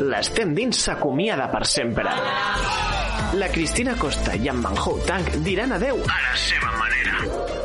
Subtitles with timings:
[0.00, 2.14] l'estem dins s'acomiada per sempre.
[3.38, 7.57] La Cristina Costa i en Manhou Tank diran adeu a la seva manera.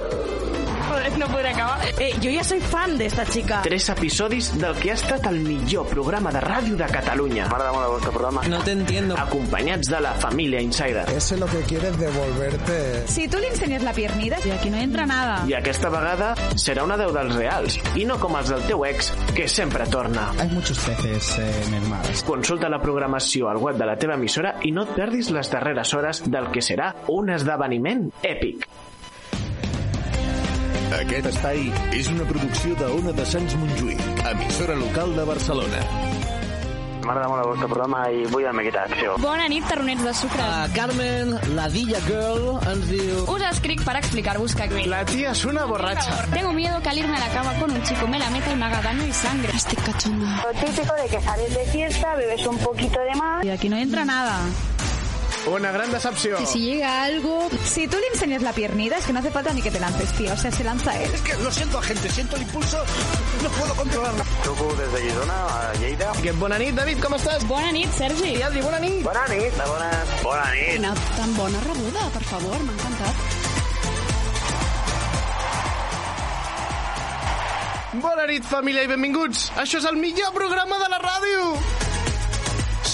[1.23, 1.79] No podré acabar.
[1.99, 3.61] Eh, yo ya soy fan de esta chica.
[3.63, 7.45] Tres episodis del que ha estat el millor programa de ràdio de Catalunya.
[7.47, 8.41] M'agrada molt el vostre programa.
[8.49, 9.15] No te entiendo.
[9.17, 11.05] Acompanyats de la família Insider.
[11.09, 13.07] Ese lo que quiere es devolverte.
[13.07, 15.45] Si tú le enseñas la piernita, y aquí no entra nada.
[15.47, 19.11] I aquesta vegada serà una deu dels reals, i no com els del teu ex,
[19.35, 20.31] que sempre torna.
[20.39, 22.01] Hay muchos peces eh, en el mar.
[22.25, 25.93] Consulta la programació al web de la teva emissora i no et perdis les darreres
[25.93, 28.67] hores del que serà un esdeveniment èpic.
[30.93, 31.63] Aquest espai
[31.97, 35.79] és una producció de Ona de Sants Montjuïc, emissora local de Barcelona.
[37.03, 39.15] M'agrada molt el vostre programa i vull la miqueta d'acció.
[39.19, 40.39] Bona nit, tarronets de sucre.
[40.39, 43.23] La Carmen, la Dilla Girl, ens diu...
[43.33, 46.27] Us escric para explicar-vos que La tía es una borracha.
[46.31, 48.55] tengo miedo que al irme a la cama con un chico me la meta y
[48.55, 49.51] me haga daño y sangre.
[49.53, 50.43] Estoy cachonda.
[50.45, 53.43] Lo típico de que sales de fiesta, bebes un poquito de más.
[53.43, 54.37] Y aquí no entra nada.
[55.45, 56.37] Una gran decepció.
[56.45, 57.49] Si llega algo...
[57.65, 60.09] Si tú le enseñas la piernita, es que no hace falta ni que te lances,
[60.13, 60.31] tío.
[60.33, 61.11] O sea, se lanza él.
[61.13, 62.77] Es que lo siento, agente, siento el impulso,
[63.43, 64.23] no puedo controlarlo.
[64.43, 66.11] Truco des de Girona a Lleida.
[66.21, 67.43] Que bona nit, David, com estàs?
[67.47, 68.37] Bona nit, Sergi.
[68.37, 69.03] I Adri, bona nit.
[69.03, 69.57] Bona nit.
[69.67, 69.89] Bona,
[70.23, 70.71] bona nit.
[70.77, 73.15] Quina tan bona rebuda, per favor, m'ha encantat.
[78.01, 79.51] Bona nit, família, i benvinguts.
[79.59, 81.51] Això és el millor programa de la ràdio.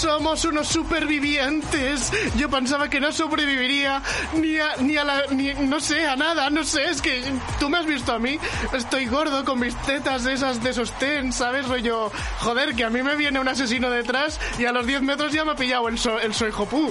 [0.00, 2.10] Somos unos supervivientes.
[2.36, 4.00] Yo pensaba que no sobreviviría
[4.32, 5.26] ni a, ni a la...
[5.26, 6.84] Ni, no sé, a nada, no sé.
[6.84, 7.22] Es que
[7.58, 8.38] tú me has visto a mí.
[8.72, 11.68] Estoy gordo con mis tetas esas de sostén, ¿sabes?
[11.68, 15.34] Rollo, joder, que a mí me viene un asesino detrás y a los 10 metros
[15.34, 16.90] ya me ha pillado el, so, el soy jopú.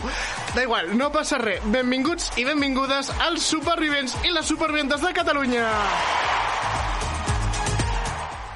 [0.53, 1.61] Da igual, no passa res.
[1.65, 5.65] Benvinguts i benvingudes als supervivents i les superviventes de Catalunya.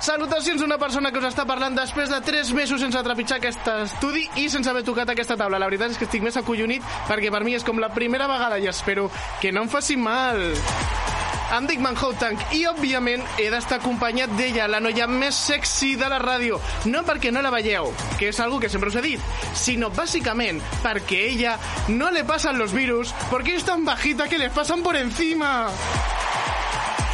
[0.04, 3.70] Salutacions a una persona que us està parlant després de 3 mesos sense trepitjar aquest
[3.72, 5.56] estudi i sense haver tocat aquesta taula.
[5.56, 8.58] La veritat és que estic més acollonit perquè per mi és com la primera vegada
[8.60, 9.06] i espero
[9.40, 10.42] que no em faci mal.
[11.56, 16.12] Em dic Manhou Tank i, òbviament, he d'estar acompanyat d'ella, la noia més sexy de
[16.12, 16.60] la ràdio.
[16.92, 19.24] No perquè no la veieu, que és algo que sempre us he dit,
[19.56, 21.56] sinó bàsicament perquè ella
[21.88, 25.70] no le pasan los virus porque es tan bajita que les pasan por encima.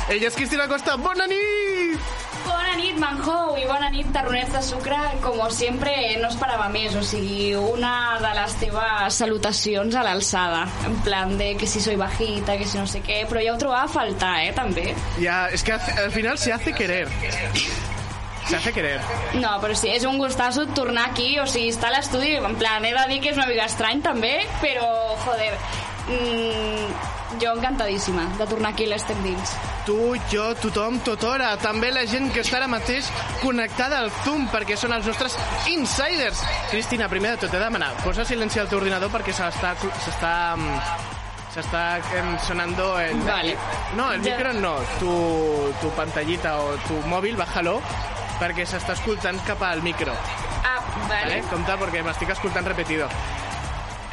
[0.10, 0.96] Ella és Cristina Costa.
[0.98, 2.00] Bona nit!
[2.42, 4.98] Bona nit, Manhou, i bona nit, tarronets de sucre.
[5.22, 10.64] Com sempre, no esperava més, o sigui, una de les teves salutacions a l'alçada.
[10.90, 13.60] En plan de que si soy bajita, que si no sé què, però ja ho
[13.62, 14.88] trobava a faltar, eh, també.
[15.22, 17.06] Ya, es que al final se hace querer.
[18.50, 18.98] Se hace querer.
[19.38, 22.82] No, però sí, és un gustazo tornar aquí, o sigui, estar a l'estudi, en plan,
[22.82, 24.90] he de dir que és una mica estrany també, però,
[25.22, 25.54] joder,
[26.10, 29.54] mm, jo encantadíssima de tornar aquí a l'Estem Dins.
[29.86, 29.96] Tu,
[30.32, 31.54] jo, tothom, tothora.
[31.62, 33.08] També la gent que està ara mateix
[33.42, 35.38] connectada al Zoom, perquè són els nostres
[35.72, 36.42] insiders.
[36.72, 39.76] Cristina, primer de tot, he de demanar, posa silenci al teu ordinador perquè s'està...
[40.04, 41.16] s'està mm,
[41.50, 41.80] s'està
[42.46, 43.16] sonando el...
[43.26, 43.56] Vale.
[43.98, 44.36] No, el Ja.
[44.38, 45.10] micro no, tu,
[45.82, 47.80] tu pantallita o tu mòbil, bájalo,
[48.38, 50.14] perquè s'està escoltant cap al micro.
[50.62, 50.78] Ah,
[51.08, 51.24] vale.
[51.24, 51.40] Vale?
[51.50, 53.10] Compte perquè m'estic escoltant repetido.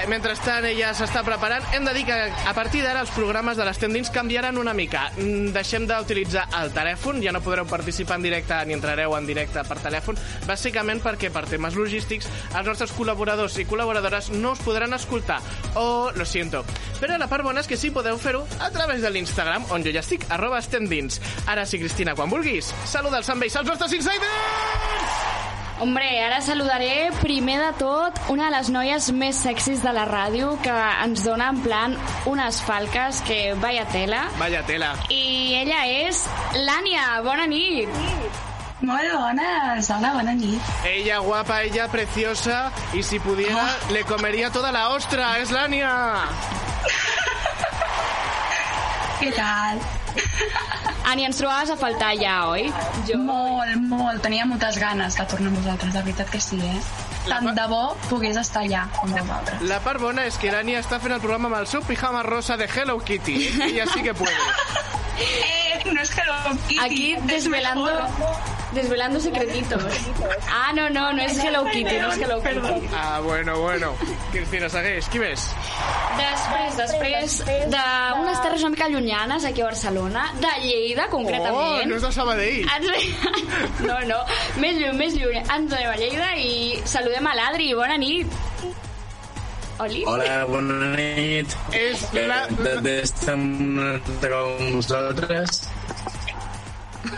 [0.04, 1.64] Mentrestant, ella s'està preparant.
[1.74, 5.08] Hem de dir que a partir d'ara els programes de les tendins canviaran una mica.
[5.16, 9.64] Mm, Deixem d'utilitzar el telèfon, ja no podreu participar en directe ni entrareu en directe
[9.66, 14.94] per telèfon, bàsicament perquè per temes logístics els nostres col·laboradors i col·laboradores no us podran
[14.94, 15.40] escoltar.
[15.74, 16.62] O, lo siento.
[17.00, 19.96] Però la part bona és que sí podeu fer-ho a través de l'Instagram, on jo
[19.96, 21.20] ja estic, arroba estem dins.
[21.46, 25.55] Ara sí, Cristina, quan vulguis, saluda'ls amb ells, els nostres insiders!
[25.78, 30.54] Hombre, ara saludaré primer de tot una de les noies més sexis de la ràdio
[30.64, 30.72] que
[31.04, 34.22] ens dona en plan unes falques que vaya tela.
[34.40, 34.94] Vaya tela.
[35.12, 36.22] I ella és
[36.56, 37.20] l'Ània.
[37.26, 37.92] Bona nit.
[38.86, 40.72] Molt bones, hola, bona nit.
[40.88, 46.24] Ella guapa, ella preciosa y si pudiera le comería toda la ostra, es Lania.
[49.20, 49.80] Què tal?
[51.06, 52.66] Ània, ens trobaves a faltar ja, oi?
[53.06, 53.20] Jo...
[53.22, 54.18] Molt, molt.
[54.24, 56.80] Tenia moltes ganes de tornar amb vosaltres, de veritat que sí, eh?
[57.28, 59.62] Tant de bo pogués estar allà amb vosaltres.
[59.70, 62.58] La part bona és que Lania està fent el programa amb el seu pijama rosa
[62.58, 63.38] de Hello Kitty.
[63.70, 64.36] Ella sí que puede.
[65.16, 66.76] Eh, no és Hello Kitty.
[66.84, 67.88] Aquí desvelando...
[68.72, 69.82] Desvelando secretitos.
[70.50, 72.88] Ah, no, no, no és Hello Kitty, no és Hello Kitty.
[72.92, 73.92] Ah, bueno, bueno.
[74.32, 75.06] Cristina, segueix.
[75.12, 75.44] Qui més?
[76.18, 77.38] Després, després
[77.72, 81.86] d'unes terres una mica llunyanes aquí a Barcelona, de Lleida, Oh, concretament.
[81.88, 82.66] no és de Sabadell.
[82.76, 82.90] Ens...
[83.86, 84.18] No, no,
[84.58, 85.38] més lluny, més lluny.
[85.44, 87.70] Ens anem a Lleida i saludem a l'Adri.
[87.78, 88.26] Bona nit.
[89.78, 90.02] Oli?
[90.08, 91.52] Hola, bona nit.
[91.76, 92.46] És la...
[92.50, 93.42] De, de, estem
[94.22, 95.66] con vosaltres.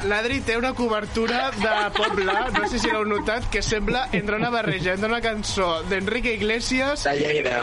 [0.08, 4.50] l'Adri té una cobertura de poble, no sé si l'heu notat, que sembla entre una
[4.55, 7.05] barreja, entre una cançó d'Enrique Iglesias...
[7.08, 7.62] De Lleida.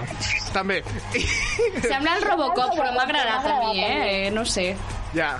[0.55, 0.81] També.
[1.15, 4.31] Sembla el Robocop, però m'ha agradat a mi, eh?
[4.35, 4.71] No sé.
[5.15, 5.35] Ja.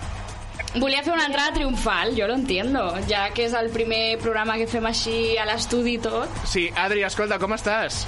[0.76, 4.68] Volia fer una entrada triomfal, jo lo entiendo, ja que és el primer programa que
[4.68, 6.44] fem així a l'estudi i tot.
[6.52, 8.04] Sí, Adri, escolta, com estàs?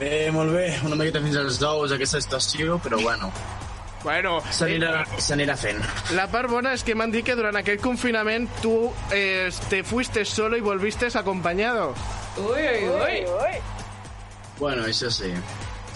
[0.00, 0.66] Bé, molt bé.
[0.88, 3.30] Una miqueta fins als dous aquesta estació, però bueno,
[4.02, 5.78] Bueno, s'anirà s'anirà fent.
[6.16, 10.24] la part bona és que m'han dit que durant aquest confinament tu eh, te fuiste
[10.24, 11.94] solo y volviste acompañado.
[12.36, 13.60] Ui, ui, ui.
[14.58, 15.32] Bueno, això sí.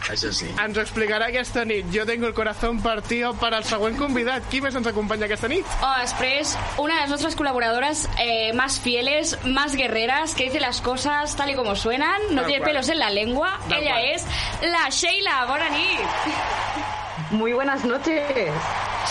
[0.06, 0.47] Això sí.
[0.62, 1.87] Ens ho explicarà aquesta nit.
[1.91, 4.44] Jo tengo el corazón partido para el següent convidat.
[4.50, 5.67] Qui més ens acompanya aquesta nit?
[5.82, 11.35] Oh, després, una de nuestras colaboradoras eh, más fieles, más guerreras, que dice las cosas
[11.35, 13.59] tal y como suenan, no tiene pelos en la lengua.
[13.69, 14.05] Ella cual.
[14.14, 14.26] es
[14.62, 17.06] la Sheila Bonanit.
[17.31, 18.52] Muy buenas noches.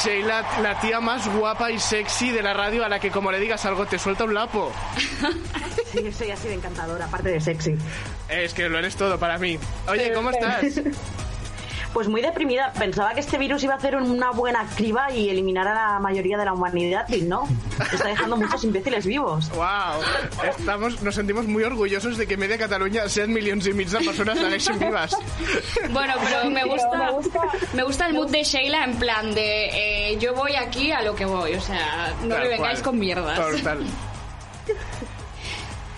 [0.04, 3.40] Sheila, la tía más guapa y sexy de la radio a la que como le
[3.40, 4.72] digas algo te suelta un lapo.
[5.96, 7.78] Sí, soy así de encantadora, aparte de sexy.
[8.28, 9.58] Es que lo eres todo para mí.
[9.88, 10.62] Oye, ¿cómo estás?
[11.96, 12.74] Pues muy deprimida.
[12.78, 16.38] Pensaba que este virus iba a hacer una buena criba y eliminar a la mayoría
[16.38, 17.48] de la humanidad y no.
[17.90, 19.50] Está dejando muchos imbéciles vivos.
[19.52, 20.04] Wow.
[20.60, 24.38] Estamos, nos sentimos muy orgullosos de que media Cataluña sean millones y miles de personas
[24.38, 25.18] segueixen vivas.
[25.92, 30.34] Bueno, pero me gusta, me gusta el mood de Sheila en plan de eh, yo
[30.34, 32.84] voy aquí a lo que voy, o sea, no Tal me vengáis cual.
[32.84, 33.40] con mierdas.
[33.40, 33.80] Total.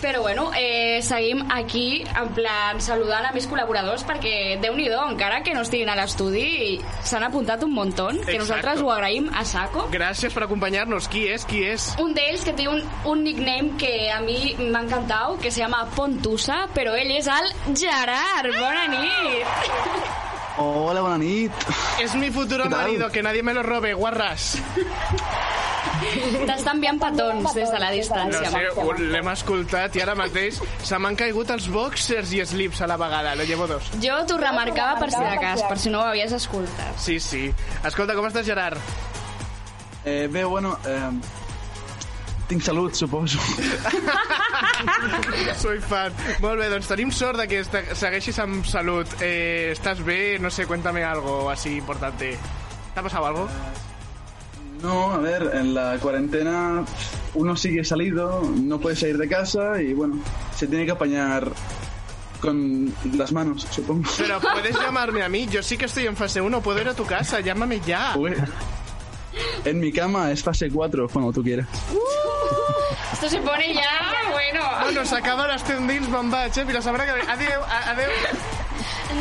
[0.01, 5.41] Però bueno, eh, seguim aquí en plan saludant a mis col·laboradors perquè déu nhi encara
[5.43, 8.37] que no estiguin a l'estudi s'han apuntat un muntó que Exacto.
[8.39, 11.07] nosaltres ho agraïm a saco Gràcies per acompanyar-nos.
[11.07, 11.45] Qui és?
[11.45, 11.95] Qui és?
[11.99, 15.85] un d'ells que té un, un nickname que a mi m'ha encantat, que se llama
[15.95, 18.53] Pontusa, però ell és el Gerard.
[18.59, 20.15] Bona nit!
[20.57, 21.51] Hola, bona nit.
[22.01, 24.57] Es mi futuro marido, que nadie me lo robe, guarras.
[26.47, 28.51] T'està enviant petons des de la No distància.
[28.51, 32.87] sé, ho- l'hem escoltat i ara mateix se m'han caigut els boxers i slips a
[32.87, 33.35] la vegada.
[33.35, 33.83] Lo llevo dos.
[34.03, 36.97] Jo t'ho remarcava per si de cas, per si no ho havies escoltat.
[36.99, 37.53] Sí, sí.
[37.83, 38.77] Escolta, com estàs, Gerard?
[40.05, 41.09] Eh, bé, bueno, eh,
[42.47, 43.39] tinc salut, suposo.
[45.59, 46.13] Soy fan.
[46.43, 47.63] Molt bé, doncs tenim sort de que
[47.95, 49.07] segueixis amb salut.
[49.21, 50.37] Eh, ¿Estás bé?
[50.39, 52.37] No sé, cuéntame algo así importante.
[52.93, 53.47] ¿Te ha pasado algo?
[54.81, 56.85] No, a ver, en la cuarentena
[57.33, 60.19] uno sigue salido, no puede salir de casa y bueno,
[60.55, 61.51] se tiene que apañar
[62.39, 64.09] con las manos, supongo.
[64.17, 65.47] Pero puedes llamarme a mí.
[65.47, 66.61] Yo sí que estoy en fase 1.
[66.61, 67.39] Puedo ir a tu casa.
[67.39, 68.13] Llámame ya.
[68.15, 68.35] Uy.
[69.65, 71.67] En mi cama es fase 4, cuando tú quieras.
[73.13, 74.61] Esto se pone ya, bueno...
[74.83, 76.65] Bueno, s'acaben els tendins, me'n vaig, eh?
[76.71, 77.15] La setmana que.
[77.33, 78.11] Adéu, adéu.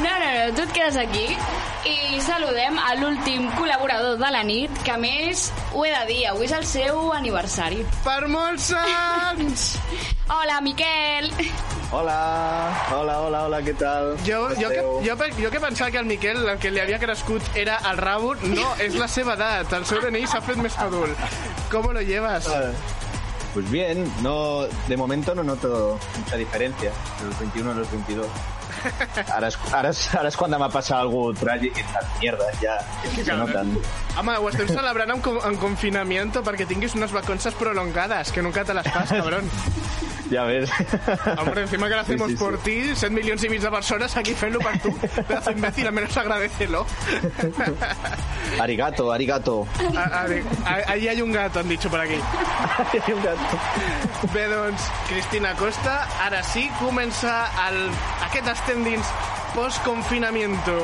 [0.03, 1.37] No, no, no, tu et quedes aquí
[1.87, 6.21] i saludem a l'últim col·laborador de la nit, que a més ho he de dir,
[6.31, 7.85] avui és el seu aniversari.
[8.05, 9.69] Per molts anys!
[10.37, 11.31] Hola, Miquel!
[11.95, 12.17] Hola,
[12.91, 14.17] hola, hola, hola, què tal?
[14.27, 16.99] Jo, Com jo, que, jo, jo que pensava que el Miquel, el que li havia
[16.99, 19.71] crescut era el rabo, no, és la seva edat.
[19.79, 21.23] El seu DNI s'ha fet més adult.
[21.71, 22.49] ¿Cómo lo llevas?
[22.51, 22.73] Ah,
[23.57, 28.27] Pues bien, no, de momento no noto mucha diferencia de los 21 a los 22.
[29.33, 32.61] Ahora es, ahora es, ahora es cuando me ha pasado algo trágico y estas mierdas
[32.61, 32.79] ya
[33.15, 33.47] se Claro.
[33.47, 33.79] notan.
[34.19, 38.75] Home, ho estem celebrant en, en confinamiento perquè tinguis unes vacances prolongades, que nunca te
[38.75, 39.49] las fas, cabrón.
[40.31, 40.69] Ya ves.
[41.39, 42.45] Hombre, encima que lo hacemos Sí, sí, sí.
[42.45, 44.91] por ti, 7 milions i mig de persones aquí fent-lo per tu.
[44.99, 46.85] Pedazo imbécil, al menos agradecelo.
[48.61, 49.67] Arigato, arigato.
[49.97, 52.15] A, a, ver, a- ahí hay un gato, han dicho por aquí.
[52.93, 53.59] Hay un gato.
[54.33, 57.91] Bé, doncs, Cristina Costa, ara sí, comença el,
[58.27, 59.07] aquest estem dins
[59.55, 60.75] post-confinamiento.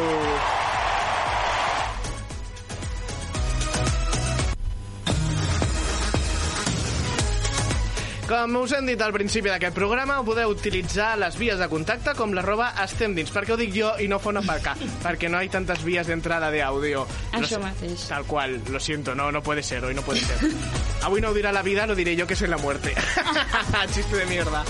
[8.33, 12.31] Com us hem dit al principi d'aquest programa, podeu utilitzar les vies de contacte com
[12.33, 13.29] l'arroba estem dins.
[13.29, 14.73] Per què ho dic jo i no fa una palca?
[15.05, 17.05] Perquè no hay tantas vías de entrada de audio.
[17.37, 18.07] Això Lo- mateix.
[18.09, 20.49] Tal cual, lo siento, no, no puede ser, hoy no puede ser.
[21.05, 22.95] Avui no ho dirà la vida, lo diré jo que en la muerte.
[23.93, 24.65] Xiste de mierda.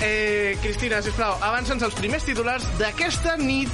[0.00, 3.68] Eh, Cristina, sisplau, avança'ns els primers titulars d'aquesta nit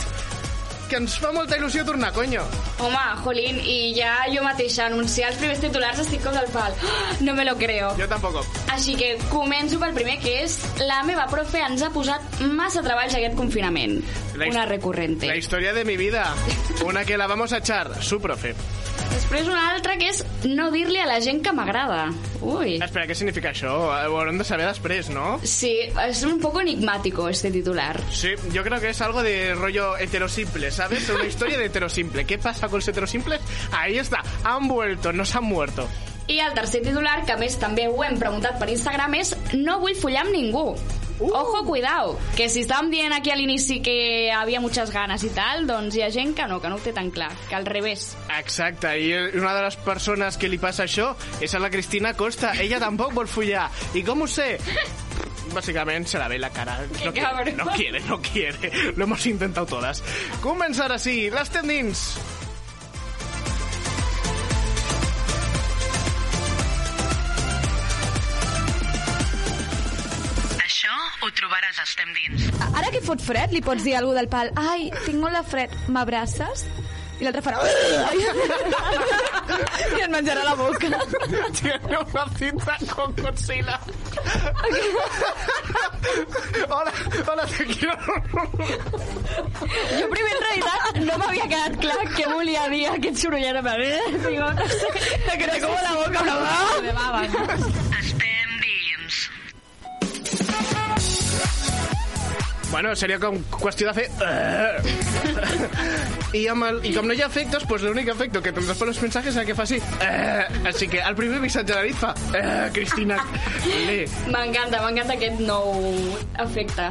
[0.88, 2.42] que ens fa molta il·lusió tornar, coño.
[2.82, 6.74] Home, jolín, i ja jo mateixa anunciar els primers titulars estic com del pal.
[7.24, 7.92] No me lo creo.
[7.98, 8.40] Jo tampoc.
[8.74, 13.14] Així que començo pel primer, que és la meva profe ens ha posat massa treballs
[13.16, 14.00] aquest confinament.
[14.34, 15.30] La Una recurrente.
[15.30, 16.26] La historia de mi vida.
[16.84, 18.54] Una que la vamos a echar, su profe.
[19.14, 22.08] Després una altra que és no dir-li a la gent que m'agrada.
[22.42, 22.74] Ui.
[22.82, 23.70] Espera, què significa això?
[23.86, 25.38] Ho haurem de saber després, ¿no?
[25.46, 25.70] Sí,
[26.02, 28.00] es un poco enigmático este titular.
[28.10, 31.08] Sí, yo creo que es algo de rollo heterosimple, ¿sabes?
[31.10, 32.24] Una historia de heterosimple.
[32.24, 33.40] ¿Qué pasa con los heterosimples?
[33.70, 35.88] Ahí está, han vuelto, no se han muerto.
[36.26, 39.78] I el tercer titular, que a més també ho hem preguntat per Instagram, és No
[39.82, 40.72] vull follar amb ningú.
[41.20, 41.30] Uh.
[41.30, 45.62] Ojo, cuidao, que si estàvem dient aquí a l'inici que havia muchas ganes i tal,
[45.68, 48.16] doncs hi ha gent que no, que no ho té tan clar, que al revés.
[48.38, 52.54] Exacte, i una de les persones que li passa això és a la Cristina Costa.
[52.58, 53.68] Ella tampoc vol follar.
[53.94, 54.56] I com ho sé?
[55.54, 56.80] Básicamente se la ve la cara.
[57.04, 58.72] No quiere, no quiere, no quiere.
[58.96, 60.02] Lo hemos intentado todas.
[60.42, 62.08] Començar així, l'estem dins.
[71.54, 72.48] A Estem Dins.
[72.74, 75.42] Ara que fot fred, li pots dir a algú del pal ai, tinc molt de
[75.46, 76.66] fred, m'abraces?
[77.20, 77.60] I l'altre farà...
[79.94, 80.88] I et menjarà la boca.
[81.60, 83.78] Tiene una cinta con Godzilla.
[86.74, 86.92] hola,
[87.28, 87.96] hola, te quiero.
[89.94, 93.62] Jo primer en realitat no m'havia quedat clar què volia dir aquest sorollet.
[94.26, 94.88] Digo, no sé,
[95.38, 96.82] que te como la boca, però...
[96.82, 97.22] De baba,
[102.74, 104.08] Bueno, seria com qüestió de fer...
[106.34, 108.88] I, amb el, I com no hi ha efectes, pues l'únic efecte que tindràs per
[108.88, 109.78] los mensajes és que faci...
[110.66, 112.10] Així que el primer missatge de la nit fa...
[112.74, 113.20] Cristina,
[113.86, 114.00] le.
[114.26, 115.70] M'encanta, m'encanta aquest nou
[116.42, 116.88] efecte.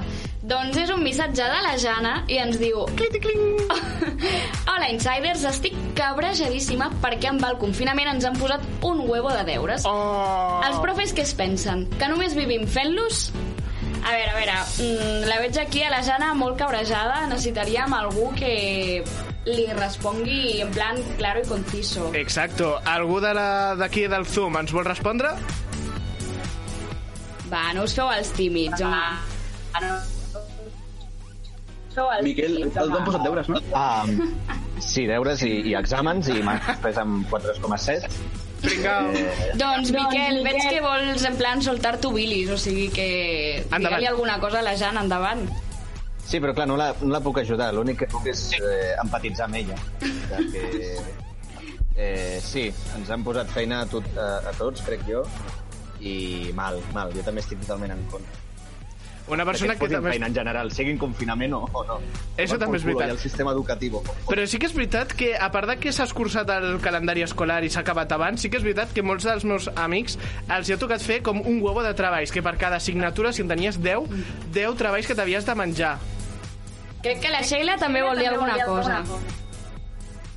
[0.54, 2.86] Doncs és un missatge de la Jana i ens diu...
[4.72, 9.84] Hola, insiders, estic cabrejadíssima perquè amb el confinament ens han posat un huevo de deures.
[9.84, 10.64] Oh.
[10.64, 11.90] Els profes què es pensen?
[12.00, 13.28] Que només vivim fent-los?
[14.04, 17.26] A veure, a veure, mm, la veig aquí a la Jana molt cabrejada.
[17.28, 19.04] Necessitaríem algú que
[19.46, 22.10] li respongui en plan claro i conciso.
[22.16, 22.80] Exacto.
[22.86, 25.30] Algú de la- d'aquí del Zoom ens vol respondre?
[27.52, 29.04] Va, no us feu els tímids, home.
[31.94, 33.06] Sou els Miquel, tímids, el t'han home.
[33.06, 33.60] posat deures, no?
[33.78, 34.34] Um,
[34.82, 38.10] sí, deures i, i exàmens, i m'han després amb 4,7.
[38.64, 39.12] Pringao.
[39.60, 40.44] Doncs, Miquel, Miquel.
[40.48, 43.08] veig que vols en plan soltar tu bilis, o sigui que
[43.60, 43.84] Endavant.
[43.90, 45.44] digue-li alguna cosa a la Jana, endavant.
[46.24, 47.74] Sí, però clar, no la, no la puc ajudar.
[47.76, 49.76] L'únic que puc és eh, empatitzar amb ella.
[50.00, 50.64] De que,
[51.98, 55.26] eh, sí, ens han posat feina a, tot, a, a tots, crec jo,
[56.00, 57.12] i mal, mal.
[57.16, 58.40] Jo també estic totalment en contra.
[59.28, 60.12] Una persona que que, també...
[60.12, 62.00] feina en general, sigui en confinament o, o no.
[62.36, 63.14] Eso també és veritat.
[63.16, 64.02] El sistema educatiu.
[64.28, 67.62] Però sí que és veritat que, a part de que s'ha escurçat el calendari escolar
[67.64, 70.18] i s'ha acabat abans, sí que és veritat que molts dels meus amics
[70.52, 73.46] els hi ha tocat fer com un huevo de treballs, que per cada assignatura, si
[73.46, 74.12] en tenies 10,
[74.52, 75.96] 10 treballs que t'havies de menjar.
[77.04, 79.02] Crec que la Sheila també vol dir alguna cosa.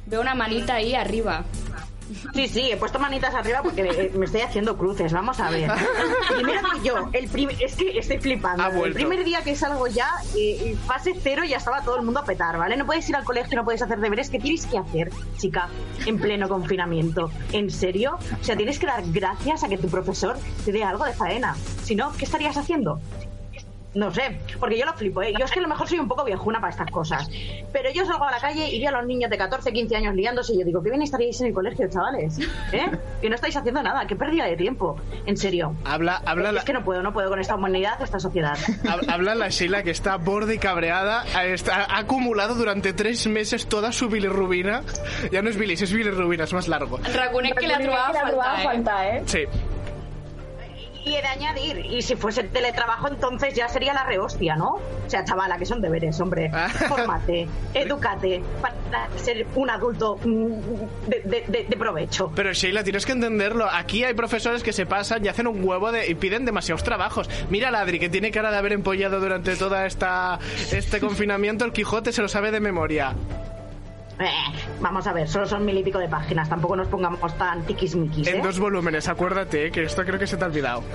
[0.07, 1.43] Ve una manita ahí arriba.
[2.35, 5.13] Sí, sí, he puesto manitas arriba porque eh, me estoy haciendo cruces.
[5.13, 5.71] Vamos a ver.
[6.37, 8.63] Primero que yo, el prim- es que estoy flipando.
[8.85, 12.25] El primer día que salgo ya, eh, fase cero, ya estaba todo el mundo a
[12.25, 12.77] petar, ¿vale?
[12.77, 14.31] No puedes ir al colegio, no puedes hacer deberes.
[14.31, 15.69] ¿Qué tienes que hacer, chica,
[16.07, 17.31] en pleno confinamiento?
[17.53, 18.19] ¿En serio?
[18.41, 21.57] O sea, tienes que dar gracias a que tu profesor te dé algo de faena.
[21.83, 23.01] Si no, ¿qué estarías haciendo?
[23.97, 25.33] No sé, porque yo lo flipo, ¿eh?
[25.39, 27.29] Yo es que a lo mejor soy un poco viejuna para estas cosas.
[27.73, 30.15] Pero yo salgo a la calle y veo a los niños de 14, 15 años
[30.15, 32.39] liándose y yo digo, ¿qué bien estaríais en el colegio, chavales?
[32.73, 32.91] ¿Eh?
[33.23, 34.97] Que no estáis haciendo nada, qué pérdida de tiempo.
[35.25, 35.75] En serio.
[35.85, 38.57] Habla, habla, la, Es que no puedo, no puedo con esta humanidad, esta sociedad.
[38.85, 43.27] hab- habla la Sheila que está borde y cabreada, ha, está- ha acumulado durante tres
[43.27, 44.83] meses toda su bilirrubina.
[45.33, 46.99] Ya no es bilis, es bilirrubina, es más largo.
[46.99, 49.23] Reconec que la trobava a faltar, eh?
[49.27, 49.41] Sí.
[51.07, 54.71] Y he de añadir, y si fuese teletrabajo, entonces ya sería la rehostia, ¿no?
[54.73, 56.51] O sea, chavala, que son deberes, hombre.
[56.89, 60.51] Fórmate, edúcate para ser un adulto mm,
[61.09, 62.33] de, de- de- de provecho.
[62.35, 63.69] Pero Sheila, tienes que entenderlo.
[63.71, 67.31] Aquí hay profesores que se pasan y hacen un huevo de, y piden demasiados trabajos.
[67.51, 70.41] Mira a Adri, que tiene cara de haber empollado durante toda esta
[70.73, 71.65] este confinamiento.
[71.65, 73.15] El Quijote se lo sabe de memoria.
[74.19, 74.31] Eh,
[74.81, 78.27] vamos a ver, solo son mil y pico de páginas, tampoco nos pongamos tan tiquismiquis,
[78.27, 78.37] ¿eh?
[78.37, 80.83] En dos volúmenes, acuérdate, que esto creo que se te ha olvidado.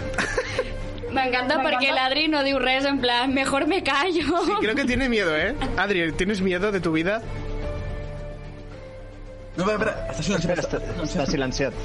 [1.11, 4.45] M'encanta perquè l'Adri no diu res en plan, mejor me callo.
[4.45, 5.53] Sí, creo que tiene miedo, ¿eh?
[5.77, 7.21] Adri, ¿tienes miedo de tu vida?
[9.57, 10.61] No, espera, espera, està silenciat.
[10.63, 11.81] Està, està silenciat.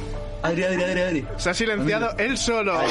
[0.47, 1.25] Adri, Adri, Adri, Adri.
[1.37, 2.79] Se ha silenciado él solo.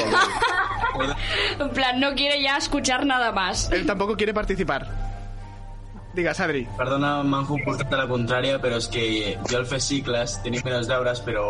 [1.58, 3.70] En plan, no quiere ya escuchar nada más.
[3.70, 4.88] Él tampoco quiere participar.
[6.16, 6.62] Digues, Adri.
[6.78, 9.02] Perdona, m'han portat a la contrària, però és que
[9.50, 11.42] jo al fer cicles tenia menys deures, però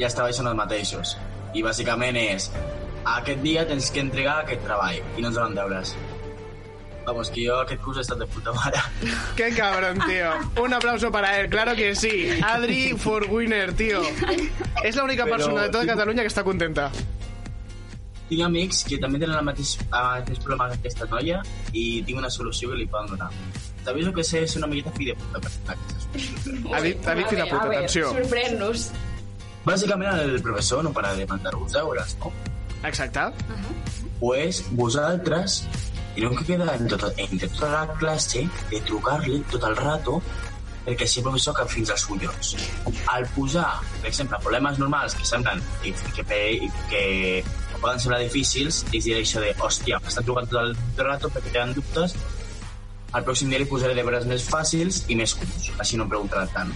[0.00, 1.14] ja estava són els mateixos.
[1.54, 2.48] I bàsicament és,
[3.18, 5.94] aquest dia tens que entregar aquest treball, i no ens donen deures.
[7.06, 8.78] Vamos, que jo aquest curs he estat de puta mare.
[9.38, 10.34] Qué cabrón, tío.
[10.64, 12.28] Un aplauso para él, claro que sí.
[12.42, 14.02] Adri for winner, tío.
[14.84, 16.90] Es la única Pero- persona de toda Cataluña que está contenta.
[18.28, 21.42] Tinc amics que també tenen el mateix, el mateix problema que aquesta noia
[21.72, 23.28] i tinc una solució que li poden donar.
[23.86, 25.50] T'aviso que sé ser una miqueta fi de puta per
[26.84, 28.12] dit, ha dit fill de puta, a atenció.
[28.14, 28.88] sorprèn-nos.
[29.64, 32.32] Bàsicament el professor no para de mandar-vos deures, no?
[32.82, 33.30] Exacte.
[34.22, 35.62] pues vosaltres
[36.14, 40.20] teniu que quedar en tota, entre tota la classe de trucar-li tot el rato
[40.84, 42.52] perquè si el professor cap fins als collons.
[43.14, 47.02] Al posar, per exemple, problemes normals que semblen que, que, que,
[47.42, 51.54] que poden semblar difícils, és dir això de, hòstia, tot el, tot el rato perquè
[51.54, 52.16] tenen dubtes,
[53.12, 56.52] al pròxim dia li posaré deures més fàcils i més curts, així no em preguntaran
[56.54, 56.74] tant.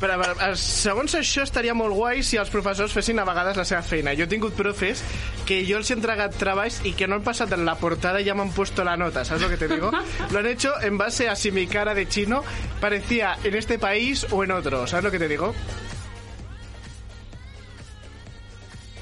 [0.00, 3.82] Però, veure, segons això estaria molt guai si els professors fessin a vegades la seva
[3.84, 4.14] feina.
[4.16, 5.02] Jo he tingut profes
[5.48, 8.24] que jo els he entregat treballs i que no han passat en la portada y
[8.24, 9.90] ya me han puesto la nota, ¿sabes lo que te digo?
[10.30, 12.42] Lo han hecho en base a si mi cara de chino
[12.80, 15.54] parecía en este país o en otro, ¿sabes lo que te digo?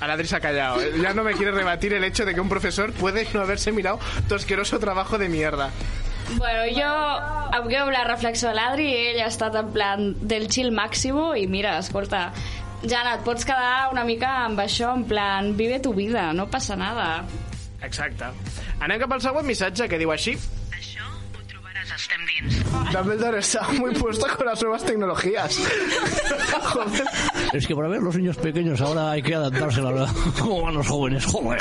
[0.00, 0.80] Aladri se ha callado.
[0.80, 0.92] ¿eh?
[1.00, 3.99] Ya no me quiere rebatir el hecho de que un profesor puede no haberse mirado
[4.28, 5.70] tu asqueroso trabajo de mierda.
[6.37, 6.88] Bueno, jo
[7.56, 11.30] em quedo amb la reflexió de l'Adri ell ha estat en plan del chill màximo
[11.38, 12.28] i mira, escolta,
[12.85, 16.76] Jana, et pots quedar una mica amb això, en plan, vive tu vida, no passa
[16.78, 17.25] nada.
[17.82, 18.28] Exacte.
[18.78, 20.37] Anem cap al següent missatge que diu així.
[21.99, 22.62] Estem dins.
[22.93, 25.59] Dumbledore está muy puesto con las nuevas tecnologías.
[26.62, 27.02] Joder.
[27.52, 30.09] Es que para ver los niños pequeños ahora hay que adaptarse a la verdad.
[30.38, 31.25] ¿Cómo van los jóvenes?
[31.25, 31.61] Joder.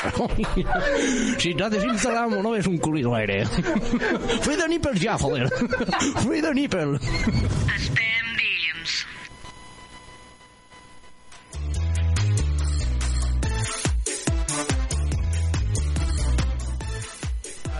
[1.38, 3.46] Si te haces Instagram o no ves un culito al aire.
[3.46, 5.50] Free the nipples ya, joder.
[6.18, 7.00] Free the nipple.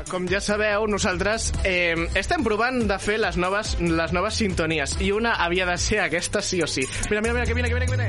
[0.09, 5.11] Com ja sabeu, nosaltres eh, estem provant de fer les noves, les noves sintonies i
[5.13, 6.87] una havia de ser aquesta sí o sí.
[7.11, 8.09] Mira, mira, mira, que viene, que viene, que viene.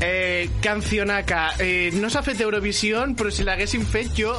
[0.00, 1.54] Eh, cancionaca.
[1.58, 4.36] Eh, no s'ha fet Eurovisión, però si l'haguéssim fet jo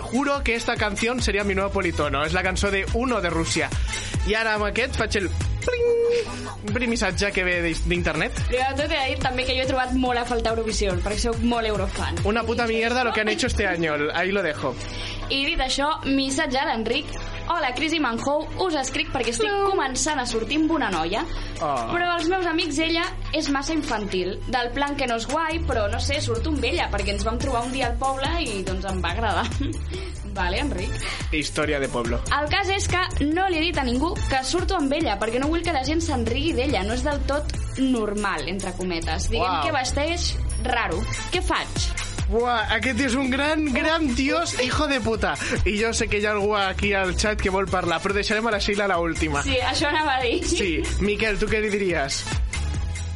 [0.00, 2.24] juro que esta canción sería mi nuevo politono.
[2.24, 3.70] És la cançó de Uno de Rússia.
[4.26, 5.30] I ara amb aquest faig el...
[5.64, 5.88] Pling!
[6.60, 8.36] Un primer missatge que ve d'internet.
[8.48, 11.18] Primer de he de dir també que jo he trobat molt a faltar Eurovisió, perquè
[11.30, 12.20] soc molt eurofan.
[12.28, 13.94] Una puta mierda lo que han hecho este año.
[14.14, 14.74] Ahí lo dejo.
[15.30, 17.06] I dit això, missatge a l'Enric.
[17.50, 21.24] Hola, Cris i Manhou, us escric perquè estic començant a sortir amb una noia,
[21.60, 21.90] Oh.
[21.92, 23.02] però els meus amics ella
[23.36, 24.38] és massa infantil.
[24.48, 27.36] Del plan que no és guai, però no sé, surto amb ella, perquè ens vam
[27.38, 29.44] trobar un dia al poble i doncs em va agradar.
[30.34, 30.92] Vale, Enric.
[31.32, 32.20] Història de pueblo.
[32.40, 35.40] El cas és que no li he dit a ningú que surto amb ella, perquè
[35.42, 36.84] no vull que la gent se'n rigui d'ella.
[36.86, 39.30] No és del tot normal, entre cometes.
[39.30, 39.64] Diguem Uau.
[39.66, 40.30] que vesteix
[40.66, 41.00] raro.
[41.32, 41.90] Què faig?
[42.30, 45.32] Buah, aquest és un gran, gran dios hijo de puta.
[45.66, 48.46] I jo sé que hi ha algú aquí al chat que vol parlar, però deixarem
[48.46, 49.42] a la Sheila la última.
[49.42, 50.36] Sí, això anava a dir.
[50.46, 52.22] Sí, Miquel, tu què li diries?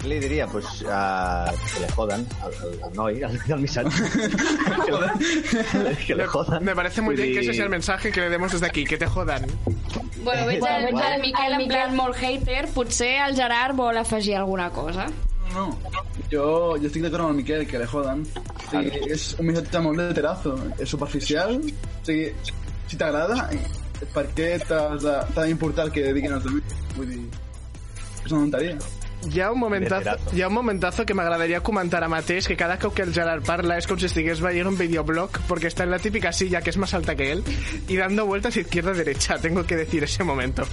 [0.05, 4.03] Li diria, pues, uh, que le jodan al, al, al noi, al, al missatge.
[4.85, 6.65] que, le, que le jodan.
[6.65, 8.85] Me parece muy Vull bien que ese sea el mensaje que le demos desde aquí,
[8.85, 9.47] que te jodan.
[10.23, 12.69] Bueno, veig el, veig el Miquel en plan molt hater.
[12.75, 15.07] Potser el Gerard vol afegir alguna cosa.
[15.55, 15.69] No,
[16.33, 16.45] jo,
[16.81, 18.25] jo estic d'acord amb el Miquel, que le jodan.
[18.25, 21.57] O sigui, és un missatge molt de terazo, és superficial.
[21.61, 22.29] O sigui,
[22.91, 23.49] si t'agrada,
[24.17, 26.85] per què t'ha d'importar el que diguin els altres?
[26.99, 27.23] Vull dir,
[28.25, 28.79] és una tonteria.
[29.33, 30.37] Hi ha un momentazo, Veterazo.
[30.37, 33.45] hi ha un momentazo que m'agradaria comentar ara mateix, que cada cop que el Gerard
[33.47, 36.71] parla és com si estigués veient un videoblog, porque está en la típica silla que
[36.71, 37.43] es más alta que él,
[37.89, 40.67] y dando vueltas izquierda-derecha, tengo que decir ese momento.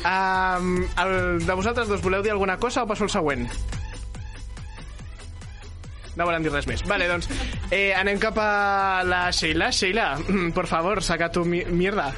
[0.00, 3.50] Um, el, de vosaltres dos voleu dir alguna cosa o passo al següent?
[6.16, 6.82] No volen dir res més.
[6.88, 7.28] Vale, doncs
[7.70, 9.70] eh, anem cap a la Sheila.
[9.70, 10.18] Sheila,
[10.56, 12.10] por favor, saca tu mi mierda.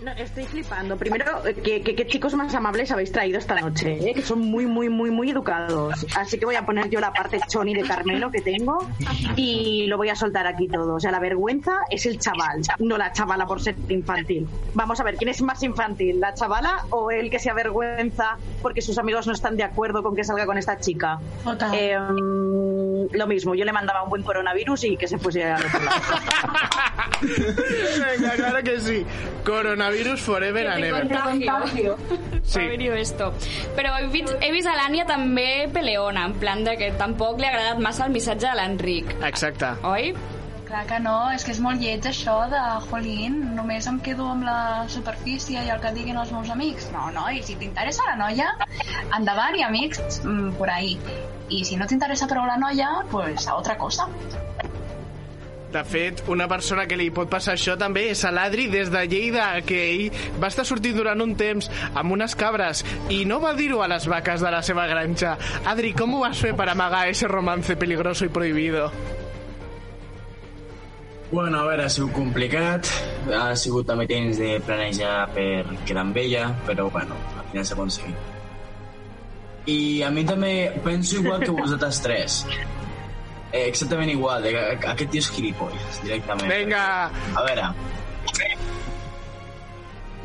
[0.00, 0.96] No, estoy flipando.
[0.96, 4.14] Primero, eh, que, que- qué chicos más amables habéis traído esta noche, ¿eh?
[4.14, 6.06] que son muy, muy, muy, muy educados.
[6.16, 8.88] Así que voy a poner yo la parte choni de Carmelo que tengo
[9.34, 10.94] y lo voy a soltar aquí todo.
[10.94, 14.46] O sea, la vergüenza es el chaval, no la chavala por ser infantil.
[14.74, 18.82] Vamos a ver, ¿quién es más infantil, la chavala o el que se avergüenza porque
[18.82, 21.18] sus amigos no están de acuerdo con que salga con esta chica?
[21.74, 25.64] Eh, mm, lo mismo, yo le mandaba un buen coronavirus y que se fuese al
[25.66, 25.96] otro lado.
[27.20, 29.04] Venga, claro que sí.
[29.44, 31.08] Coronavirus forever and ever.
[31.08, 31.96] contagio.
[32.42, 32.60] Sí.
[32.60, 33.32] Ha venido esto.
[33.76, 37.44] Però he vist, he vist a l'Ània també peleona, en plan de que tampoc li
[37.44, 39.14] ha agradat massa el missatge de l'Enric.
[39.22, 39.74] Exacte.
[39.84, 40.14] Oi?
[40.68, 44.44] Clar que no, és que és molt lleig això de Jolín, només em quedo amb
[44.44, 46.90] la superfície i el que diguin els meus amics.
[46.92, 48.50] No, no, i si t'interessa la noia,
[49.16, 50.98] endavant i amics mm, por ahí.
[51.48, 54.08] I si no t'interessa prou la noia, pues a otra cosa.
[55.72, 59.02] De fet, una persona que li pot passar això també és a l'Adri des de
[59.04, 60.06] Lleida, que ell
[60.40, 62.80] va estar sortint durant un temps amb unes cabres
[63.12, 65.36] i no va dir-ho a les vaques de la seva granja.
[65.68, 68.88] Adri, com ho vas fer per amagar ese romance peligroso i prohibido?
[71.30, 72.88] Bueno, a veure, ha sigut complicat,
[73.36, 77.76] ha sigut també temps de planejar per quedar amb ella, però bueno, al final s'ha
[77.76, 78.34] aconseguit.
[79.68, 82.40] I a mi també penso igual que vosaltres tres.
[83.52, 86.50] Eh, exactament igual, de que aquest tio és gilipolles, directament.
[86.52, 86.82] Vinga!
[87.34, 87.70] A veure...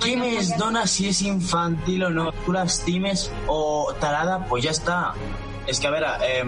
[0.04, 2.26] Qui més dona si és infantil o no?
[2.44, 4.42] Tu l'estimes o t'agrada?
[4.50, 4.98] Pues ja està.
[5.70, 6.44] És que, a veure, eh,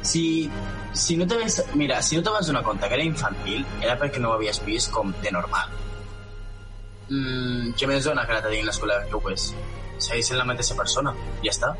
[0.00, 0.22] si,
[0.92, 1.60] si no te ves...
[1.74, 4.62] Mira, si no te vas donar compte que era infantil, era perquè no ho havies
[4.64, 5.76] vist com de normal.
[7.08, 9.50] Mm, què més dona que la diguin l'escola que ho és?
[9.98, 11.12] Segueix sent la mateixa persona.
[11.44, 11.74] Ja està.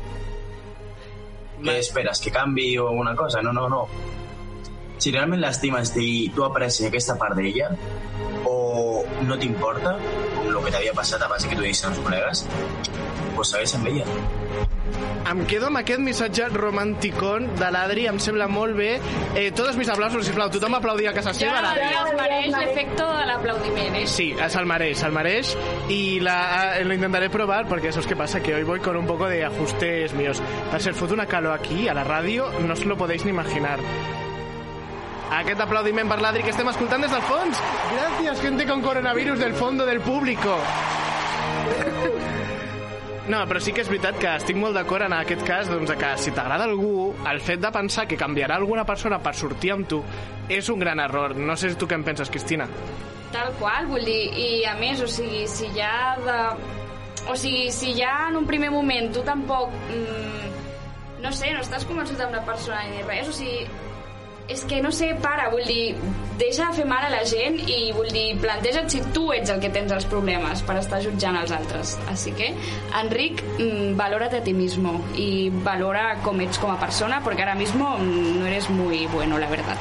[1.63, 2.21] Què esperes?
[2.23, 3.41] Que canvi o alguna cosa?
[3.45, 3.83] No, no, no.
[4.99, 7.69] Si realment l'estimes i tu aprecies aquesta part d'ella,
[8.49, 9.95] o no t'importa,
[10.35, 12.43] com el que t'havia passat abans que tu diguis als col·legues,
[13.35, 14.05] pues segueix amb ella.
[15.29, 18.99] Em quedo amb aquest missatge romanticón de l'Adri, em sembla molt bé.
[19.37, 21.59] Eh, tots mis aplausos, sisplau, tothom aplaudi a casa seva.
[21.59, 21.89] Ja, l'Adri.
[21.93, 24.05] ja es mereix l'efecte de l'aplaudiment, eh?
[24.09, 25.55] Sí, se'l mereix, se'l mereix
[25.87, 28.97] y la, eh, lo intentaré probar porque eso es que pasa que hoy voy con
[28.97, 30.41] un poco de ajustes míos.
[30.71, 33.77] Per cert, fot una calor aquí a la ràdio, no os lo podéis ni imaginar.
[35.29, 37.61] Aquest aplaudiment per l'Adri que estem escoltant des del fons.
[37.93, 40.57] Gràcies, gente con coronavirus del fondo del público.
[43.29, 46.07] No, però sí que és veritat que estic molt d'acord en aquest cas doncs, que
[46.17, 49.99] si t'agrada algú, el fet de pensar que canviarà alguna persona per sortir amb tu
[50.49, 51.35] és un gran error.
[51.37, 52.65] No sé tu què en penses, Cristina.
[53.29, 56.39] Tal qual, vull dir, i a més, o sigui, si ja de...
[57.29, 59.77] O sigui, si ja en un primer moment tu tampoc...
[59.93, 60.49] Mm,
[61.21, 63.67] no sé, no estàs convençut amb la persona ni res, o sigui,
[64.49, 65.95] és que no sé, para, vull dir,
[66.39, 69.61] deixa de fer mal a la gent i vull dir, planteja't si tu ets el
[69.61, 71.95] que tens els problemes per estar jutjant els altres.
[72.11, 72.49] Així que,
[73.01, 77.57] Enric, mm, valórate a ti mismo i valora com ets com a persona, perquè ara
[77.59, 79.77] mismo mm, no eres muy bueno, la verdad.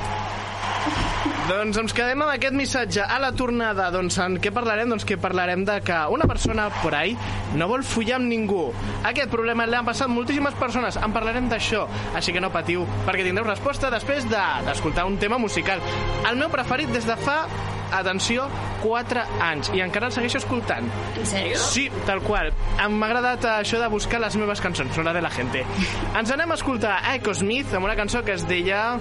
[1.49, 3.87] Doncs ens quedem amb aquest missatge a la tornada.
[3.95, 4.91] Doncs en què parlarem?
[4.93, 7.15] Doncs que parlarem de que una persona por ahí
[7.57, 8.67] no vol follar amb ningú.
[9.09, 10.99] Aquest problema l'han passat moltíssimes persones.
[11.01, 15.39] En parlarem d'això, així que no patiu, perquè tindreu resposta després de- d'escoltar un tema
[15.39, 15.81] musical.
[16.29, 17.47] El meu preferit des de fa
[17.93, 18.45] atenció,
[18.83, 20.85] 4 anys i encara el segueixo escoltant.
[21.17, 21.57] En sèrio?
[21.57, 22.53] Sí, tal qual.
[22.85, 25.65] Em m'ha agradat això de buscar les meves cançons, no la de la gente.
[26.19, 28.99] Ens anem a escoltar Echo Smith amb una cançó que es deia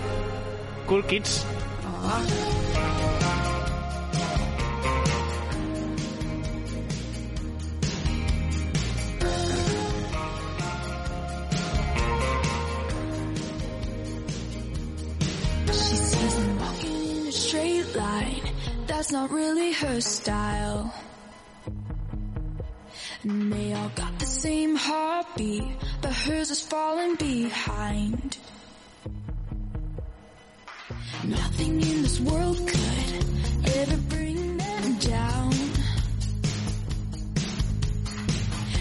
[0.88, 1.46] Cool Kids.
[19.08, 20.93] That's not really her style.
[23.24, 25.63] And they all got the same heartbeat,
[26.02, 28.38] but hers is falling behind.
[31.25, 33.25] Nothing in this world could
[33.77, 35.53] ever bring them down.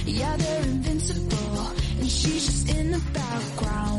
[0.07, 1.67] Yeah, they're invincible,
[1.99, 3.96] and she's just in the background.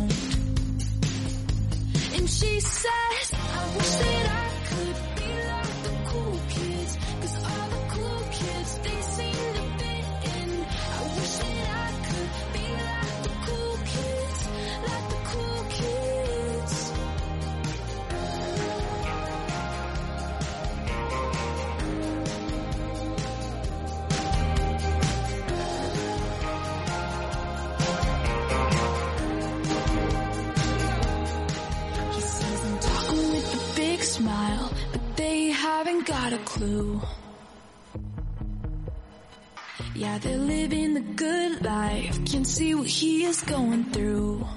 [40.18, 44.48] Yeah, they're living the good life, can see what he is going through.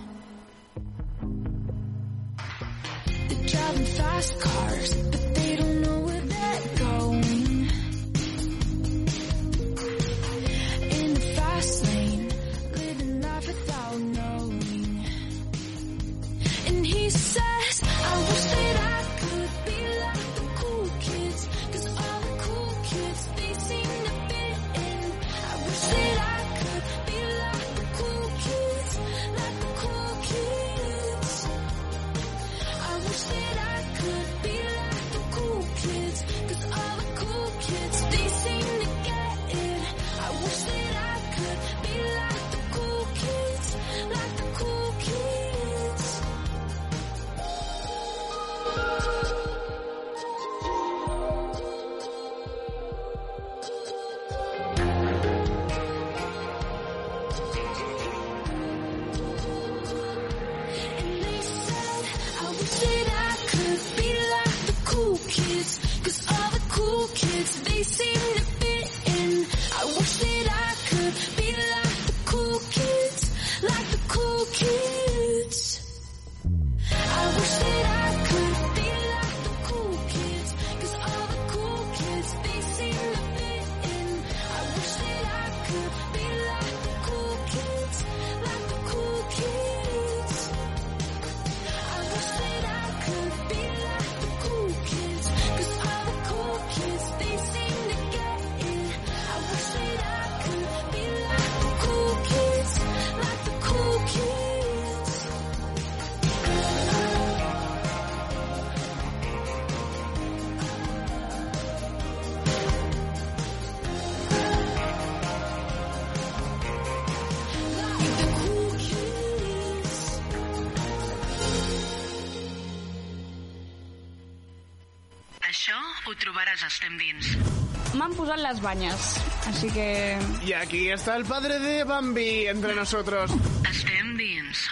[129.81, 130.19] Que...
[130.47, 133.31] Y aquí está el padre de Bambi entre nosotros.
[133.71, 134.69] Estem Dins.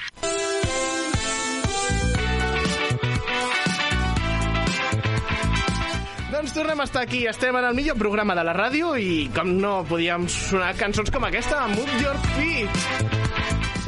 [6.32, 7.26] Doncs tornem a estar aquí.
[7.26, 11.24] Estem en el millor programa de la ràdio i com no podíem sonar cançons com
[11.28, 13.26] aquesta, Move Your Feet.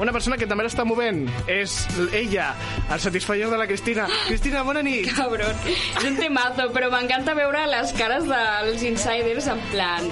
[0.01, 1.75] Una persona que també l'està movent és
[2.17, 2.55] ella,
[2.89, 4.07] el satisfyer de la Cristina.
[4.31, 5.11] Cristina, bona nit.
[5.13, 10.09] Cabron, és un temazo, però m'encanta veure les cares dels insiders en plan...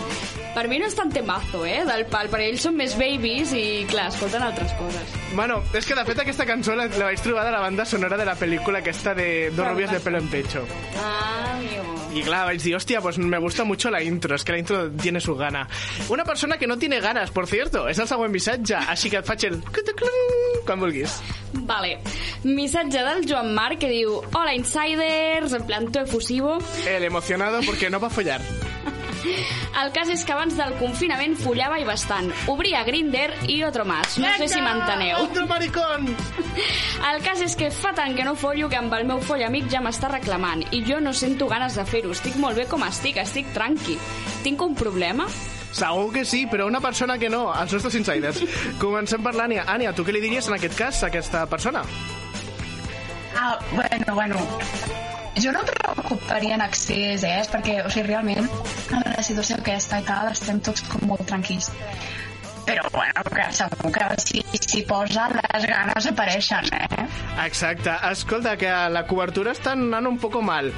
[0.58, 3.84] Per mi no és tan temazo, eh, del pal, perquè ells són més babies i,
[3.86, 5.12] clar, escolten altres coses.
[5.30, 8.18] Bueno, és que de fet aquesta cançó la, la vaig trobar de la banda sonora
[8.18, 10.64] de la pel·lícula aquesta de Dos rubias de pelo en pecho.
[10.98, 11.94] Ah, amigo.
[12.12, 15.20] Y claro, vais hostia, pues me gusta mucho la intro, es que la intro tiene
[15.20, 15.68] su gana.
[16.08, 19.30] Una persona que no tiene ganas, por cierto, és el següent missatge, així que et
[19.30, 19.60] faig el...
[20.66, 21.20] quan vulguis.
[21.70, 22.00] Vale.
[22.42, 26.58] Missatge del Joan Marc que diu Hola, insiders, en plan to efusivo.
[26.82, 28.42] El emocionado porque no va a follar.
[29.82, 32.30] El cas és que abans del confinament follava i bastant.
[32.50, 34.18] Obria Grinder i otro más.
[34.18, 35.24] No sé si m'enteneu.
[35.28, 36.08] Otro maricón!
[37.08, 39.68] El cas és que fa tant que no follo que amb el meu foll amic
[39.72, 42.14] ja m'està reclamant i jo no sento ganes de fer-ho.
[42.16, 43.98] Estic molt bé com estic, estic tranqui.
[44.42, 45.28] Tinc un problema?
[45.72, 48.40] Segur que sí, però una persona que no, els nostres insiders.
[48.82, 49.66] Comencem per l'Ània.
[49.68, 51.84] Ània, tu què li diries en aquest cas a aquesta persona?
[53.36, 55.17] Ah, bueno, bueno.
[55.36, 57.42] Jo no em preocuparia en accés, eh?
[57.52, 58.48] Perquè, o sigui, realment,
[58.96, 61.70] amb la situació aquesta i tal, estem tots com molt tranquils.
[62.68, 67.06] Però, bueno, que segur que si s'hi posa, les ganes apareixen, eh?
[67.46, 67.94] Exacte.
[68.10, 70.68] Escolta, que la cobertura està anant un poco mal.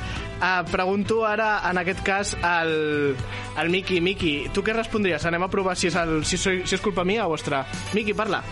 [0.40, 3.16] Uh, pregunto ara, en aquest cas, al,
[3.58, 3.98] al Miki.
[4.00, 5.26] Miki, tu què respondries?
[5.26, 7.64] Anem a provar si és, el, si, soy, si és culpa mia o vostra.
[7.96, 8.44] Miki, parla.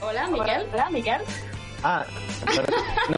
[0.00, 0.66] Hola, Miquel.
[0.72, 1.28] Hola, Miquel.
[1.82, 2.04] Ah,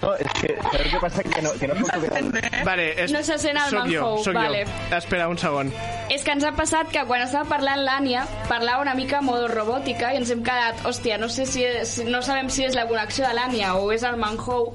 [0.00, 1.24] no, és que, sabeu què passa?
[1.26, 2.62] Que no, que no escolto bé.
[2.66, 4.62] Vale, és, No se sent el soc jo, Manhou, soc vale.
[4.68, 4.96] jo.
[4.98, 5.72] Espera un segon.
[6.12, 10.12] És que ens ha passat que quan estava parlant l'Ània parlava una mica modo robòtica
[10.12, 13.26] i ens hem quedat, hòstia, no sé si és, no sabem si és la connexió
[13.26, 14.72] de l'Ània o és el Manhou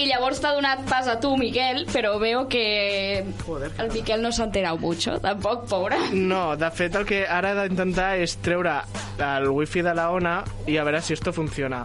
[0.00, 4.46] i llavors t'ha donat pas a tu, Miquel, però veo que el Miquel no s'ha
[4.48, 5.98] enterat mucho, tampoc, pobre.
[6.16, 8.78] No, de fet, el que ara he d'intentar és treure
[9.20, 11.84] el wifi de la ona i a veure si esto funciona.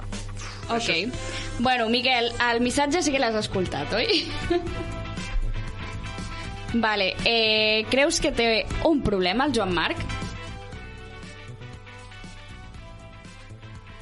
[0.70, 1.14] Ok.
[1.60, 4.28] Bueno, Miquel, el missatge sí que l'has escoltat, oi?
[6.86, 9.98] vale, eh, creus que té un problema el Joan Marc?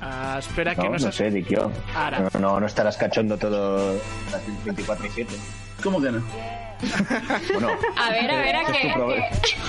[0.05, 1.71] Uh, espera, que No, no, no sé, dic jo.
[1.95, 2.19] Ara.
[2.19, 3.93] No, no, no estaràs cachondo todo
[4.31, 5.33] las 24 y 7.
[5.81, 6.21] ¿Cómo que no?
[6.81, 9.21] Bueno, A veure, a veure, proble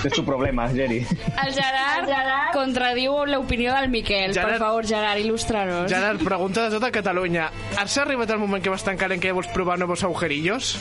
[0.05, 0.97] és tu problema, Geri.
[1.45, 2.09] el Gerard,
[2.53, 4.33] contradiu l'opinió del Miquel.
[4.33, 5.87] Gerard- Per favor, Gerard, il·lustra-nos.
[5.91, 7.49] Gerard, pregunta de tota Catalunya.
[7.77, 10.77] Has arribat el moment que vas tancar en què vols provar nous agujerillos?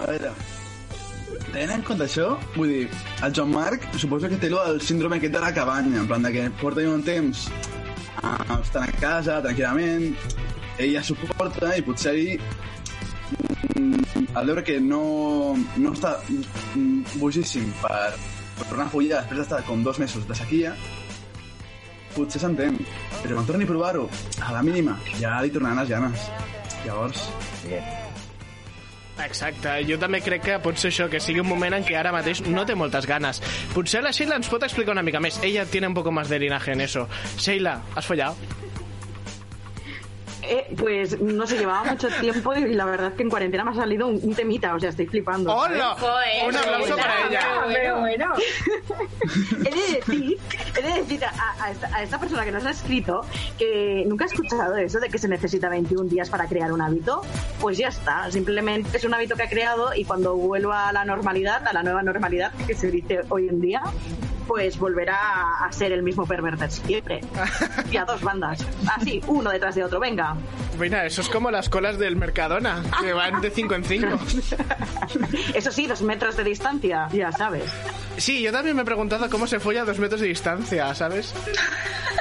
[0.00, 0.30] A veure,
[1.52, 2.88] tenint en compte això, vull dir,
[3.24, 6.22] el Joan Marc suposo que té lo del síndrome aquest de la cabanya, en plan
[6.22, 7.46] de que porta un temps
[8.22, 10.10] ah, estant a casa, tranquil·lament,
[10.78, 12.75] ella suporta i potser mm,
[14.36, 16.16] al veure que no, no està
[17.16, 18.14] bojíssim per,
[18.58, 20.74] per tornar a follar després d'estar com dos mesos de sequia,
[22.16, 22.78] potser s'entén.
[23.22, 24.08] Però quan torni a provar-ho,
[24.44, 26.26] a la mínima, ja li tornaran les ganes.
[26.86, 27.28] Llavors...
[27.68, 28.02] Yeah.
[29.24, 32.12] Exacte, jo també crec que pot ser això, que sigui un moment en què ara
[32.12, 33.40] mateix no té moltes ganes.
[33.72, 35.40] Potser la Sheila ens pot explicar una mica més.
[35.42, 37.08] Ella tiene un poco más de linaje en eso.
[37.38, 38.36] Sheila, ¿has follado?
[40.48, 43.72] Eh, pues no sé, llevaba mucho tiempo y la verdad es que en cuarentena me
[43.72, 45.54] ha salido un, un temita, o sea, estoy flipando.
[45.54, 45.96] ¡Hola!
[45.98, 47.40] Joder, Un aplauso para ella.
[47.66, 48.32] Pero bueno,
[49.64, 50.38] he de decir,
[50.78, 53.22] he de decir a, a esta, a esta persona que nos ha escrito
[53.58, 57.22] que nunca ha escuchado eso de que se necesita 21 días para crear un hábito.
[57.60, 61.04] Pues ya está, simplemente es un hábito que ha creado y cuando vuelva a la
[61.04, 63.82] normalidad, a la nueva normalidad que se dice hoy en día,
[64.46, 67.20] pues volverá a ser el mismo perverter siempre.
[67.90, 68.64] Y a dos bandas.
[68.96, 70.36] Así, uno detrás de otro, venga.
[70.78, 74.06] Mira, eso es como las colas del Mercadona, que van de 5 en 5.
[75.54, 77.64] Eso sí, dos metros de distancia, ya sabes.
[78.18, 81.32] Sí, yo también me he preguntado cómo se folla a dos metros de distancia, ¿sabes?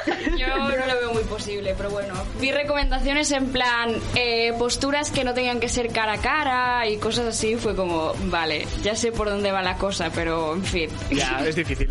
[0.37, 2.13] Yo no lo veo muy posible, pero bueno.
[2.39, 6.97] Vi recomendaciones en plan eh, posturas que no tengan que ser cara a cara y
[6.97, 7.55] cosas así.
[7.55, 10.89] Fue como, vale, ya sé por dónde va la cosa, pero en fin.
[11.11, 11.89] Ja, és difícil.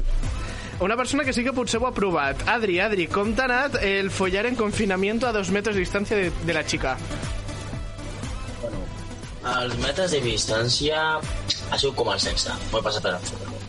[0.80, 2.42] Una persona que sí que potser ho ha provat.
[2.50, 6.32] Adri, Adri, com t'ha anat el follar en confinamiento a dos metros de distància de,
[6.44, 6.96] de la chica?
[9.44, 12.50] Els metres de distància ha sigut com el sexe.
[12.72, 13.14] M'ho he passat per.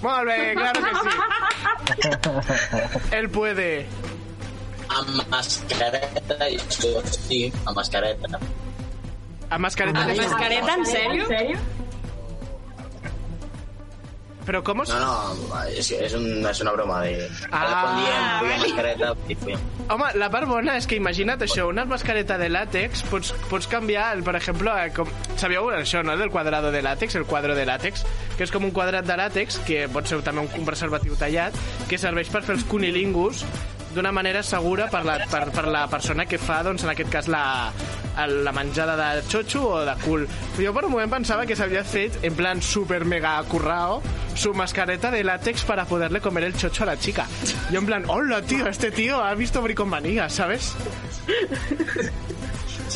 [0.01, 1.09] Molt bé, claro que sí.
[3.19, 3.69] Él puede.
[4.95, 8.39] Amb mascareta i tot, sí, amb mascareta.
[9.49, 10.05] Amb mascareta.
[10.05, 11.25] ¿Amb mascareta, en sèrio?
[14.45, 14.91] Però com es...
[14.93, 17.25] No, no, és, és, un, és una broma de...
[17.49, 19.57] Ah, quan diem, vull mascareta i.
[19.95, 24.11] Home, la part bona és que imagina't això, una mascareta de làtex, pots, pots canviar,
[24.15, 25.09] el, per exemple, eh, com,
[25.41, 28.05] sabíeu això, no?, del quadrado de làtex, el quadro de làtex,
[28.37, 31.57] que és com un quadrat de làtex, que pot ser també un, un preservatiu tallat,
[31.89, 33.45] que serveix per fer els cunilingus
[33.95, 37.29] d'una manera segura per la, per, per la persona que fa, doncs, en aquest cas,
[37.31, 37.45] la,
[38.23, 40.27] el- la menjada de xotxo o de cul.
[40.57, 44.01] Jo per un moment pensava que s'havia fet, en plan super mega currao,
[44.35, 47.25] su mascareta de látex para poderle comer el chocho a la chica.
[47.71, 50.73] Yo en plan, hola tío, este tío ha visto bricomanía, ¿sabes?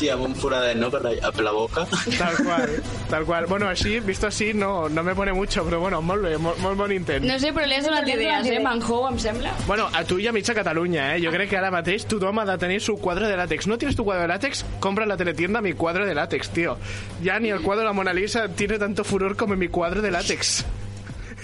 [0.00, 1.82] Sí, amb un foradet, no?, per la, per la boca.
[2.16, 2.70] Tal qual,
[3.10, 3.44] tal qual.
[3.50, 6.78] Bueno, així, visto así, no, no me pone mucho, però bueno, molt bé, molt, molt
[6.78, 7.26] bon intent.
[7.28, 8.62] No sé, però li has donat idees, eh?
[8.64, 9.52] Manjou, em sembla.
[9.66, 11.20] Bueno, a tu i a mitja Catalunya, eh?
[11.20, 13.68] Jo crec que ara mateix tothom ha de tenir su cuadro de látex.
[13.68, 14.64] ¿No tienes tu cuadro de látex?
[14.80, 16.78] Compra en la teletienda mi cuadro de látex, tío.
[17.20, 20.10] Ya ni el cuadro de la Mona Lisa tiene tanto furor como mi cuadro de
[20.10, 20.64] látex.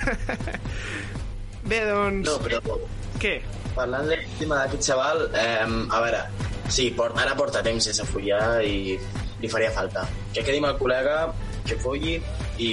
[1.69, 2.25] Bé, doncs...
[2.25, 2.81] No, però...
[3.21, 3.37] Què?
[3.77, 6.25] Parlant del tema d'aquest xaval, eh, a veure,
[6.69, 8.97] sí, porta, ara porta temps sense follar i
[9.41, 10.07] li faria falta.
[10.33, 11.19] Que quedi amb el col·lega,
[11.67, 12.17] que folli
[12.63, 12.71] i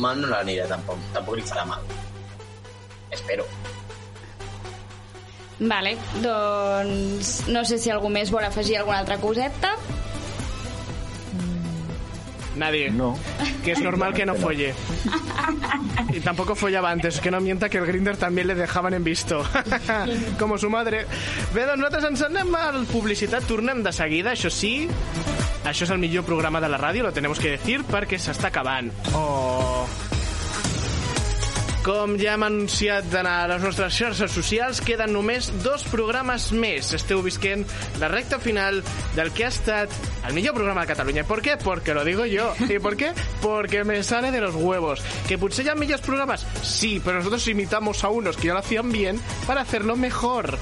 [0.00, 1.84] mal no l'anirà tampoc, tampoc li farà mal.
[3.10, 3.46] Espero.
[5.60, 9.74] Vale, doncs no sé si algú més vol afegir alguna altra coseta.
[12.56, 12.90] Nadie.
[12.90, 13.16] No.
[13.64, 14.74] Que es normal que no folle.
[16.12, 19.44] Y tampoco follaba antes, que no mienta que el Grinder también le dejaban en visto.
[20.38, 21.06] Como su madre.
[21.54, 24.88] Bé, doncs nosaltres ens anem a la publicitat, tornem de seguida, això sí.
[25.64, 28.90] Això és el millor programa de la ràdio, lo tenemos que decir, perquè s'està acabant.
[29.14, 29.86] Oh...
[31.80, 36.90] Com ja hem anunciat en les nostres xarxes socials, queden només dos programes més.
[36.92, 37.64] Esteu visquent
[38.02, 38.82] la recta final
[39.16, 39.94] del que ha estat
[40.28, 41.24] el millor programa de Catalunya.
[41.24, 41.56] ¿Por qué?
[41.56, 42.52] Porque lo digo yo.
[42.68, 43.14] ¿Y por qué?
[43.40, 45.00] Porque me sale de los huevos.
[45.26, 46.44] ¿Que potser hi ha millors programes?
[46.60, 50.58] Sí, pero nosotros imitamos a unos que ya lo hacían bien para hacerlo mejor.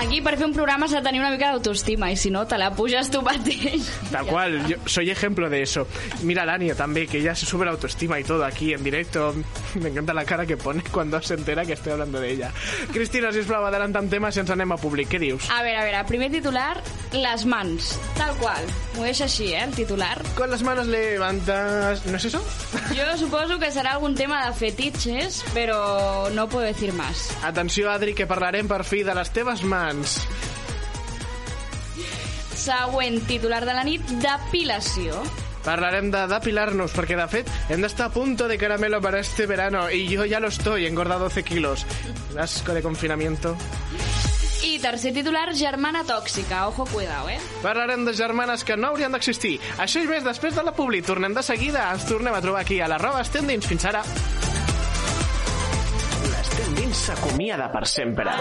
[0.00, 2.56] Aquí per fer un programa s'ha de tenir una mica d'autoestima i si no te
[2.56, 3.84] la puges tu mateix.
[4.10, 5.86] Tal cual, yo soy ejemplo de eso.
[6.22, 9.34] Mira a Lania también, que ya se sube la autoestima y todo aquí en directo.
[9.74, 12.50] Me encanta la cara que pone cuando se entera que estoy hablando de ella.
[12.92, 15.10] Cristina, sisplau, adelanta'm temes i ens anem a públic.
[15.10, 15.50] Què dius?
[15.52, 16.80] A veure, a veure, primer titular,
[17.12, 17.92] les mans.
[18.16, 18.64] Tal qual.
[18.96, 20.16] M'ho deixa així, eh, el titular.
[20.34, 22.06] Con las manos levantas...
[22.06, 22.40] ¿No es eso?
[22.96, 27.28] Jo suposo que serà algun tema de fetiches, però no puedo decir más.
[27.44, 29.89] Atenció, Adri, que parlarem per fi de les teves mans.
[32.60, 35.22] Següent titular de la nit, depilació.
[35.64, 39.90] Parlarem de depilar-nos, perquè de fet hem d'estar a punto de caramelo para este verano
[39.90, 41.86] y yo ya lo estoy, he engordado 12 kilos.
[42.38, 43.56] Asco de confinamiento.
[44.62, 46.68] I tercer titular, germana tòxica.
[46.68, 47.38] Ojo, cuidao, eh?
[47.62, 49.58] Parlarem de germanes que no haurien d'existir.
[49.80, 51.00] Això i més després de la publi.
[51.00, 51.88] Tornem de seguida.
[51.92, 53.66] Ens tornem a trobar aquí a l'arroba Estendins.
[53.66, 54.04] Fins ara.
[56.90, 58.32] L'Estendins s'acomiada per sempre.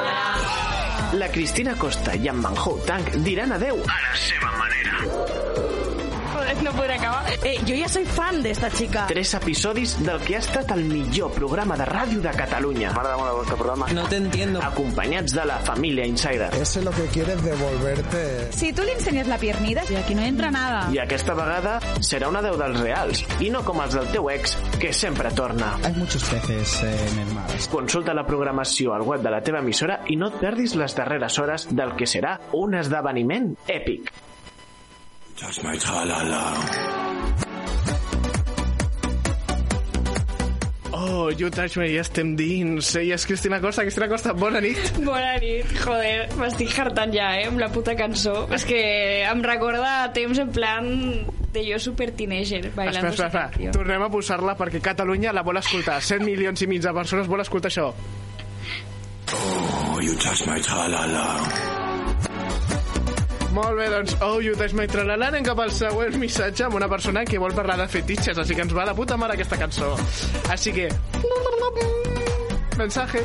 [1.14, 5.69] La Cristina Costa i en Manhou Tank diran adeu a la seva manera.
[6.40, 7.26] Joder, no podré acabar.
[7.44, 9.06] Eh, yo ya soy fan de esta chica.
[9.08, 12.94] Tres episodis del que ha estat el millor programa de ràdio de Catalunya.
[12.96, 13.90] M'agrada molt el vostre programa.
[13.92, 14.62] No te entiendo.
[14.64, 16.48] Acompanyats de la família Insider.
[16.56, 18.54] Ese lo que quiere es devolverte.
[18.54, 20.88] Si tú le enseñas la piernita, y aquí no entra nada.
[20.94, 24.56] I aquesta vegada serà una deu dels reals, i no com els del teu ex,
[24.80, 25.76] que sempre torna.
[25.84, 27.52] Hay muchos peces eh, en el mar.
[27.70, 31.36] Consulta la programació al web de la teva emissora i no et perdis les darreres
[31.44, 34.14] hores del que serà un esdeveniment èpic.
[35.40, 36.44] Touch my tra-la-la.
[40.92, 42.90] Oh, You Touch Me, ja estem dins.
[43.00, 43.86] I és Cristina Costa.
[43.88, 44.92] Cristina Costa, bona nit.
[45.00, 45.72] Bona nit.
[45.80, 48.36] Joder, m'estic hartant ja, eh, amb la puta cançó.
[48.52, 48.82] És que
[49.30, 50.92] em recorda a temps en plan
[51.56, 53.74] de jo super teenager, bailando Espera, espera, espera.
[53.80, 56.02] Tornem a posar-la perquè Catalunya la vol escoltar.
[56.04, 57.94] 7 milions i mig de persones vol escoltar això.
[59.32, 61.69] Oh, you touch my tra-la-la.
[63.54, 66.90] Molt bé, doncs, oh, you touch my tralala, anem cap al següent missatge amb una
[66.92, 69.96] persona que vol parlar de fetitxes, així que ens va de puta mare aquesta cançó.
[70.54, 70.90] Així que...
[72.78, 73.24] Mensaje.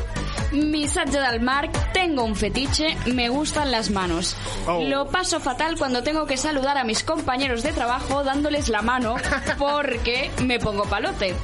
[0.51, 4.35] Mensaje del Marc, tengo un fetiche, me gustan las manos.
[4.67, 4.83] Oh.
[4.83, 9.17] Lo paso fatal cuando tengo que saludar a mis compañeros de trabajo dándoles la mano
[9.59, 11.35] porque me pongo palote.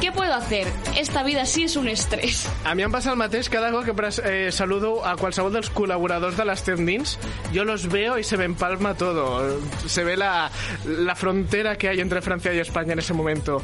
[0.00, 0.66] ¿Qué puedo hacer?
[0.96, 2.48] Esta vida sí es un estrés.
[2.64, 6.36] A mi em passa el mateix cada cop que eh, saludo a qualsevol dels col·laboradors
[6.36, 7.18] de les Tendins.
[7.52, 9.58] Yo los veo y se me empalma todo.
[9.86, 10.50] Se ve la,
[10.84, 13.62] la frontera que hay entre Francia y España en ese momento.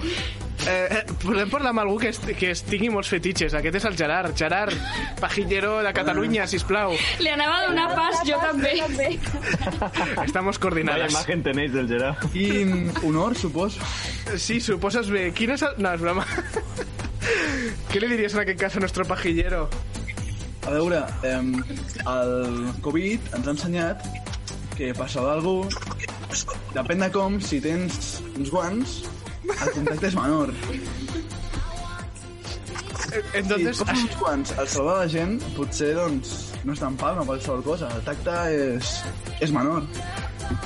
[0.66, 3.54] Eh, eh, podem parlar amb algú que, est que es tingui molts fetitxes.
[3.54, 4.34] Aquest és el Gerard.
[4.36, 4.74] Gerard,
[5.20, 6.96] pajillero de Catalunya, sisplau.
[7.22, 8.74] Le anava a donar pas, jo també.
[10.24, 11.12] Estamos Vaya coordinades.
[11.12, 12.34] imagen tenéis del Gerard.
[12.34, 12.64] I
[13.04, 13.80] honor, suposo.
[14.36, 15.30] Sí, suposes bé.
[15.32, 15.78] Quin és el...
[15.78, 16.26] No, és broma.
[17.92, 19.68] Què li diries en aquest cas a nuestro pajillero?
[20.66, 21.38] A veure, eh,
[22.04, 24.02] el Covid ens ha ensenyat
[24.76, 25.62] que passava algú
[26.74, 28.98] depèn de com, si tens uns guants,
[29.46, 30.52] el contacte és menor.
[33.34, 36.34] Entonces, si et poses uns guants al salvar la gent, potser doncs,
[36.64, 37.90] no és tan palma qualsevol cosa.
[37.96, 38.94] El tacte és,
[39.44, 39.86] és menor.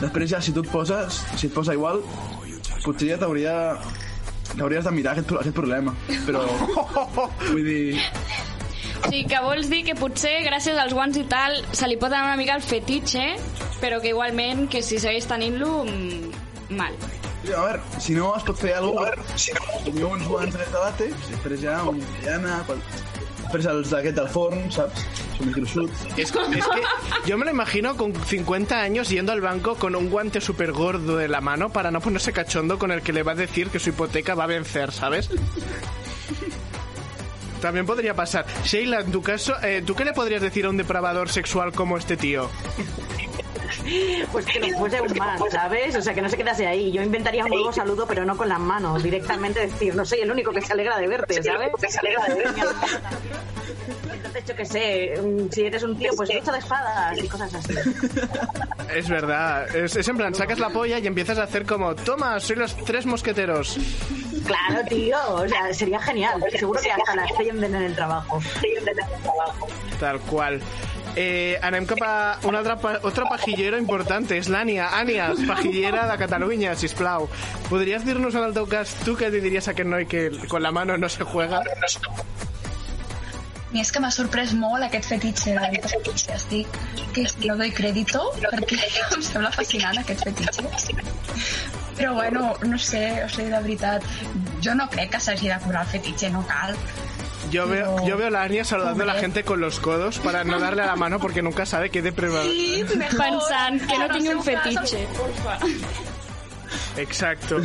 [0.00, 2.02] Després ja, si tu et poses, si et posa igual,
[2.82, 3.56] potser ja t'hauria
[4.52, 5.94] t'hauries de mirar aquest, aquest problema.
[6.26, 6.42] Però,
[7.52, 8.00] vull dir,
[9.02, 12.30] Sí, que vols dir que potser gràcies als guants i tal se li pot anar
[12.30, 13.24] una mica el fetitxe,
[13.82, 16.94] però que igualment que si segueix tenint-lo, mm, mal.
[17.42, 20.66] A veure, si no es pot fer alguna cosa, si no, teniu uns guants de
[20.76, 22.78] làtex, després ja un llana, qual...
[23.42, 25.02] després els d'aquest del forn, saps?
[25.72, 25.88] Són.
[26.16, 26.82] Es, es que
[27.26, 31.16] yo me lo imagino con 50 años yendo al banco con un guante súper gordo
[31.16, 33.80] de la mano para no ponerse cachondo con el que le va a decir que
[33.80, 35.28] su hipoteca va a vencer, ¿sabes?
[37.60, 38.46] También podría pasar.
[38.64, 41.96] Sheila, en tu caso, eh, ¿tú qué le podrías decir a un depravador sexual como
[41.96, 42.48] este tío?
[44.30, 45.96] Pues que no fuese un más, ¿sabes?
[45.96, 46.92] O sea, que no se quedase ahí.
[46.92, 49.02] Yo inventaría un nuevo saludo, pero no con las manos.
[49.02, 51.70] Directamente decir, no soy el único que se alegra de verte, ¿sabes?
[51.80, 52.60] Que se alegra de verte.
[54.12, 57.54] Entonces, yo qué sé, mm, si eres un tío, pues lucha de espadas y cosas
[57.54, 57.74] así.
[58.94, 59.74] Es verdad.
[59.74, 62.76] Es, es en plan, sacas la polla y empiezas a hacer como, toma, soy los
[62.84, 63.78] tres mosqueteros.
[64.46, 65.16] Claro, tío.
[65.28, 66.42] O sea, sería genial.
[66.58, 68.40] Seguro que hasta la estrellen en el trabajo.
[69.98, 70.60] Tal qual.
[71.14, 72.12] Eh, anem cap a
[72.48, 74.88] un altre, pa otro pajillero importante, és l'Ània.
[74.96, 77.28] Ània, pajillera de Catalunya, sisplau.
[77.68, 80.72] Podries dir-nos en el teu cas, tu què diries a aquest noi que con la
[80.72, 81.60] mano no se juega?
[83.72, 86.08] I és que m'ha sorprès molt aquest fetitxe, la veritat.
[86.36, 86.80] Estic
[87.16, 88.80] que no doy crédito perquè
[89.16, 90.96] em sembla fascinant aquest fetitxe.
[91.96, 94.04] Però bueno, no sé, o sigui, de veritat,
[94.64, 96.76] jo no crec que s'hagi de curar el fetitxe, no cal.
[97.52, 100.42] Yo veo, yo veo a la Ania saludando a la gente con los codos para
[100.42, 102.50] no darle a la mano porque nunca sabe qué depredador.
[102.50, 105.58] Sí, pensant que no tingui un fetitxe, porfa.
[106.96, 107.58] Exacto.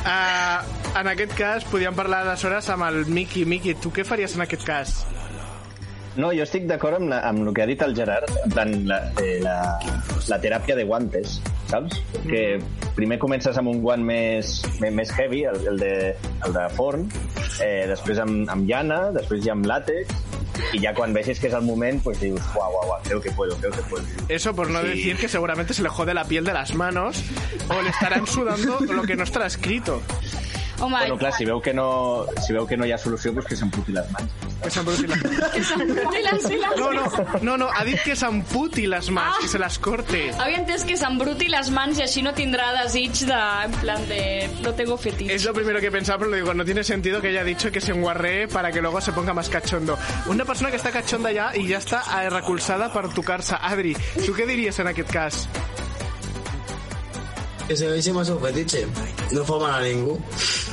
[0.00, 3.44] Uh, en aquest cas, podíem parlar aleshores amb el Miki.
[3.46, 4.94] Miki, tu què faries en aquest cas?
[6.18, 8.72] No, jo estic d'acord amb, la, amb el que ha dit el Gerard, en plan,
[8.88, 9.54] la, eh, la,
[10.26, 11.36] la teràpia de guantes,
[11.70, 12.00] saps?
[12.26, 12.58] Que
[12.96, 15.92] primer comences amb un guant més, més, més heavy, el, el, de,
[16.48, 17.06] el de forn,
[17.62, 20.12] eh, després amb, amb llana, després ja amb làtex,
[20.74, 23.30] i ja quan vegis que és el moment, pues dius, guau, guau, guau, creo que
[23.32, 24.04] puedo, creo que puedo.
[24.28, 24.88] Eso por no Sí.
[24.88, 27.22] decir que seguramente se le jode la piel de las manos
[27.68, 30.02] o le estarán sudando lo que no estará escrito.
[30.80, 33.46] Home, Bueno, clar, si veu que no, si veu que no hi ha solució, pues
[33.46, 34.30] que s'emputi les mans.
[34.62, 35.20] Que s'embruti les
[35.54, 36.76] que s'embruti les les...
[36.78, 37.04] No, no,
[37.42, 39.38] no, no, ha dit que s'amputi les mans, Ah.
[39.40, 40.30] que se les corte.
[40.38, 43.38] Havia entès que s'embruti les mans i així no tindrà desig de...
[43.64, 44.48] En plan de...
[44.64, 45.34] No tengo fetitxe.
[45.34, 47.80] Es lo primero que he pensado, pero digo, no tiene sentido que haya dicho que
[47.80, 49.98] se enguarree para que luego se ponga más cachondo.
[50.26, 53.54] Una persona que está cachonda ya y ya está eh, recolzada per tocar-se.
[53.60, 53.94] Adri,
[54.26, 55.48] tu què diries en aquest cas?
[57.70, 58.80] Que segueixi el seu fetitxe.
[59.30, 60.16] No fa mal a ningú.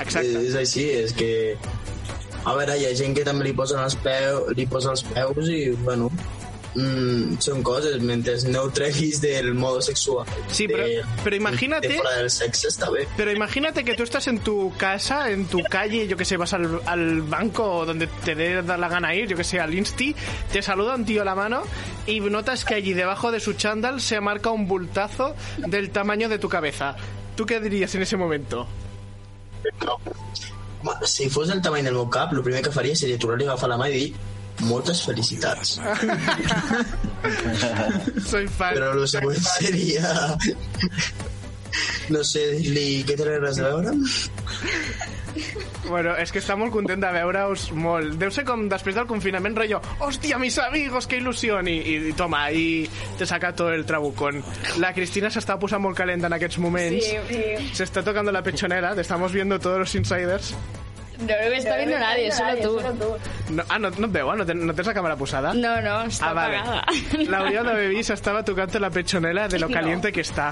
[0.02, 0.24] Exacte.
[0.26, 1.28] És, és així, és que...
[2.42, 5.52] A veure, hi ha gent que també li posen els peus, li posa els peus
[5.54, 6.08] i, bueno,
[6.78, 10.30] mm, són coses, mentre no ho treguis del modo sexual.
[10.48, 11.90] Sí, pero, de, pero imagínate...
[11.90, 13.08] De fora del sexe està bé.
[13.18, 16.54] Pero imagínate que tú estás en tu casa, en tu calle, yo que sé, vas
[16.54, 20.16] al, al banco donde te dé la gana ir, yo que sé, al Insti,
[20.52, 21.64] te saluda un tío a la mano
[22.06, 26.40] y notas que allí debajo de su chándal se marca un bultazo del tamaño de
[26.40, 26.96] tu cabeza.
[27.36, 28.68] ¿Tú qué dirías en ese momento?
[31.04, 33.70] Si fos del tamany del meu cap, el primer que faria seria tornar-li a agafar
[33.70, 35.78] la mà i dir moltes felicitats.
[38.32, 38.74] Soy fan.
[38.74, 40.16] Però el següent seria...
[42.10, 43.92] No sé, dir-li què te n'has de veure?
[45.88, 48.16] Bueno, és que està molt content de veure-us molt.
[48.20, 51.60] Deu ser com després del confinament, rollo, hòstia, mis amigos, que il·lusió!
[51.68, 51.76] I,
[52.10, 52.88] i toma, i
[53.20, 54.42] te saca todo el trabucón.
[54.82, 57.06] La Cristina s'està posant molt calenta en aquests moments.
[57.06, 57.72] Sí, sí.
[57.76, 60.56] Se está tocando la pechonera, te estamos viendo todos los insiders.
[61.20, 62.80] No me está viendo nadie, solo tú.
[63.50, 64.36] No, ah, no, no et veu, ah?
[64.36, 65.54] No, ten, no tens la càmera posada?
[65.58, 66.58] No, no, està ah, vale.
[66.60, 66.86] apagada.
[67.32, 69.74] L'hauria d'haver vist, estava tocant la pechonera de lo No.
[69.74, 70.52] caliente que està.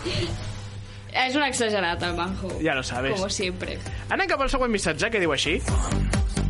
[1.15, 2.49] És un exagerat, el Manjo.
[2.61, 3.13] Ja lo sabes.
[3.15, 3.77] Como siempre.
[4.09, 5.61] Anem cap al següent missatge, que diu així.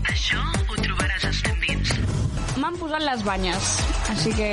[0.09, 1.91] Això ho trobaràs als tendins.
[2.57, 3.73] M'han posat les banyes,
[4.09, 4.49] així que...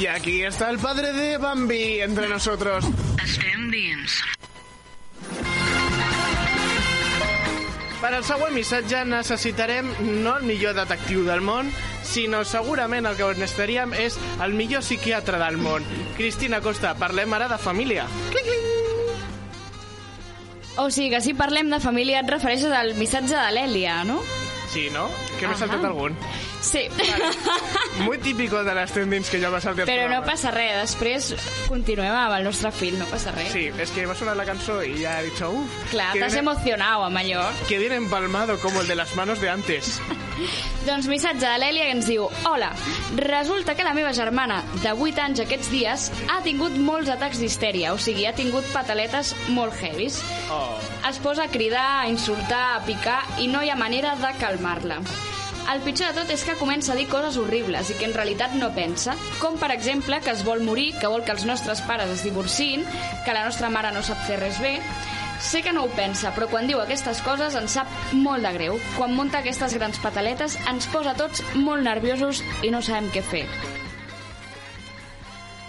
[0.00, 2.84] Y aquí está el padre de Bambi entre nosotros.
[3.22, 4.18] Estem dins.
[8.06, 9.88] Per al següent missatge necessitarem
[10.22, 11.72] no el millor detectiu del món,
[12.06, 14.14] sinó segurament el que necessitaríem és
[14.46, 15.82] el millor psiquiatre del món.
[16.14, 18.06] Cristina Costa, parlem ara de família.
[18.30, 18.62] Clic, clic.
[20.78, 24.22] O sigui que si parlem de família et refereixes al missatge de l'Èlia, no?
[24.72, 25.08] Sí, no?
[25.38, 25.58] Que m'he Ahà.
[25.60, 26.16] saltat algun.
[26.60, 26.88] Sí.
[28.00, 29.86] Muy típico de les tendins que jo m'he saltat.
[29.88, 31.30] Però no passa res, després
[31.68, 33.52] continuem amb el nostre fil, no passa res.
[33.54, 35.70] Sí, es que m'ha sonat la cançó y ya he dicho, uff.
[35.90, 37.46] Clar, t'has viene- emocionat amb allò.
[37.68, 40.00] Que viene empalmado como el de las manos de antes.
[40.86, 42.68] Doncs missatge de l'Èlia que ens diu Hola,
[43.16, 47.94] resulta que la meva germana de 8 anys aquests dies ha tingut molts atacs d'histèria,
[47.94, 50.20] o sigui, ha tingut pataletes molt heavies.
[50.52, 50.76] Oh.
[51.08, 55.00] Es posa a cridar, a insultar, a picar i no hi ha manera de calmar-la.
[55.72, 58.54] El pitjor de tot és que comença a dir coses horribles i que en realitat
[58.54, 62.12] no pensa, com per exemple que es vol morir, que vol que els nostres pares
[62.12, 62.86] es divorciïn,
[63.26, 64.78] que la nostra mare no sap fer res bé...
[65.36, 68.80] Sé que no ho pensa, però quan diu aquestes coses ens sap molt de greu.
[68.96, 73.44] Quan munta aquestes grans pataletes ens posa tots molt nerviosos i no sabem què fer.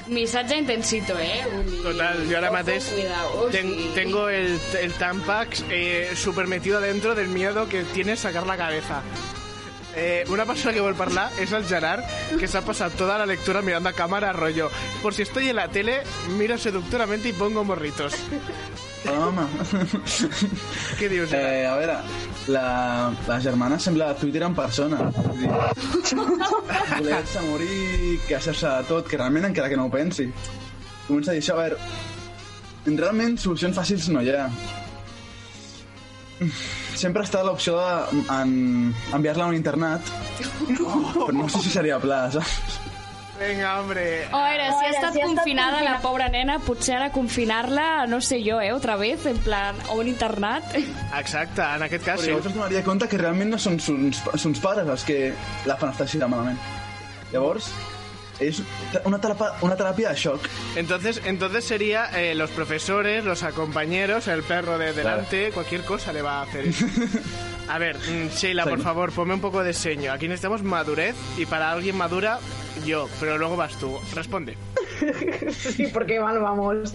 [0.10, 1.43] Missatge intensito, eh?
[1.66, 2.86] Dir, Total, yo ahora mateix
[3.51, 3.91] ten- sí.
[3.95, 9.01] tengo el, el Tampax eh, super metido dentro del miedo que tiene sacar la cabeza.
[9.99, 12.03] Eh, una persona que vol parlar és el Gerard,
[12.38, 14.70] que s'ha passat toda la lectura mirando a cámara, rollo.
[15.01, 16.03] Por si estoy en la tele,
[16.38, 18.14] miro seductoramente y pongo morritos.
[19.05, 19.43] Home.
[20.97, 21.97] Què dius, Eh, a veure,
[22.51, 22.63] la,
[23.27, 24.97] la germana sembla Twitter en persona.
[25.15, 25.51] Vull dir,
[26.97, 30.27] Voler-se morir, queixar-se de tot, que realment encara que no ho pensi.
[31.07, 31.77] Comença a dir això, a veure,
[32.97, 34.47] realment solucions fàcils no hi ha.
[36.97, 40.11] Sempre està l'opció d'enviar-la a un internat,
[40.67, 42.76] però no sé si seria pla, saps?
[43.39, 44.27] Venga, hombre.
[44.33, 48.07] O era, si ha estat si ha estat confinada la pobra nena, potser ara confinar-la,
[48.09, 50.63] no sé jo, eh, otra vez, en plan, a un internat.
[50.75, 52.31] Exacte, en aquest cas Però sí.
[52.31, 55.19] llavors es donaria compte que realment no són sons, sons pares els que
[55.69, 56.57] la fan estar així de malament.
[57.31, 57.69] Llavors,
[58.39, 58.61] és
[59.05, 60.47] una terapia, una terapia de xoc.
[60.75, 66.21] Entonces, entonces sería eh, los profesores, los compañeros, el perro de delante, cualquier cosa le
[66.21, 66.85] va a hacer eso.
[67.69, 70.13] A ver, mm, Sheila, por favor, ponme un poco de seño.
[70.13, 72.39] Aquí necesitamos madurez y para alguien madura,
[72.86, 73.97] yo, pero luego vas tú.
[74.13, 74.57] Responde.
[75.51, 76.93] Sí, porque mal vamos.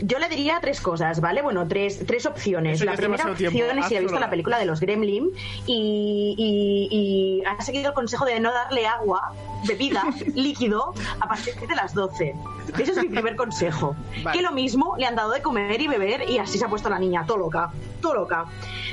[0.00, 1.42] Yo le diría tres cosas, ¿vale?
[1.42, 2.76] Bueno, tres, tres opciones.
[2.76, 3.58] Eso ya la primera tiempo.
[3.58, 5.30] opción es si ha visto la película de los Gremlin
[5.66, 9.32] y, y- y ha seguido el consejo de no darle agua,
[9.66, 10.04] bebida,
[10.34, 12.34] líquido, a partir de las 12.
[12.78, 13.94] Ese es mi primer consejo.
[14.22, 14.38] Vale.
[14.38, 16.88] Que lo mismo le han dado de comer y beber y así se ha puesto
[16.88, 17.70] la niña, todo loca,
[18.00, 18.46] todo loca.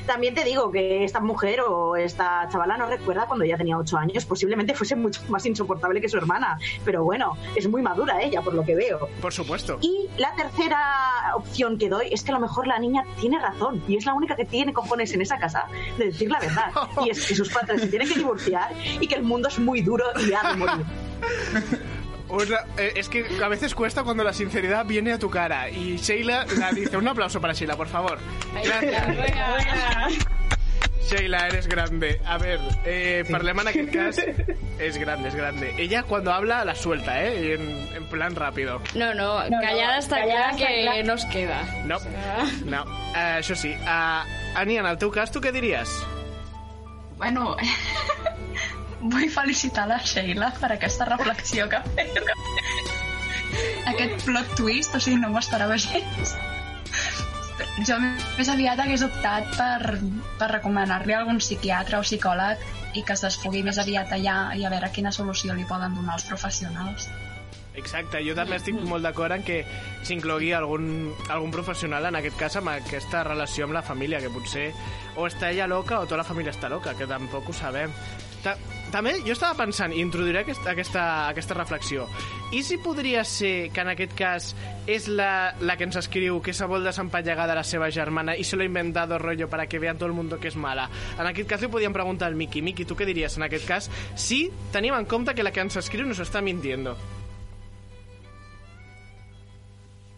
[0.05, 3.97] También te digo que esta mujer o esta chavala no recuerda cuando ella tenía 8
[3.97, 6.57] años, posiblemente fuese mucho más insoportable que su hermana.
[6.86, 9.09] Pero bueno, es muy madura ella, por lo que veo.
[9.22, 9.78] Por supuesto.
[9.82, 10.80] Y la tercera
[11.36, 14.13] opción que doy es que a lo mejor la niña tiene razón y es la
[14.13, 15.65] única que tiene cojones en esa casa
[15.97, 16.72] de decir la verdad.
[17.05, 19.82] Y es que sus padres se tienen que divorciar y que el mundo es muy
[19.82, 20.86] duro y ha de morir.
[22.34, 25.69] O sea, eh, es que a veces cuesta cuando la sinceridad viene a tu cara.
[25.69, 26.95] Y Sheila la dice.
[26.95, 28.19] Un aplauso para Sheila, por favor.
[28.63, 29.07] Gracias.
[31.09, 32.19] Sheila, eres grande.
[32.25, 34.21] A ver, eh, parlem en aquest cas...
[34.81, 35.75] És grande, és grande.
[35.77, 37.53] Ella cuando habla la suelta, ¿eh?
[37.53, 37.61] En,
[37.93, 38.81] en plan rápido.
[38.95, 39.27] No, no,
[39.61, 40.95] callada està callada clar està que clar.
[41.05, 41.59] no es queda.
[41.85, 41.99] No,
[42.65, 42.79] no.
[43.11, 43.75] Uh, això sí.
[43.83, 44.25] Uh,
[44.57, 45.91] Ani, en el teu cas, tu què diries?
[47.21, 47.53] Bueno,
[49.13, 52.17] vull felicitar la Sheila per aquesta reflexió que ha fet.
[53.91, 56.33] Aquest plot twist, o sigui, no m'ho esperava gens.
[57.87, 59.97] Jo més aviat hagués optat per,
[60.39, 62.63] per recomanar-li a algun psiquiatre o psicòleg
[62.97, 66.17] i que es desfogui més aviat allà i a veure quina solució li poden donar
[66.19, 67.09] els professionals.
[67.79, 69.61] Exacte, jo també estic molt d'acord en que
[70.03, 74.67] s'inclogui algun, algun professional, en aquest cas, amb aquesta relació amb la família, que potser
[75.15, 77.95] o està ella loca o tota la família està loca, que tampoc ho sabem.
[78.43, 78.57] Ta
[78.91, 82.07] també jo estava pensant, i introduiré aquest, aquesta, aquesta reflexió,
[82.51, 84.51] i si podria ser que en aquest cas
[84.91, 88.43] és la, la que ens escriu que se vol desempallegar de la seva germana i
[88.43, 90.89] se lo ha inventado rollo para que vean todo el mundo que és mala.
[91.17, 92.61] En aquest cas li podíem preguntar al Miki.
[92.61, 95.79] Miki, tu què diries en aquest cas si tenim en compte que la que ens
[95.79, 96.97] escriu nos està mintiendo?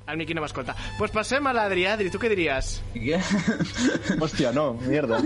[0.04, 0.76] El Miki no m'escolta.
[0.98, 1.86] Pues passem a l'Adri.
[1.88, 2.74] Adri, tu què diries?
[2.96, 3.20] Què?
[4.20, 5.22] Hòstia, no, mierda.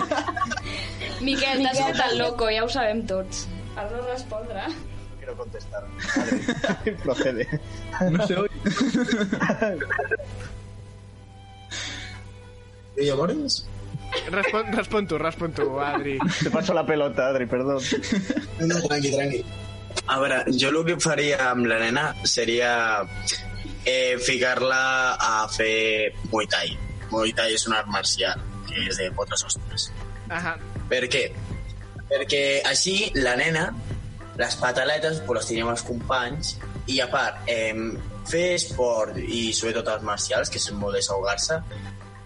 [1.26, 3.46] Miquel, t'has fet el loco, ja ho sabem tots.
[3.80, 4.66] Has de respondre.
[5.16, 5.82] Quiero contestar.
[6.20, 7.48] Adri, procede.
[8.12, 8.54] No oye.
[13.00, 13.62] I llavors?
[14.28, 16.18] Respon, respon tu, respon tu, Adri.
[16.42, 17.78] Te paso la pelota, Adri, perdó.
[18.60, 19.44] No, tranqui, tranqui.
[20.06, 22.72] A veure, jo el que faria amb la nena seria
[23.84, 26.76] eh, ficar-la a fer Muay Thai.
[27.10, 29.90] Muay Thai és un art marcial, que és de potes ostres.
[30.30, 30.56] Ahà.
[30.90, 31.24] Per què?
[32.10, 33.68] Perquè així la nena,
[34.38, 36.56] les pataletes, pues, les tenim els companys,
[36.90, 37.74] i a part, eh,
[38.30, 41.60] fer esport i sobretot els marcials, que és molt desahogar-se,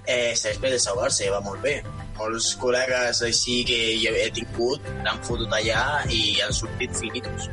[0.06, 1.82] eh, serveix per desahogar-se, va molt bé.
[2.18, 3.78] Molts col·legues així que
[4.22, 7.48] he tingut l'han fotut allà i han sortit finitos.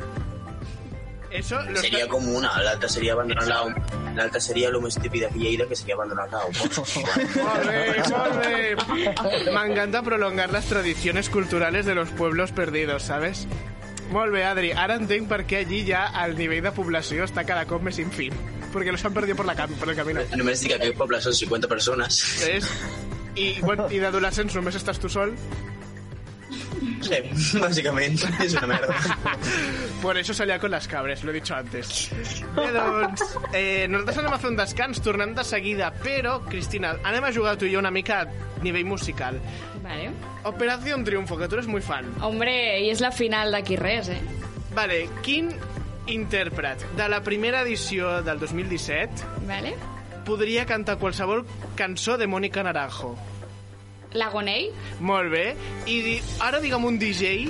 [1.31, 3.75] Eso lo Seria com una, l'altra seria abandonar-la a un...
[4.17, 8.41] L'altra seria el més típic de Lleida, que seria abandonar-la a un Molt bé, molt
[8.43, 9.51] bé.
[9.55, 13.47] M'encanta prolongar las tradiciones culturales de los pueblos perdidos, ¿sabes?
[14.11, 14.73] Molt bé, Adri.
[14.75, 18.35] Ara entenc per què allí ja el nivell de població està cada cop més infim.
[18.73, 20.23] Perquè los han perdido por, la cam por el camino.
[20.35, 22.19] Només dic que aquest poble són 50 persones.
[22.43, 22.67] ¿Ves?
[23.39, 25.31] I, bueno, i d'adolescents només estàs tu sol.
[27.01, 28.95] Sí, bàsicament, és una merda.
[30.01, 32.09] Por eso salía con las cabres, lo he dicho antes.
[32.55, 33.23] Bé, doncs,
[33.53, 37.57] eh, nosaltres anem a fer un descans, tornem de seguida, però, Cristina, anem a jugar
[37.57, 39.39] tu i jo una mica a nivell musical.
[39.83, 40.11] Vale.
[40.45, 42.07] Operación Triunfo, que tu eres muy fan.
[42.21, 44.21] Hombre, i és la final d'aquí res, eh?
[44.73, 45.51] Vale, quin
[46.11, 49.75] intèrpret de la primera edició del 2017 Vale.
[50.25, 51.45] podria cantar qualsevol
[51.75, 53.15] cançó de Mónica Naranjo?
[54.13, 54.69] Lagonei?
[54.99, 55.45] Molt bé.
[55.87, 57.49] I di ara digue'm un DJ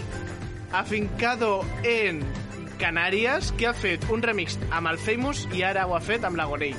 [0.72, 2.22] afincado en
[2.82, 6.38] Canàries que ha fet un remix amb el Famous i ara ho ha fet amb
[6.40, 6.74] l'Agonei.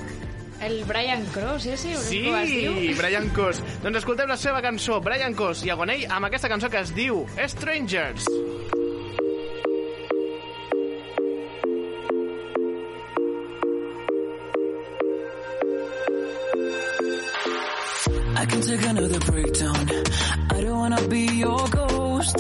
[0.63, 1.97] El Brian Cross, ese?
[1.97, 2.77] o Sí, es diu?
[2.99, 3.59] Brian Cos.
[3.83, 7.25] Doncs escoltem la seva cançó, Brian Cos i Agonei, amb aquesta cançó que es diu
[7.35, 8.29] Strangers.
[8.31, 8.92] I
[18.53, 19.89] can take another breakdown.
[20.51, 22.39] I don't wanna be your ghost.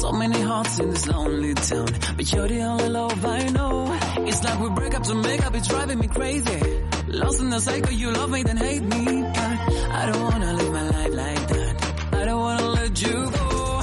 [0.00, 3.98] So many hearts in this lonely town, but you're the only love I know.
[4.28, 6.60] It's like we break up to make up, it's driving me crazy.
[7.08, 9.04] Lost in the cycle, you love me, then hate me.
[9.36, 9.54] But
[10.00, 11.74] I don't wanna live my life like that.
[12.20, 13.82] I don't wanna let you go.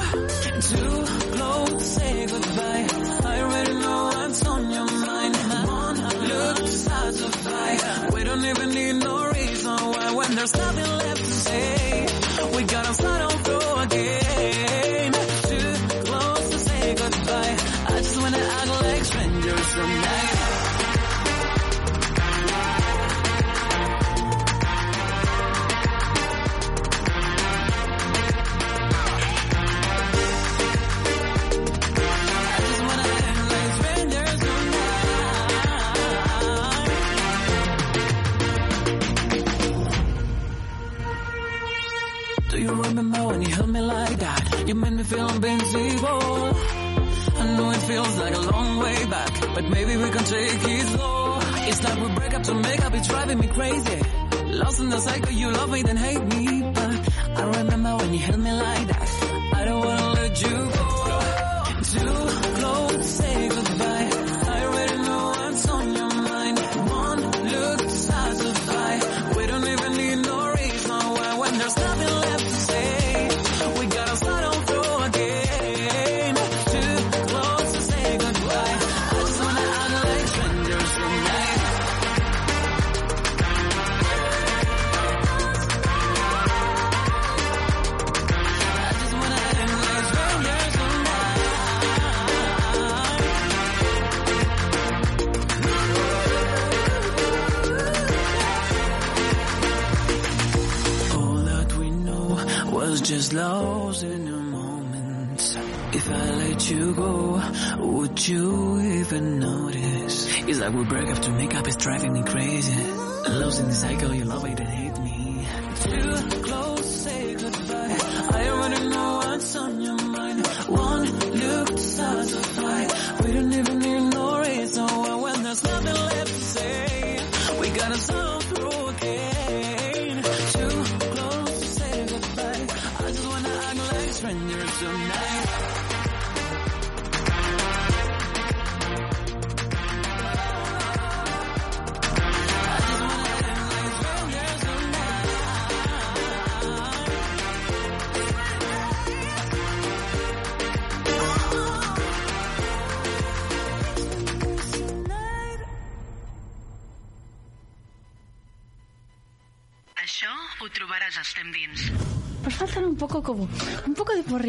[0.72, 1.06] Too
[1.36, 2.88] close say goodbye.
[3.34, 5.36] I already know what's on your mind.
[6.32, 8.14] Look to start to fight.
[8.14, 9.21] We don't even need no
[10.42, 12.08] there's nothing left to say.
[12.56, 13.41] We gotta start all
[43.12, 44.68] remember when you held me like that?
[44.68, 46.56] You made me feel invincible.
[47.42, 50.88] I know it feels like a long way back, but maybe we can take it
[50.88, 51.40] slow.
[51.70, 54.02] It's like we break up to make up, it's driving me crazy.
[54.46, 56.72] Lost in the cycle, you love me, then hate me.
[56.74, 57.10] But
[57.40, 59.10] I remember when you held me like that.
[59.56, 60.71] I don't wanna let you
[108.28, 110.38] you even notice?
[110.48, 112.92] It's like we break up to make up, it's driving me crazy.
[113.30, 114.60] Losing the cycle, you love it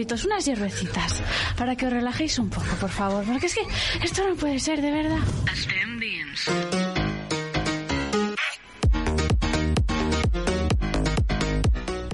[0.02, 1.22] porritos, unas hierbecitas,
[1.56, 3.66] para que os relajéis un poco, por favor, porque es que
[4.02, 5.18] esto no puede ser, de verdad.
[5.52, 6.50] Estem Dins.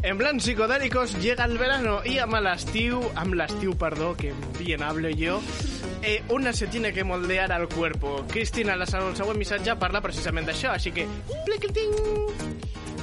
[0.03, 5.09] En plan psicodélicos llega el verano y amb l'estiu, amb l'estiu, perdó, que bien hablo
[5.09, 5.41] yo,
[6.03, 8.25] eh, una se tiene que moldear al cuerpo.
[8.29, 11.09] Cristina, la el següent missatge parla precisament d'això, així que...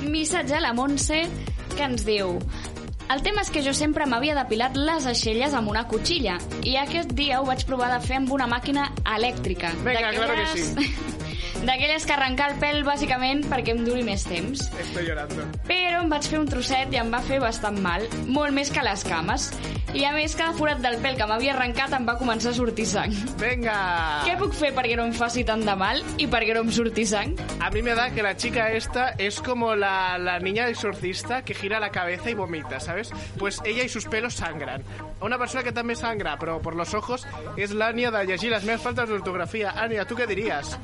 [0.05, 1.23] Missatge a la Montse
[1.75, 2.37] que ens diu
[3.13, 7.13] el tema és que jo sempre m'havia depilat les aixelles amb una cotxilla i aquest
[7.17, 9.71] dia ho vaig provar de fer amb una màquina elèctrica.
[9.83, 11.13] Venga, claro que D'aquelles-
[11.65, 14.67] D'aquelles que arrencar el pèl bàsicament perquè em duri més temps.
[14.83, 15.45] Estoy llorando.
[15.65, 18.83] Però em vaig fer un trosset i em va fer bastant mal, molt més que
[18.85, 19.47] les cames.
[19.95, 22.83] I a més, cada forat del pèl que m'havia arrencat em va començar a sortir
[22.89, 23.13] sang.
[23.39, 23.75] Venga!
[24.27, 27.05] Què puc fer perquè no em faci tant de mal i perquè no em surti
[27.07, 27.31] sang?
[27.63, 31.53] A mí me da que la chica esta es como la, la niña exorcista que
[31.53, 33.13] gira la cabeza y vomita, ¿sabes?
[33.39, 34.83] Pues ella y sus pelos sangran.
[35.21, 37.25] Una persona que también sangra, pero por los ojos,
[37.55, 39.71] es l'Ània de llegir les meves faltes d'ortografia.
[39.79, 40.75] Ània, tu què diries?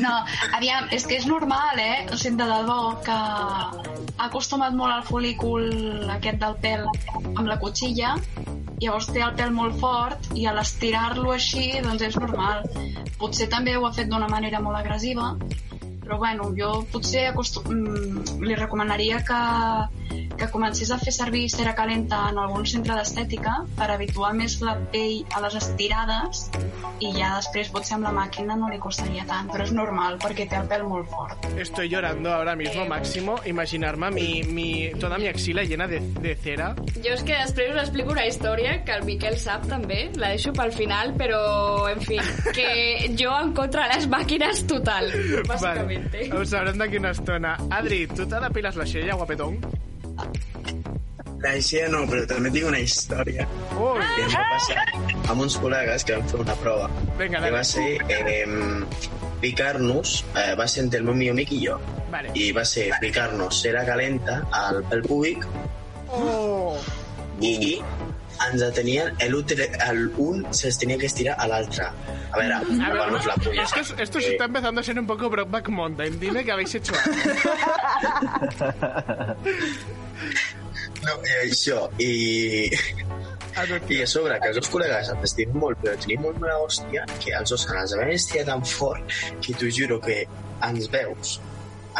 [0.00, 0.12] No,
[0.56, 2.06] aviam, és que és normal, eh?
[2.12, 6.84] O sigui, de debò, que ha acostumat molt al folícul aquest del pèl
[7.22, 8.16] amb la cotxilla,
[8.82, 12.64] llavors té el pèl molt fort i a l'estirar-lo així, doncs és normal.
[13.20, 15.32] Potser també ho ha fet d'una manera molt agressiva,
[16.02, 17.68] però bueno, jo potser acostum...
[17.72, 19.40] mm, li recomanaria que,
[20.36, 24.76] que comencés a fer servir cera calenta en algun centre d'estètica per habituar més la
[24.92, 26.48] pell a les estirades
[27.02, 30.46] i ja després potser amb la màquina no li costaria tant, però és normal perquè
[30.50, 31.48] té el pèl molt fort.
[31.58, 33.38] Estoy llorando ahora mismo, Máximo.
[33.46, 34.68] Imaginarme mi, mi,
[35.00, 36.72] toda mi axila llena de, de cera.
[37.02, 40.52] Jo és que després us explico una història que el Miquel sap també, la deixo
[40.54, 41.42] pel final, però,
[41.90, 42.20] en fi,
[42.54, 42.68] que
[43.18, 45.10] jo en contra les màquines total,
[45.48, 45.52] bàsicament.
[45.82, 45.91] Vale.
[46.32, 47.56] Ho sabrem d'aquí una estona.
[47.70, 49.58] Adri, tu te depiles la xella, guapetón?
[51.42, 53.96] La Ixia no, però també tinc una història oh.
[53.98, 54.84] que em va passar
[55.32, 56.86] amb uns col·legues que vam fer una prova.
[57.18, 58.44] Vinga, que va ser eh,
[59.42, 61.80] picar-nos, eh, va ser entre el meu millor amic i jo.
[62.14, 62.30] Vale.
[62.38, 65.48] I va ser picar-nos cera calenta al pèl públic
[66.12, 66.76] Oh.
[67.40, 67.80] i
[68.50, 71.84] ens tenien l'útil, el un se'ls tenia que estirar a l'altre.
[72.32, 73.62] A veure, A ver, lavar-nos la polla.
[73.64, 76.18] esto, es- esto se está empezando a ser un poco Brokeback Mountain.
[76.20, 76.92] Dime qué habéis hecho.
[81.02, 82.10] No, i això, i...
[83.90, 87.02] I a sobre, que els dos col·legues ens estimen molt, però tenim molt mala hòstia,
[87.20, 89.10] que els dos ens vam estirar tan fort
[89.44, 90.22] que t'ho juro que
[90.68, 91.34] ens veus.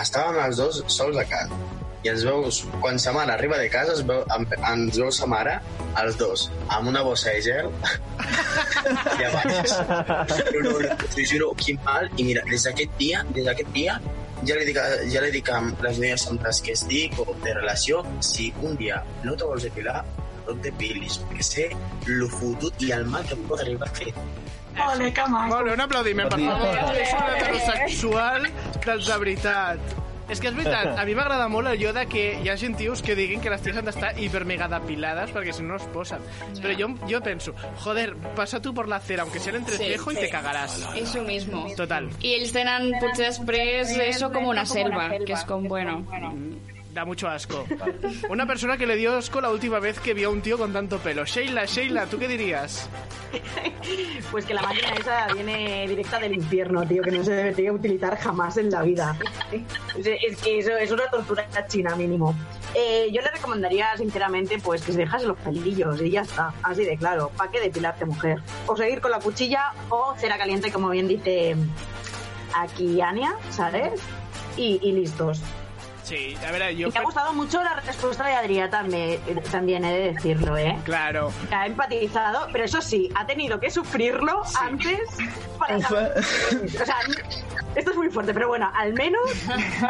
[0.00, 1.58] Estàvem els dos sols a casa.
[2.02, 5.58] I ens veus, quan sa mare arriba de casa, es veu, ens veu sa mare,
[6.02, 7.68] els dos, amb una bossa de gel
[9.20, 9.74] i a baix.
[10.48, 12.08] Però no, no, t'ho juro, quin mal.
[12.18, 13.98] I mira, des d'aquest dia, des d'aquest dia,
[14.42, 17.28] ja li dic, a- ja li dic a les noies amb les que estic o
[17.44, 20.00] de relació, si un dia no te vols depilar,
[20.42, 21.68] no et depilis, perquè sé
[22.10, 24.10] lo fotut i el mal que pot arribar a fer.
[24.72, 25.50] Ole, que maco.
[25.54, 26.94] Molt bé, un aplaudiment, per favor.
[26.98, 28.46] És un heterosexual
[28.86, 29.98] dels de veritat.
[30.32, 33.02] És que és veritat, a mi m'agrada molt allò de que hi ha gent tios
[33.04, 36.24] que diguin que les ties han d'estar hipermega depilades perquè si no es posen.
[36.56, 37.52] Però jo, jo penso,
[37.84, 40.32] joder, pasa tú por la cera, aunque sea en entrecejo Sí, y te sí.
[40.32, 40.88] cagarás.
[40.96, 41.66] Eso mismo.
[41.76, 42.08] Total.
[42.24, 46.00] I ells tenen potser després eso com una selva, que és com, bueno...
[46.92, 47.64] Da mucho asco.
[48.28, 50.74] Una persona que le dio asco la última vez que vio a un tío con
[50.74, 51.24] tanto pelo.
[51.24, 52.88] Sheila, Sheila, ¿tú qué dirías?
[54.30, 58.16] Pues que la máquina esa viene directa del infierno, tío, que no se debería utilizar
[58.16, 59.16] jamás en la vida.
[59.98, 62.34] Es, que eso es una tortura china mínimo.
[62.74, 66.84] Eh, yo le recomendaría, sinceramente, pues que se dejase los pelillos y ya está, así
[66.84, 67.30] de claro.
[67.36, 68.40] ¿Para qué depilarte, mujer?
[68.66, 71.54] O seguir con la cuchilla o cera caliente, como bien dice
[72.54, 74.00] aquí Ania, ¿sabes?
[74.56, 75.42] Y, y listos.
[76.02, 76.88] Sí, a ver, yo...
[76.88, 80.76] Y me ha gustado mucho la respuesta de Adrián también, también he de decirlo, ¿eh?
[80.84, 81.32] Claro.
[81.48, 85.00] Que ha empatizado, pero eso sí, ha tenido que sufrirlo antes
[85.58, 86.12] para saber.
[86.82, 86.96] O sea,
[87.74, 89.30] esto es muy fuerte, pero bueno, al menos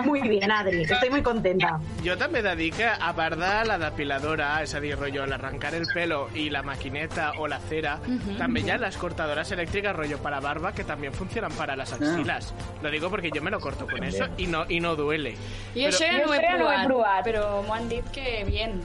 [0.04, 0.82] muy bien, Adri.
[0.82, 1.80] Estoy muy contenta.
[2.04, 5.26] Jo també he de dir que, a part de la depiladora, és a dir, rotllo,
[5.26, 7.98] l'arrencar el pelo i la maquineta o la cera,
[8.38, 12.54] també hi ha las cortadoras eléctricas rollo para barba que también funcionan para las axilas.
[12.82, 15.36] Lo digo porque yo me lo corto con eso y no, y no duele.
[15.74, 18.82] I això ja no ho he provat, però m'ho han dit que bien.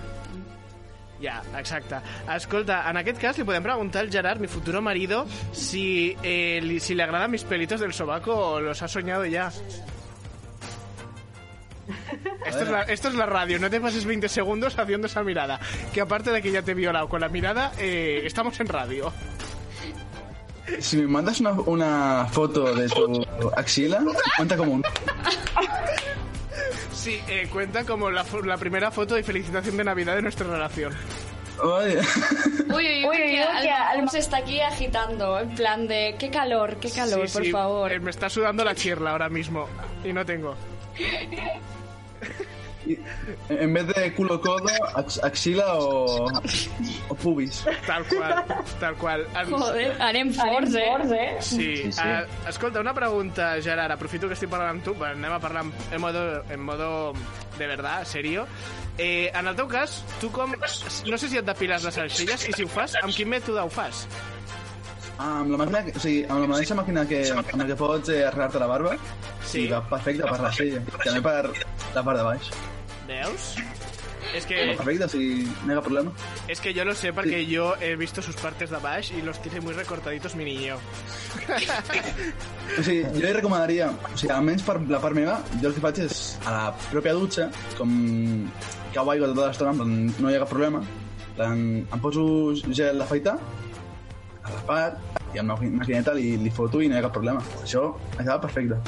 [1.22, 1.98] Ja, exacte.
[2.36, 6.80] Escolta, en aquest cas li podem preguntar al Gerard, mi futuro marido, si, eh, li,
[6.80, 9.52] si le agradan mis pelitos del sobaco o los ha soñado ya.
[12.46, 15.60] Esto es, la, esto es la radio, no te pases 20 segundos haciendo esa mirada.
[15.94, 19.12] Que aparte de que ya te he violado con la mirada, eh, estamos en radio.
[20.80, 24.04] Si me mandas una, una foto de tu axila,
[24.36, 24.84] cuenta como un...
[27.08, 30.46] Sí, eh, cuenta como la, fo- la primera foto de felicitación de Navidad de nuestra
[30.46, 30.94] relación.
[31.64, 32.02] Vaya.
[32.68, 36.76] Uy, uy, uy, que que Alba se está aquí agitando, en plan de, qué calor,
[36.82, 37.92] qué calor, Sí, por sí, favor.
[37.94, 39.70] eh, me está sudando la chirla ahora mismo
[40.04, 40.58] y no tengo.
[43.50, 46.28] En vez de culo codo, ax- axila o,
[47.10, 47.64] o pubis.
[47.86, 48.46] Tal qual,
[48.80, 49.26] tal qual.
[49.36, 51.38] En- Joder, anem forts, eh?
[51.42, 52.02] Sí, Sí, sí.
[52.02, 53.92] Uh, escolta, una pregunta, Gerard.
[53.98, 57.14] Aprofito que estic parlant amb tu, bueno, anem a parlar en, modo, en modo
[57.58, 58.46] de verdad, serio.
[58.98, 60.52] Eh, en el teu cas, tu com...
[61.06, 63.70] No sé si et depiles les salxilles i si ho fas, amb quin mètode ho
[63.70, 64.08] fas?
[65.18, 68.10] Ah, amb la màquina, o sigui, amb la mateixa màquina que, amb la que pots
[68.14, 68.96] eh, arreglar-te la barba,
[69.48, 69.64] Sí.
[69.66, 71.54] i va perfecte per la sella, també per
[71.96, 72.50] la part de baix.
[73.08, 73.56] Veus?
[74.36, 76.12] És que, perfecte, hi ha problema.
[76.48, 79.42] es que yo lo sé porque yo he visto sus partes de baix y los
[79.42, 80.78] tiene muy recortaditos mi niño.
[82.78, 85.84] O sigui, jo li recomanaria, o sigui, almenys per la part meva, jo el que
[85.84, 87.48] faig és a la pròpia dutxa,
[87.78, 87.94] com
[88.94, 90.84] cau aigua tota l'estona, no hi ha cap problema,
[91.38, 92.26] plan, em poso
[92.68, 93.38] gel d'afaitar,
[94.44, 97.16] a la part, i amb la maquineta li, li foto i no hi ha cap
[97.18, 97.44] problema.
[97.64, 98.80] Això acaba perfecte.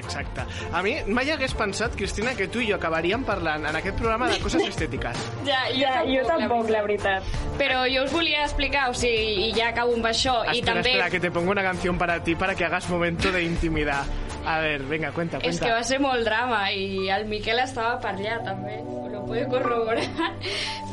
[0.00, 0.44] Exacte.
[0.72, 4.30] A mi mai hagués pensat, Cristina, que tu i jo acabaríem parlant en aquest programa
[4.30, 5.26] de coses estètiques.
[5.50, 7.28] Ja, jo, Ja, tampoc, jo tampoc, la veritat.
[7.58, 10.94] Però jo us volia explicar, o sigui, i ja acabo amb això, i espera, també...
[10.94, 14.04] espera, que te pongo una canción para ti para que hagas momento de intimidad.
[14.46, 15.48] A ver, venga, cuenta, cuenta.
[15.50, 18.78] És que va ser molt drama i el Miquel estava per allà també,
[19.12, 20.04] lo puede corroborar.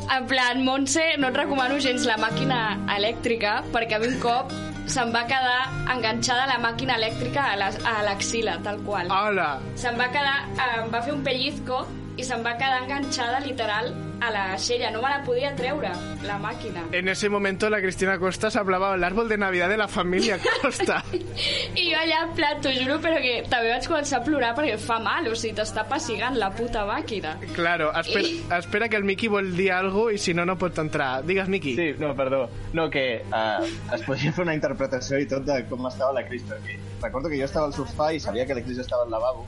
[0.08, 4.52] En plan, Montse, no et recomano gens la màquina elèctrica perquè a mi un cop
[4.88, 9.10] se'm va quedar enganxada la màquina elèctrica a la- a l'axila, tal qual.
[9.12, 9.58] Hola.
[9.76, 10.46] Se'm va quedar,
[10.78, 11.82] em va fer un pellizco
[12.18, 15.92] i se'm va quedar enganxada literal a la xella, no me la podia treure,
[16.26, 16.82] la màquina.
[16.90, 20.38] En ese momento la Cristina Costa se hablaba el árbol de Navidad de la familia
[20.60, 21.04] Costa.
[21.12, 24.74] I jo allà, en plan, t'ho juro, però que també vaig començar a plorar perquè
[24.82, 27.36] fa mal, o sigui, t'està pessigant la puta màquina.
[27.54, 31.22] Claro, espera, espera que el Miki vol dir algo i si no, no pot entrar.
[31.22, 31.76] Digues, Miki.
[31.78, 32.48] Sí, no, perdó.
[32.74, 33.62] No, que uh,
[33.94, 37.38] es podria fer una interpretació i tot de com estava la Cris, perquè recordo que
[37.38, 39.46] jo estava al sofà i sabia que la Cris estava al lavabo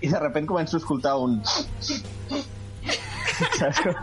[0.00, 1.40] i de repente començo a escoltar un...
[3.40, 3.78] Saps?
[3.80, 3.94] Com,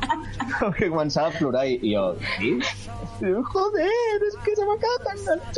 [0.59, 2.05] com que començava a plorar i, i jo...
[2.37, 2.51] Qui?
[2.57, 3.89] I diu, joder,
[4.27, 5.57] és que se m'ha quedat enganxat!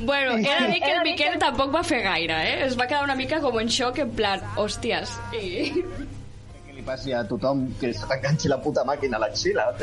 [0.00, 2.56] Bueno, he de dir que el Miquel tampoc va fer gaire, eh?
[2.66, 5.16] Es va quedar una mica com en xoc, en plan, hòsties.
[5.38, 5.44] I...
[6.86, 9.72] Passi a tothom que se t'enganxi la puta màquina a l'axila.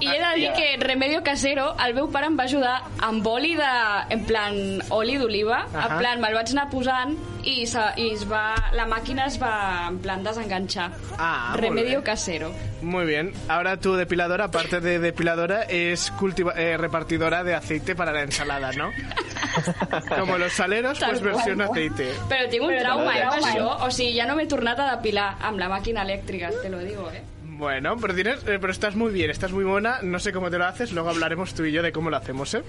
[0.00, 3.54] I he de dir que Remedio Casero, el meu pare em va ajudar amb oli
[3.58, 3.72] de...
[4.14, 4.56] en plan,
[4.96, 5.64] oli d'oliva.
[5.66, 5.88] Ahà.
[5.88, 7.14] En plan, me'l vaig anar posant
[7.48, 10.90] i, se, i es va, la màquina es va, en plan, desenganxar.
[11.18, 12.04] Ah, molt Remedio bé.
[12.10, 12.52] Casero.
[12.82, 13.32] Muy bien.
[13.48, 18.72] Ahora tu depiladora, aparte de depiladora, es cultiva- eh, repartidora de aceite para la ensalada,
[18.72, 18.90] ¿no?
[20.18, 22.12] Como los saleros, Tal pues versión aceite.
[22.28, 23.42] Però tinc un Però trauma, eh, amb eh?
[23.42, 23.66] això.
[23.86, 27.10] O sigui, ja no m'he tornat a depilar amb la màquina elèctrica, te lo digo,
[27.10, 27.22] eh?
[27.58, 29.98] Bueno, pero tienes, eh, pero estás muy bien, estás muy buena.
[30.02, 32.54] No sé cómo te lo haces, luego hablaremos tú y yo de cómo lo hacemos,
[32.54, 32.62] eh?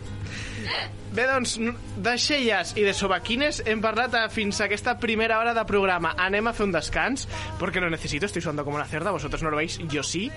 [1.13, 1.59] Bé, doncs,
[1.97, 6.15] de xelles i de sobaquines hem parlat fins a aquesta primera hora de programa.
[6.17, 7.27] Anem a fer un descans,
[7.61, 10.31] porque lo necesito, estoy sudando como una cerda, vosotros no lo veis, yo sí,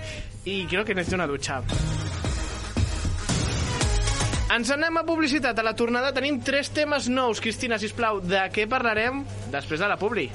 [0.45, 1.63] y creo que necesito una ducha.
[4.53, 5.57] Ens anem a publicitat.
[5.57, 7.41] A la tornada tenim tres temes nous.
[7.41, 10.29] Cristina, sisplau, de què parlarem després de la publi?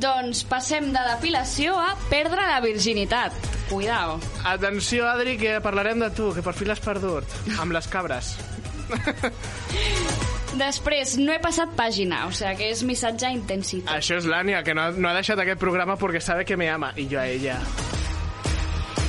[0.00, 3.34] Doncs passem de depilació a perdre la virginitat.
[3.68, 4.18] Cuidao.
[4.48, 7.24] Atenció, Adri, que parlarem de tu, que per fi l'has perdut,
[7.60, 8.34] amb les cabres.
[10.56, 13.88] Després, no he passat pàgina, o sigui que és missatge intensito.
[13.92, 16.68] Això és l'Ània, que no, ha- no ha deixat aquest programa perquè sabe que me
[16.68, 17.56] ama, i jo a ella.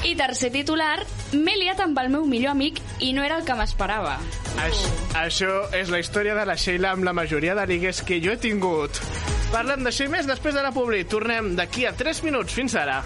[0.03, 0.99] I tercer titular,
[1.31, 4.17] m'he liat amb el meu millor amic i no era el que m'esperava.
[4.59, 8.33] Això, això és la història de la Sheila amb la majoria de ligues que jo
[8.33, 8.99] he tingut.
[9.53, 11.05] Parlem d'això i més després de la publi.
[11.07, 12.53] Tornem d'aquí a 3 minuts.
[12.57, 12.99] Fins ara.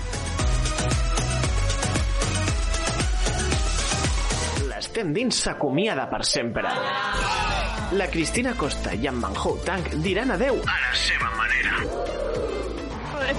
[4.67, 6.71] L'estem dins s'acomiada per sempre.
[7.99, 12.26] La Cristina Costa i en Manhou Tank diran adeu a la seva manera.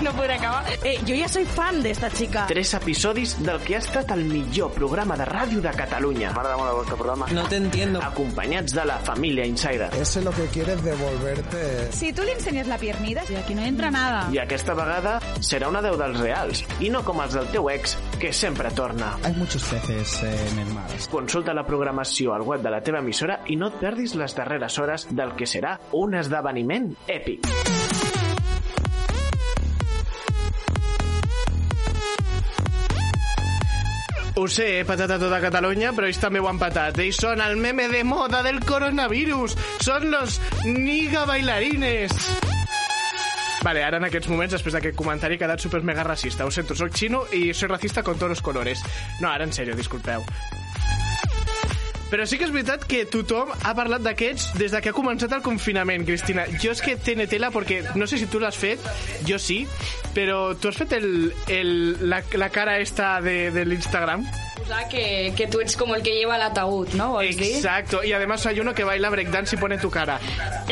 [0.03, 0.65] No podré acabar.
[0.85, 2.47] Eh, yo ya soy fan de esta chica.
[2.47, 6.31] Tres episodis del que ha estat el millor programa de ràdio de Catalunya.
[6.33, 7.27] M'agrada molt el vostre programa.
[7.33, 8.01] No te entiendo.
[8.03, 9.91] Acompanyats de la família Insider.
[9.95, 11.93] Ese lo que quiere es devolverte.
[11.93, 14.29] Si tú le enseñas la piernida, y aquí no entra nada.
[14.33, 17.97] I aquesta vegada serà una deu dels reals, i no com els del teu ex,
[18.21, 19.17] que sempre torna.
[19.25, 20.87] Hay muchos peces eh, en el mar.
[21.11, 24.79] Consulta la programació al web de la teva emissora i no et perdis les darreres
[24.79, 27.47] hores del que serà un esdeveniment èpic.
[34.39, 37.01] Ho sé, he patat a tota Catalunya, però ells també ho han patat.
[37.03, 39.57] Ells són el meme de moda del coronavirus.
[39.83, 42.15] Són los niga bailarines.
[43.67, 46.47] Vale, ara en aquests moments, després d'aquest comentari, he quedat super mega racista.
[46.47, 48.87] Ho sento, soc xino i soy racista con todos los colores.
[49.19, 50.23] No, ara en sèrio, disculpeu.
[52.09, 55.33] Però sí que és veritat que tothom ha parlat d'aquests des de que ha començat
[55.37, 56.47] el confinament, Cristina.
[56.63, 58.81] Jo és que tiene tela perquè no sé si tu l'has fet,
[59.29, 59.67] jo sí,
[60.17, 61.73] però tu has fet el, el,
[62.09, 64.25] la, la cara esta de, de l'Instagram?
[64.91, 67.23] Que, que tú eres como el que lleva el ataúd, ¿no?
[67.23, 70.21] Exacto, y además hay uno que baila breakdance y pone tu cara.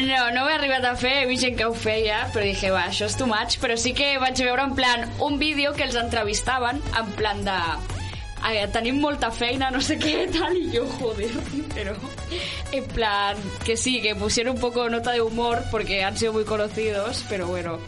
[0.03, 2.71] No, no ho he arribat a fer, he vist gent que ho feia, però dije,
[2.75, 5.85] va, això és too much, però sí que vaig veure en plan un vídeo que
[5.89, 7.57] els entrevistaven en plan de
[8.73, 11.31] tenim molta feina, no sé què, tal, i jo, joder,
[11.75, 11.95] pero
[12.73, 16.45] en plan, que sí, que pusieron un poco nota de humor porque han sido muy
[16.45, 17.79] conocidos, pero bueno,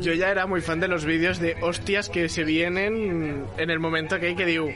[0.00, 3.78] Yo ya era muy fan de los vídeos de hostias que se vienen en el
[3.78, 4.72] momento que hay que digo,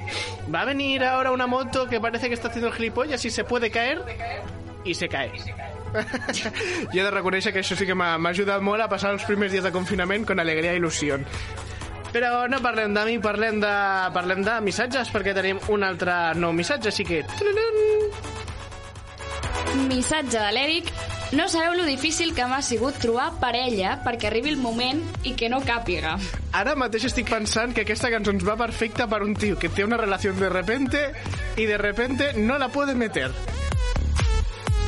[0.55, 3.71] va a venir ahora una moto que parece que está haciendo gilipollas y se puede
[3.71, 4.03] caer
[4.85, 5.31] y se cae.
[6.93, 9.65] jo he de que això sí que m'ha ajudat molt a passar els primers dies
[9.65, 11.21] de confinament con alegria i il·lusió.
[12.13, 13.73] Però no parlem de mi, parlem de,
[14.13, 17.23] parlem de missatges, perquè tenim un altre nou missatge, així que...
[19.89, 20.93] Missatge de l'Eric.
[21.33, 25.49] No sabeu lo difícil que m'ha sigut trobar parella perquè arribi el moment i que
[25.49, 26.19] no càpiga.
[26.53, 29.87] Ara mateix estic pensant que aquesta cançó ens va perfecta per un tio que té
[29.89, 31.07] una relació de repente
[31.57, 33.31] i de repente no la puede meter.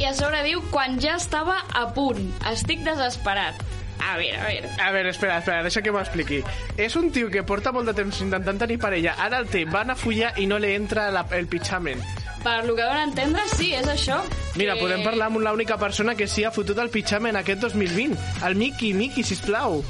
[0.02, 2.28] I a sobre diu quan ja estava a punt.
[2.52, 3.73] Estic desesperat.
[4.04, 4.68] A veure, a veure.
[4.84, 6.42] A veure, espera, espera, deixa que m'expliqui.
[6.76, 9.90] És un tio que porta molt de temps intentant tenir parella, ara el té, van
[9.90, 12.02] a follar i no li entra la, el pitjament.
[12.44, 14.18] Per lo que donen a entendre, sí, és això.
[14.60, 14.82] Mira, que...
[14.84, 18.18] podem parlar amb l'única persona que sí ha fotut el pitjament aquest 2020.
[18.44, 19.80] El Miki, Miki, sisplau.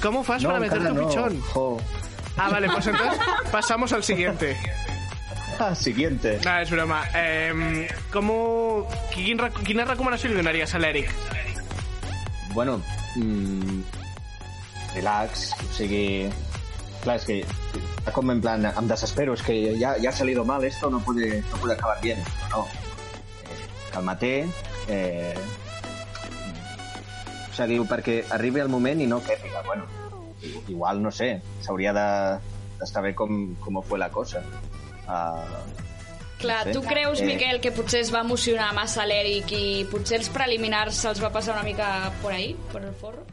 [0.00, 1.08] Com ho fas No, para meter tu no.
[1.08, 1.40] pichón?
[1.50, 1.80] Jo.
[2.36, 3.18] Ah, vale, pues entonces
[3.50, 4.56] pasamos al siguiente.
[5.58, 6.38] Ah, siguiente.
[6.44, 7.00] No, és broma.
[7.18, 8.86] Eh, com ho...
[9.10, 11.10] Quin, quina recomanació li donaries a l'Eric?
[12.54, 12.80] Bueno,
[13.16, 13.82] mm,
[14.94, 16.28] relax, o sigui...
[16.98, 20.42] Clar, és que està com en plan, em desespero, és que ya, ya ha salido
[20.44, 22.18] mal esto, no puede, no puede acabar bien.
[22.50, 23.58] No, eh,
[23.92, 24.32] calma-te,
[24.88, 25.34] eh,
[27.70, 29.86] diu, perquè arribi el moment i no quèpiga, bueno,
[30.68, 32.38] igual, no sé, s'hauria de-
[32.78, 34.42] d'estar bé com, com fue la cosa.
[35.08, 35.87] Uh,
[36.38, 36.78] Clar, no sé.
[36.78, 40.94] tu creus, Eh, Miquel, que potser es va emocionar massa l'Eric i potser els preliminars
[41.02, 43.24] se'ls va passar una mica por ahí, por el forro?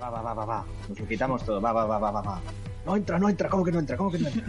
[0.00, 0.64] Va, va, va, va, va.
[0.88, 1.60] Nos lo quitamos todo.
[1.60, 2.40] Va, va, va, va, va.
[2.86, 3.50] No entra, no entra.
[3.50, 3.98] ¿Cómo que no entra?
[3.98, 4.44] ¿Cómo que no entra?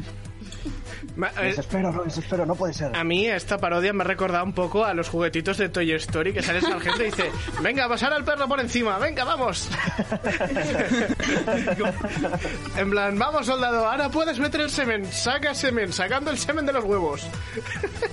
[1.02, 2.96] Eh, Desespero, desespero, no puede ser.
[2.96, 6.34] A mí esta parodia me ha recordado un poco a los juguetitos de Toy Story
[6.34, 7.32] que sale sargento y dice
[7.62, 9.70] venga, pasar al perro por encima, venga, vamos.
[12.78, 16.74] en plan, vamos soldado, ahora puedes meter el semen, saca semen, sacando el semen de
[16.74, 17.26] los huevos.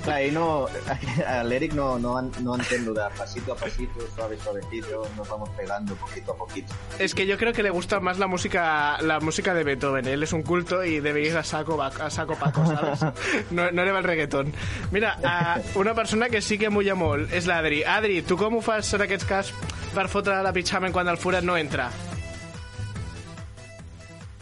[0.06, 0.66] Ell no...
[1.44, 5.94] L'Eric no, no, no entén lo de pasito a pasito, suave, suavecito, nos vamos pegando
[5.94, 6.74] poquito a poquito.
[6.98, 10.22] Es que yo creo que le gusta más la música la música de Beethoven, él
[10.22, 13.50] es un culto y debe ir a saco, a saco paco, ¿sabes?
[13.50, 14.52] No, no le va el reggaetón.
[14.90, 17.82] Mira, a una persona que sí que mulla molt és l'Adri.
[17.84, 19.52] Adri, tu com ho fas en aquest cas
[19.94, 21.90] per fotre la pitjamen quan el forat no entra?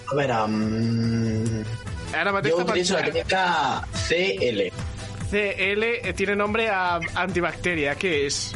[0.06, 1.64] A veure, um,
[2.14, 3.42] Ara mateix jo t'ha utilitzo la tècnica
[4.06, 4.68] CL.
[5.26, 8.54] CL eh, tiene nombre a antibacteria, ¿qué es?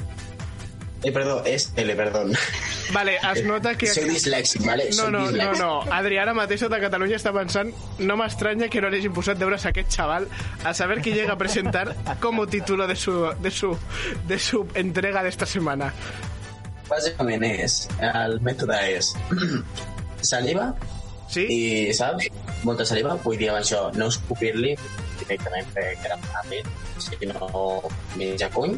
[1.03, 2.27] Eh, perdó, és L, perdó.
[2.93, 3.89] Vale, es nota que...
[3.89, 4.91] Soy dislèxic, vale?
[4.97, 5.63] No, no, no, dislèxic.
[5.63, 5.71] no.
[5.97, 7.73] Adri, ara mateix tota Catalunya està pensant
[8.05, 10.29] no m'estranya que no li hagin posat deures a aquest xaval
[10.65, 13.73] a saber qui llega a presentar como título de su, de su,
[14.29, 15.93] de su entrega d'esta setmana.
[16.91, 19.13] Bàsicament és, el mètode és
[20.33, 20.73] saliva
[21.31, 21.47] sí?
[21.47, 21.61] i,
[21.97, 22.29] saps?
[22.67, 24.75] Molta saliva, vull dir amb això, no escopir-li
[25.23, 26.69] directament perquè era ràpid,
[27.01, 27.53] sinó
[28.19, 28.77] menjar cony,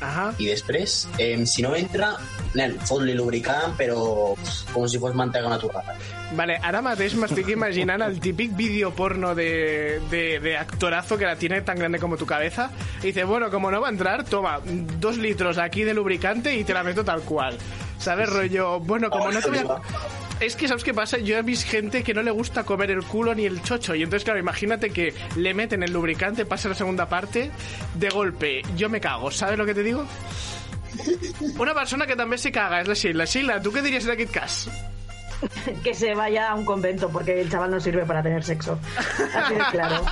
[0.00, 0.32] Ahà.
[0.38, 2.14] i després, eh, si no entra,
[2.54, 4.34] nen, fot-li lubricant, però
[4.72, 5.94] com si fos mantega natural.
[6.34, 11.36] Vale, ara mateix m'estic imaginant el típic vídeo porno de, de, de actorazo que la
[11.36, 12.70] tiene tan grande como tu cabeza.
[13.02, 16.64] Y dice, bueno, como no va a entrar, toma dos litros aquí de lubricante y
[16.64, 17.56] te la meto tal cual.
[18.04, 18.80] ¿Sabes, rollo?
[18.80, 19.80] Bueno, como no te voy a,
[20.40, 21.16] es que, ¿sabes qué pasa?
[21.16, 23.94] Yo he visto gente que no le gusta comer el culo ni el chocho.
[23.94, 27.50] Y entonces, claro, imagínate que le meten el lubricante, pasa la segunda parte,
[27.94, 29.30] de golpe, yo me cago.
[29.30, 30.04] ¿Sabes lo que te digo?
[31.58, 33.24] Una persona que també se caga és la Sheila.
[33.26, 34.58] Sheila, tu què diries en aquest cas?
[35.82, 38.78] Que se vaya a un convento porque el chaval no sirve para tener sexo.
[39.34, 40.00] Así de claro.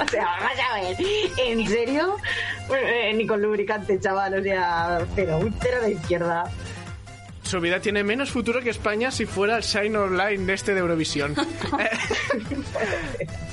[0.00, 0.96] O sea, vamos a ver.
[1.36, 2.16] ¿En serio?
[2.74, 4.40] Eh, ni con lubricante, chaval.
[4.40, 5.38] O sea, cero.
[5.42, 6.50] Un cero de izquierda.
[7.50, 10.78] Su vida tiene menos futuro que España si fuera el Shine Online de este de
[10.78, 11.34] Eurovisión.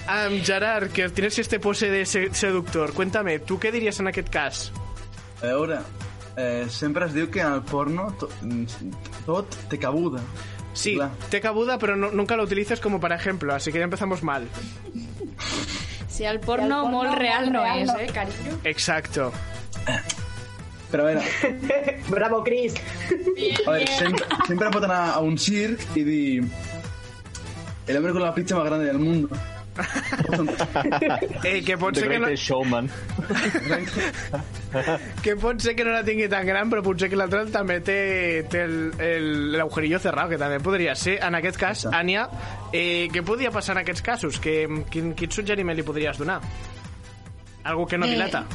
[0.08, 4.30] um, Gerard, que tienes este pose de se- seductor, cuéntame, ¿tú qué dirías en aquest
[4.30, 4.72] cas?
[5.42, 5.80] A veure,
[6.36, 8.30] eh, sempre es diu que en el porno to,
[9.26, 10.22] tot té cabuda.
[10.74, 11.00] Sí,
[11.32, 14.48] té cabuda, pero no- nunca lo utilizas como para ejemplo, así que ya empezamos mal.
[16.08, 18.60] Si el porno, molt real no és, eh, carinyo?
[18.64, 19.34] Exacto.
[20.92, 21.22] Però a veure,
[22.10, 22.74] Bravo, Chris.
[23.66, 26.44] a veure sempre, sempre pot anar a un circ i dir
[27.88, 29.30] el hombre con la pizza más grande del mundo.
[31.44, 32.90] Eh, que pot The ser que no, Showman.
[35.24, 37.98] que pot ser que no la tingui tan gran, però potser que l'altre també té,
[38.50, 41.20] té el- el- l'agujerillo cerrado, que també podria ser.
[41.24, 42.28] En aquest cas, Ània,
[42.74, 44.40] eh, què podria passar en aquests casos?
[44.40, 46.42] Que, quin, quin suggeriment li podries donar?
[47.64, 48.46] Algú que no Eh, dilata?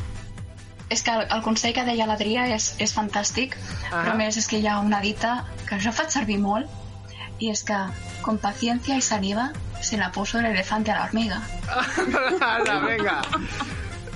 [0.93, 3.57] És que el, el consell que deia l'Adrià és, és fantàstic,
[3.91, 4.03] Ah.
[4.05, 5.35] però més és que hi ha una dita
[5.69, 6.69] que jo faig servir molt,
[7.41, 7.79] i és que
[8.23, 11.41] con paciencia y saliva se la puso el elefante a la hormiga.
[12.53, 13.17] Ala, vinga.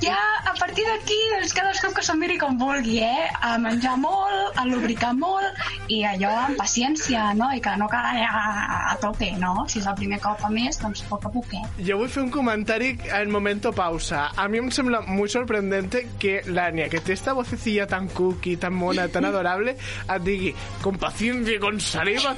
[0.02, 3.30] Ja, a partir d'aquí, doncs cadascú que s'ho miri com vulgui, eh?
[3.40, 5.56] A menjar molt, a lubricar molt,
[5.88, 7.48] i allò amb paciència, no?
[7.56, 8.50] I que no cal anar a,
[8.92, 9.64] a tope, no?
[9.72, 11.80] Si és el primer cop a més, doncs poc a poquet.
[11.88, 14.26] Jo vull fer un comentari en momento pausa.
[14.36, 18.74] A mí me sembla muy sorprendente que Lania, que té esta vocecilla tan cookie, tan
[18.76, 22.36] mona, tan adorable, et digui, con paciencia y con saliva,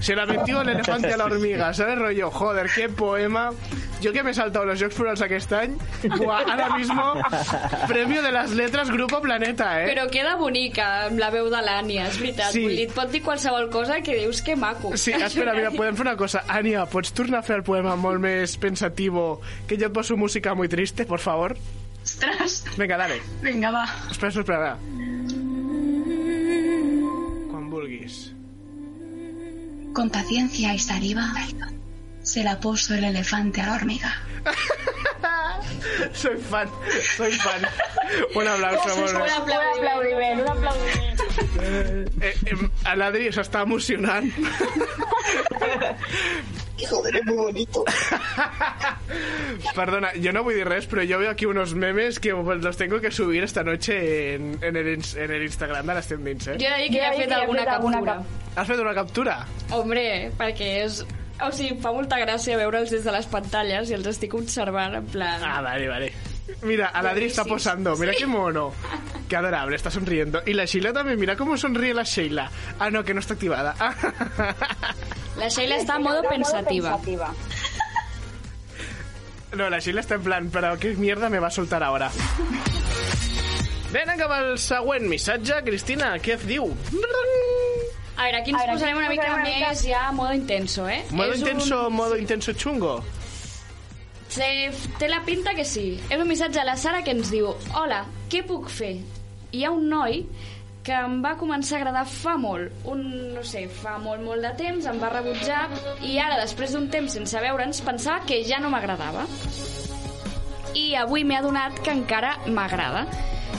[0.00, 1.98] se la metió el elefante a la hormiga, ¿sabes?
[1.98, 3.50] Rollo, joder, qué poema.
[4.00, 5.76] Yo que me he saltado los Jocs Florals aquest any,
[6.18, 6.93] buah, ara mismo,
[7.88, 9.88] premio de las letras Grupo Planeta, eh?
[9.92, 12.52] Però queda bonica amb la veu de l'Ània, és veritat.
[12.54, 12.64] Sí.
[12.66, 14.94] Vull dir, et pot dir qualsevol cosa que dius que maco.
[14.96, 16.44] Sí, espera, mira, podem fer una cosa.
[16.48, 20.54] Ània, pots tornar a fer el poema molt més pensativo, que jo et poso música
[20.54, 21.56] muy triste, por favor?
[22.04, 22.64] Ostres!
[22.76, 23.20] Vinga, dale.
[23.42, 23.84] Vinga, va.
[24.10, 24.76] Espera, espera, espera.
[27.50, 28.32] Quan vulguis.
[29.94, 31.32] Con paciencia y saliva
[32.24, 34.12] se la puso el elefante a la hormiga.
[36.12, 36.68] Soy fan,
[37.16, 37.62] soy fan.
[38.34, 39.30] Un aplauso, bé.
[39.30, 41.20] aplaudiment, un aplaudiment.
[42.20, 44.28] Eh, eh, a l'Adri s'està emocionant.
[46.88, 47.84] Joder, es muy bonito.
[49.74, 52.76] Perdona, yo no voy a decir res, pero yo veo aquí unos memes que los
[52.76, 56.56] tengo que subir esta noche en, en, el, en el Instagram de l'Estem Dins, eh?
[56.60, 58.18] Jo he de dir que ja he fet alguna captura.
[58.56, 59.46] Has fet una captura?
[59.70, 61.04] Hombre, perquè és...
[61.42, 65.06] O sigui, fa molta gràcia veure'ls des de les pantalles i els estic observant en
[65.10, 65.42] plan...
[65.42, 66.12] Ah, vale, vale.
[66.62, 67.96] Mira, a Adri está Sí, posando.
[67.96, 68.18] Mira sí.
[68.20, 68.72] qué mono.
[69.28, 70.42] Qué adorable, está sonriendo.
[70.46, 72.50] Y la Sheila también, mira cómo sonríe la Sheila.
[72.78, 73.74] Ah, no, que no está activada.
[75.36, 76.96] La Sheila està en modo pensativa.
[79.56, 82.10] No, la Sheila está en plan, pero ¿qué mierda me va a soltar ahora?
[83.92, 85.60] Ven, acaba el següent missatge.
[85.64, 86.70] Cristina, què et diu?
[88.16, 90.88] A veure, aquí ens A veure, posarem una mica una mica- més ja modo intenso,
[90.88, 91.02] eh?
[91.10, 91.94] Modo És intenso, un...
[91.98, 92.96] modo intenso chungo.
[94.28, 94.46] Se,
[94.98, 96.00] té la pinta que sí.
[96.10, 98.96] És un missatge a la Sara que ens diu Hola, què puc fer?
[99.54, 100.24] Hi ha un noi
[100.84, 102.72] que em va començar a agradar fa molt.
[102.90, 103.04] Un,
[103.34, 105.62] no sé, fa molt, molt de temps, em va rebutjar
[106.04, 109.24] i ara, després d'un temps sense veure'ns, pensava que ja no m'agradava.
[110.76, 113.06] I avui m'he adonat que encara m'agrada.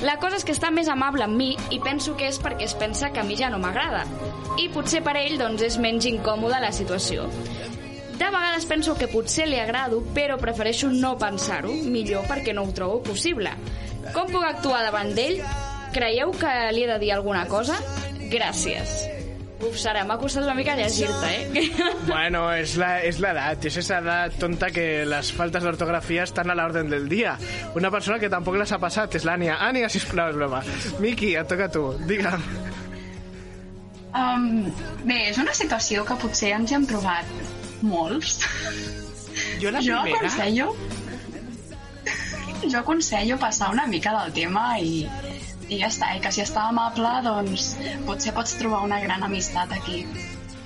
[0.04, 2.76] La cosa és que està més amable amb mi i penso que és perquè es
[2.76, 4.04] pensa que a mi ja no m'agrada.
[4.60, 7.30] I potser per ell doncs, és menys incòmoda la situació.
[8.16, 12.76] De vegades penso que potser li agrado, però prefereixo no pensar-ho, millor perquè no ho
[12.76, 13.52] trobo possible.
[14.14, 15.42] Com puc actuar davant d'ell?
[15.96, 17.80] Creieu que li he de dir alguna cosa?
[18.32, 19.15] Gràcies.
[19.66, 21.30] Uf, Sara, m'ha costat una mica llegir-te,
[21.60, 21.72] eh?
[22.08, 26.24] Bueno, es la, es la edad, es esa edad tonta que las faltas de ortografía
[26.24, 27.38] están a la orden del día.
[27.74, 29.56] Una persona que tampoco les ha passat és l'Ània.
[29.66, 30.62] Ània, sisplau, és broma.
[31.02, 32.44] Miki, et toca a tu, digue'm.
[34.16, 34.68] Um,
[35.04, 38.38] bé, és una situació que potser ens hi hem trobat molts.
[39.60, 40.70] Jo la jo primera- aconsello...
[42.66, 45.04] Jo aconsello passar una mica del tema i,
[45.70, 46.14] i ja està.
[46.16, 47.76] I que si està amable, doncs
[48.08, 50.04] potser pots trobar una gran amistat aquí.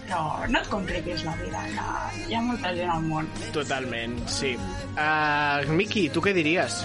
[0.09, 3.29] Però no et compliquis la vida, que hi ha molta gent al món.
[3.53, 4.55] Totalment, sí.
[4.95, 6.79] Uh, Miki, tu què diries?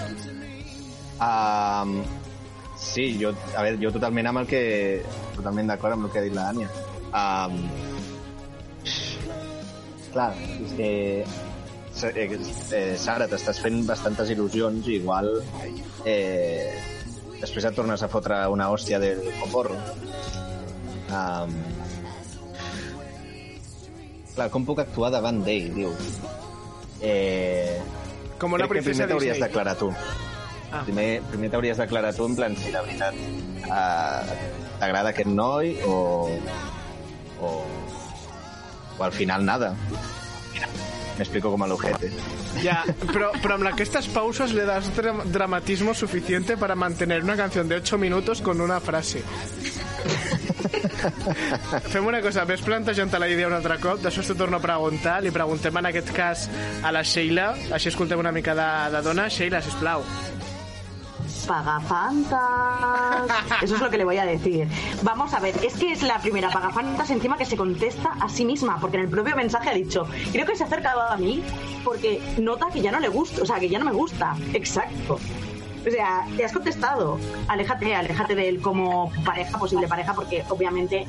[1.24, 1.96] Um,
[2.76, 4.62] sí, jo, a veure, jo totalment amb el que...
[5.38, 6.68] Totalment d'acord amb el que ha dit la Ània.
[7.14, 7.58] Um,
[10.12, 10.30] clar,
[10.60, 10.90] és que...
[12.12, 12.28] eh,
[12.76, 15.30] eh, Sara, t'estàs fent bastantes il·lusions i igual
[16.04, 16.74] eh,
[17.44, 19.76] després et tornes a fotre una hòstia del coporro.
[21.14, 21.52] Um,
[24.34, 25.92] clar, com puc actuar davant d'ell, diu?
[27.04, 27.78] Eh,
[28.40, 29.90] Com una crec que princesa primer t'hauries d'aclarar tu.
[30.74, 30.82] Ah.
[30.86, 33.14] Primer, primer t'hauries d'aclarar tu en plan si de veritat
[33.68, 34.38] eh,
[34.80, 35.98] t'agrada aquest noi o,
[37.38, 37.52] o,
[38.98, 39.74] o al final nada.
[40.54, 40.66] Me
[41.18, 42.10] explico como el ojete.
[42.62, 42.82] Ya,
[43.12, 47.76] pero, pero amb aquestes pauses le das dra- dramatismo suficiente para mantener una canción de
[47.76, 49.22] 8 minutos con una frase.
[51.88, 55.20] Fem una cosa, ves plantejant la idea un altre cop, després t'ho torno a preguntar,
[55.22, 56.46] li preguntem en aquest cas
[56.82, 59.28] a la Sheila, així escoltem una mica de, de dona.
[59.28, 60.04] Sheila, sisplau.
[61.46, 63.30] Pagafantas.
[63.62, 64.68] Eso es lo que le voy a decir.
[65.02, 68.44] Vamos a ver, es que es la primera Pagafantas encima que se contesta a sí
[68.44, 71.42] misma, porque en el propio mensaje ha dicho, creo que se ha acercado a mí
[71.84, 74.36] porque nota que ya no le gusta, o sea, que ya no me gusta.
[74.52, 75.18] Exacto.
[75.86, 77.18] O sea, te has contestado.
[77.48, 81.06] Aléjate, aléjate de él como pareja, posible pareja, porque obviamente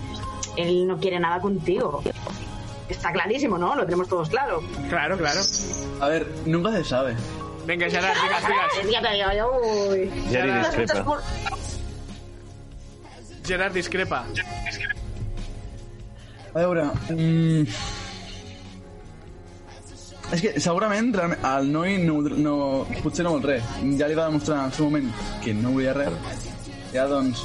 [0.58, 2.04] él no quiere nada contigo.
[2.90, 3.76] Está clarísimo, ¿no?
[3.76, 4.62] Lo tenemos todos claro.
[4.90, 5.40] Claro, claro.
[6.02, 7.16] A ver, nunca se sabe.
[7.66, 8.44] Venga, Gerard, digues,
[8.84, 9.02] digues.
[9.12, 9.46] Digo, yo,
[9.92, 10.12] uy.
[10.30, 11.22] Jerry Muchas, discrepa.
[13.46, 14.26] Gerard discrepa.
[16.54, 16.90] A veure...
[17.10, 17.68] Mm...
[20.34, 22.56] És que segurament el noi no, no,
[23.04, 23.66] potser no vol res.
[24.00, 25.12] Ja li va demostrar en el seu moment
[25.44, 26.48] que no volia res.
[26.96, 27.44] Ja, doncs,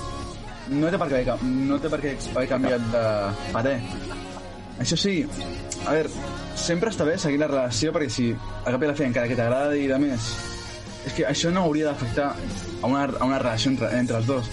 [0.70, 3.05] no té per què, no té per què haver canviat de
[3.52, 3.76] parer.
[4.80, 5.18] Això sí,
[5.86, 6.11] a veure,
[6.61, 9.31] sempre està bé seguir la relació perquè si a cap i a la fi encara
[9.31, 10.31] que t'agradi i de més,
[11.09, 14.51] és que això no hauria d'afectar a una, a una relació entre, entre els dos.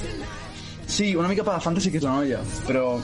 [0.87, 2.95] Sí, una mica per la fantasy que és la noia, però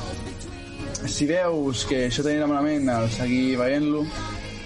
[1.12, 4.06] si veus que això t'anirà malament al seguir veient-lo,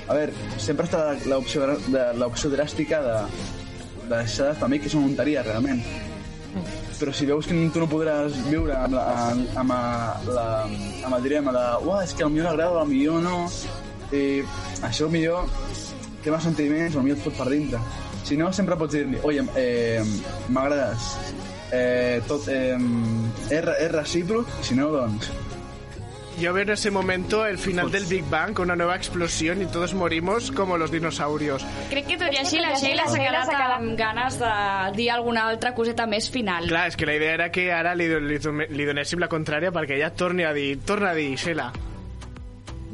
[0.07, 3.15] a veure, sempre està l'opció de l'opció dràstica de,
[4.05, 5.81] de deixar de fer amic, que és una tonteria, realment.
[6.97, 9.03] Però si veus que tu no podràs viure amb, la,
[9.61, 9.73] amb,
[10.33, 10.45] la,
[11.05, 13.43] amb el dilema de uah, és que al millor agrada, al millor no,
[14.09, 14.41] i
[14.87, 15.45] això millor
[16.23, 17.81] té més sentiments, potser et fot per dintre.
[18.27, 20.01] Si no, sempre pots dir-li, oye, eh,
[20.49, 21.11] m'agrades,
[21.71, 22.75] eh, tot, eh,
[23.47, 25.29] és, és recíproc, si no, doncs,
[26.39, 29.65] Yo veo en ese momento el final del Big Bang con una nueva explosión y
[29.65, 31.65] todos morimos como los dinosaurios.
[31.89, 34.53] Crec que tot i així la Sheila s'ha quedat amb ganes de
[34.93, 36.69] dir alguna altra coseta més final.
[36.69, 39.97] Clar, és que la idea era que ara li, li, li donéssim la contrària perquè
[39.97, 41.71] ella torni a dir, torna a dir, Sheila.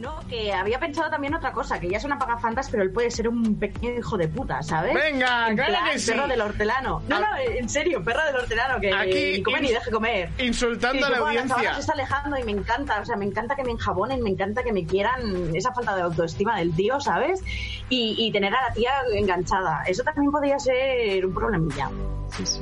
[0.03, 3.09] No, que había pensado también otra cosa, que ya es una pagafantas, pero él puede
[3.09, 4.93] ser un pequeño hijo de puta, ¿sabes?
[4.93, 6.11] Venga, En claro plan, que sí.
[6.11, 7.01] perro del hortelano.
[7.07, 10.29] No, no, en serio, perro del hortelano, que Aquí ni come ni deje comer.
[10.39, 11.73] insultando a la audiencia.
[11.75, 14.61] se está alejando y me encanta, o sea, me encanta que me enjabonen, me encanta
[14.61, 17.41] que me quieran, esa falta de autoestima del tío, ¿sabes?
[17.89, 19.83] Y, y tener a la tía enganchada.
[19.87, 21.89] Eso también podría ser un problemilla.
[22.35, 22.59] Sí, sí.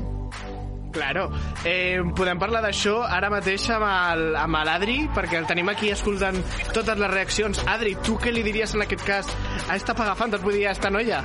[0.92, 1.30] Claro.
[1.64, 6.38] Eh, podem parlar d'això ara mateix amb l'Adri, perquè el tenim aquí escoltant
[6.76, 7.64] totes les reaccions.
[7.72, 9.34] Adri, tu què li diries en aquest cas
[9.68, 11.24] a esta pagafantas, vull dir, a esta noia?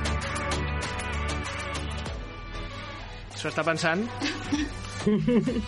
[3.37, 4.07] S'ho està pensant?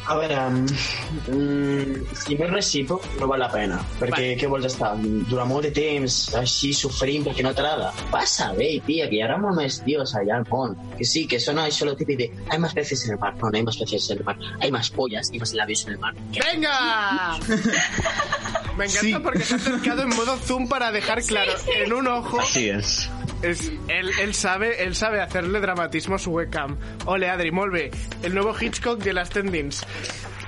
[0.10, 3.80] A veure, mm, si no és recíproc, no val la pena.
[4.00, 7.92] Perquè què vols estar durant molt de temps així sofrint perquè no t'agrada?
[8.12, 10.76] Passa bé, tia, que hi haurà molt més tios allà al món.
[10.98, 13.36] Que sí, que són això lo típic de hay más peces en el mar.
[13.40, 14.38] No, no hay más peces en el mar.
[14.60, 16.14] Hay más pollas y más labios en el mar.
[16.34, 17.40] ¡Venga!
[18.78, 22.40] Me encanta porque se ha acercado en modo zoom para dejar claro en un ojo.
[22.40, 23.10] Así es.
[23.42, 26.78] Es, él, él sabe él sabe hacerle dramatismo a su webcam.
[27.06, 27.92] Ole, Adri, molt bé.
[28.24, 29.86] El nuevo Hitchcock de las tendins.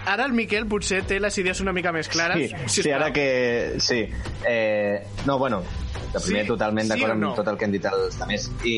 [0.05, 2.51] Ara el Miquel potser té les idees una mica més clares.
[2.65, 3.77] Sí, sí, ara que...
[3.79, 4.01] Sí.
[4.49, 4.97] Eh,
[5.27, 5.61] no, bueno,
[6.11, 7.31] de primer Sí, totalment sí d'acord amb no?
[7.37, 8.49] tot el que han dit els altres.
[8.65, 8.77] I...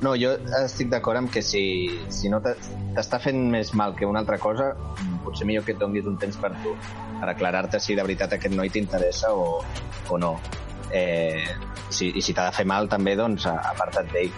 [0.00, 0.32] No, jo
[0.62, 1.62] estic d'acord amb que si,
[2.08, 4.70] si no t'està fent més mal que una altra cosa,
[5.24, 6.72] potser millor que et donis un temps per tu,
[7.20, 9.60] per aclarar-te si de veritat aquest noi t'interessa o,
[10.08, 10.38] o no.
[10.92, 11.44] Eh,
[11.90, 14.32] si, I si t'ha de fer mal també, doncs, aparta't d'ell.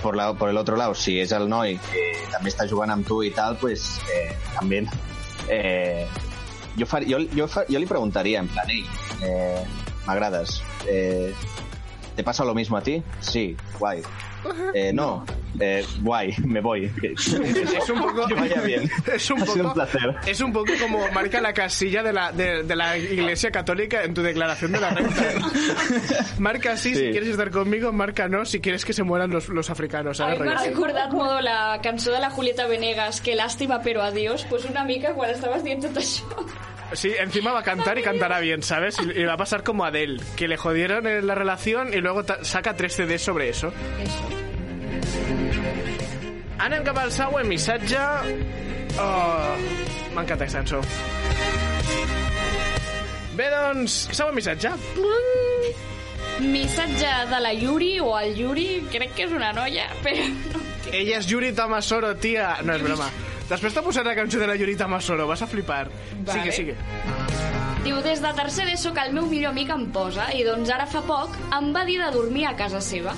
[0.00, 3.20] Por, la, por el lado, si és el noi que també està jugant amb tu
[3.22, 4.86] i tal, pues eh, també
[5.48, 6.06] eh,
[6.78, 8.86] jo, far, jo, jo, fa, jo li preguntaria en plan, ei,
[9.26, 9.60] eh,
[10.06, 11.34] m'agrades, eh,
[12.16, 13.02] ¿te pasa lo mismo a ti?
[13.20, 14.00] Sí, guay.
[14.74, 15.24] Eh, no,
[15.58, 16.88] eh, guay, me voy.
[17.00, 18.26] Que- Es un poco.
[18.28, 18.90] Que vaya bien.
[19.12, 19.68] Es un Ha sido poco.
[19.68, 20.16] un placer.
[20.26, 24.14] Es un poco como marca la casilla de la, de, de la Iglesia Católica en
[24.14, 25.22] tu declaración de la renta.
[26.38, 27.10] Marca sí, si Sí.
[27.10, 30.20] quieres estar conmigo, marca no si quieres que se mueran los, los africanos.
[30.20, 30.40] A ¿sabes?
[30.40, 31.12] mi m'ha recordat
[31.42, 35.64] la cançó de la Julieta Venegas, que làstima però adiós, pues una mica quan estaves
[35.64, 36.24] dient tot això.
[36.92, 38.96] Sí, encima va a cantar y cantará bien, ¿sabes?
[38.98, 42.24] Y, y va a pasar como Adele, que le jodieron en la relación y luego
[42.42, 43.72] saca tres CDs sobre eso.
[46.60, 47.96] Anem cap al següent missatge.
[49.00, 49.54] Oh,
[50.12, 50.80] m'encanta aquesta cançó.
[53.38, 54.74] Bé, doncs, següent missatge.
[56.44, 60.60] Missatge de la Yuri o el Yuri, crec que és una noia, però no.
[60.92, 62.58] Ella és Yuri Tamasoro, tia.
[62.66, 63.08] No, és broma.
[63.50, 65.88] Després t'ha posat la cançó de la Yuri Tamasoro, vas a flipar.
[65.90, 66.32] Vale.
[66.36, 66.76] Sigue, sigue.
[67.82, 70.86] Diu, des de tercer d'ESO que el meu millor amic em posa i doncs ara
[70.86, 73.16] fa poc em va dir de dormir a casa seva.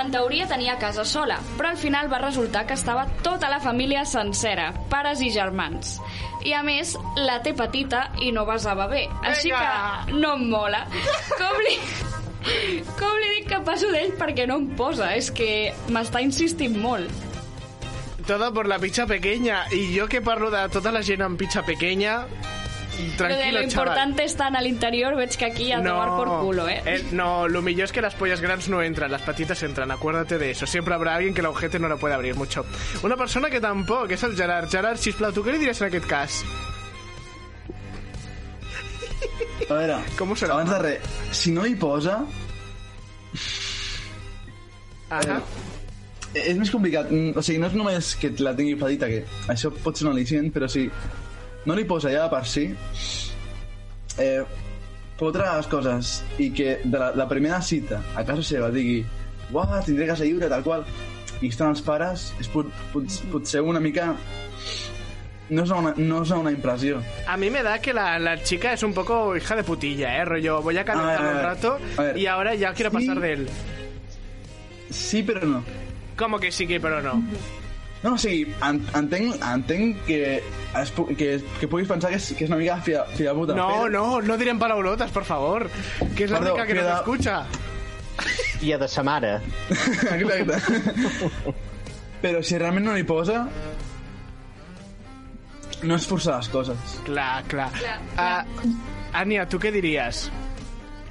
[0.00, 4.02] En teoria tenia casa sola, però al final va resultar que estava tota la família
[4.08, 5.98] sencera, pares i germans.
[6.48, 10.08] I a més, la té petita i no besava bé, així Vinga!
[10.08, 10.82] que no em mola.
[11.36, 11.76] Com li...
[12.98, 15.14] Com li dic que passo d'ell perquè no em posa?
[15.16, 17.33] És que m'està insistint molt.
[18.26, 19.66] Todo por la picha pequeña.
[19.70, 22.22] Y yo que parlo de tota la gent amb pitxa pequeña,
[22.96, 23.88] Lo de tranquilo, lo chaval.
[23.88, 27.04] importante está en l'interior, veig que aquí a tomar por culo, eh?
[27.12, 30.52] No, lo millor es que las pollas grandes no entran, las patitas entran, acuérdate de
[30.52, 30.64] eso.
[30.66, 32.64] Siempre habrá alguien que el ojete no lo puede abrir mucho.
[33.02, 34.70] Una persona que tampoc, és el Gerard.
[34.70, 36.44] Gerard, sisplau, tu què li diries en aquest cas?
[39.68, 40.52] A veure, Com ho serà?
[40.54, 41.00] abans de res,
[41.32, 42.22] si no hi posa...
[45.10, 45.40] Ahà.
[46.34, 47.10] Eh, és més complicat.
[47.10, 50.12] Mm, O sigui, no és només que la tingui petita, que això pot ser un
[50.16, 50.88] al·licient, però si
[51.66, 52.68] no li posa ja per si,
[54.18, 54.42] eh,
[55.18, 59.04] fotre les coses i que de la, la primera cita a casa seva digui
[59.52, 60.82] uah, tindré casa lliure, tal qual,
[61.40, 64.14] i estan els pares, és pot, pot, potser una mica...
[65.50, 67.02] No és una, no és una impressió.
[67.28, 70.24] A mí me da que la, la chica es un poco hija de putilla, ¿eh?
[70.24, 72.16] Rollo, voy a calentar un rato a ver.
[72.18, 72.96] y ahora ya quiero Sí.
[72.96, 73.48] pasar de él.
[74.90, 75.62] Sí, però no.
[76.16, 77.22] ¿Cómo que sí, que pero no?
[78.04, 80.42] No, o sigui, en, entenc, entenc que,
[80.76, 83.54] es, que, que puguis pensar que és, que és una mica fia, fia puta.
[83.56, 83.88] No, però...
[83.90, 85.70] no, no direm palabrotas, por favor.
[86.14, 87.46] Que es la Perdó, única que nos de- escucha.
[88.60, 89.38] Fia de sa mare.
[89.70, 90.60] Exacte.
[92.20, 93.46] Però si realment no li posa,
[95.84, 96.98] no és forçar les coses.
[97.08, 97.70] Clar, clar.
[98.16, 98.70] Uh,
[99.16, 100.26] Ania, tu què diries?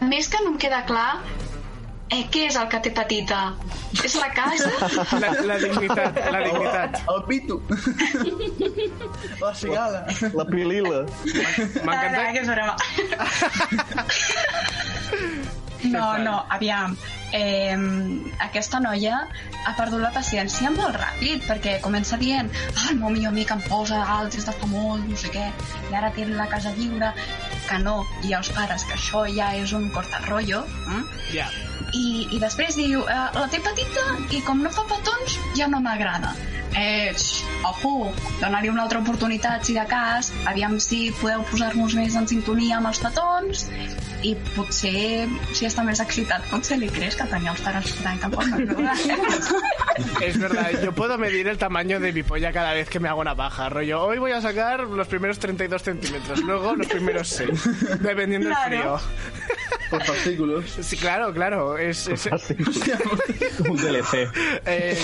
[0.01, 1.19] A més que no em queda clar
[2.13, 3.39] eh, què és el que té petita.
[4.03, 4.69] És la casa?
[5.23, 7.01] La, la dignitat, la dignitat.
[7.13, 7.59] El pito.
[9.41, 10.05] La cigala.
[10.33, 11.03] La pilila.
[11.25, 12.29] M'encanta...
[12.33, 12.75] que és broma.
[15.83, 16.95] No, no, aviam.
[17.33, 17.75] Eh,
[18.45, 19.23] aquesta noia
[19.65, 23.63] ha perdut la paciència molt ràpid perquè comença dient ah, el meu millor amic em
[23.65, 25.47] posa altres de fa molt, no sé què,
[25.89, 27.09] i ara té la casa lliure
[27.65, 27.97] que no,
[28.29, 30.61] i els pares que això ja és un cortarrotllo
[30.93, 31.01] eh?
[31.33, 31.49] Ja.
[31.93, 35.79] I, i després diu eh, la té petita i com no fa petons ja no
[35.83, 36.33] m'agrada
[36.75, 37.13] eh,
[37.69, 38.11] ojo,
[38.41, 42.89] donar-li una altra oportunitat si de cas, aviam si podeu posar-nos més en sintonia amb
[42.89, 43.67] els petons
[44.23, 48.47] i potser si està més excitat potser li creus que tenia els pares tan tampoc
[48.57, 48.89] no
[50.25, 53.21] Es verdad, yo puedo medir el tamaño de mi polla cada vez que me hago
[53.21, 53.69] una paja.
[53.69, 58.57] Rollo, hoy voy a sacar los primeros 32 centímetros, luego los primeros 6, dependiendo del
[58.57, 58.97] Claro.
[58.97, 59.57] frío.
[59.93, 60.65] Por fascículos.
[60.81, 61.77] Sí, claro, claro.
[61.77, 62.25] Es, es-
[63.69, 64.27] Un DLC.
[64.65, 64.97] Eh,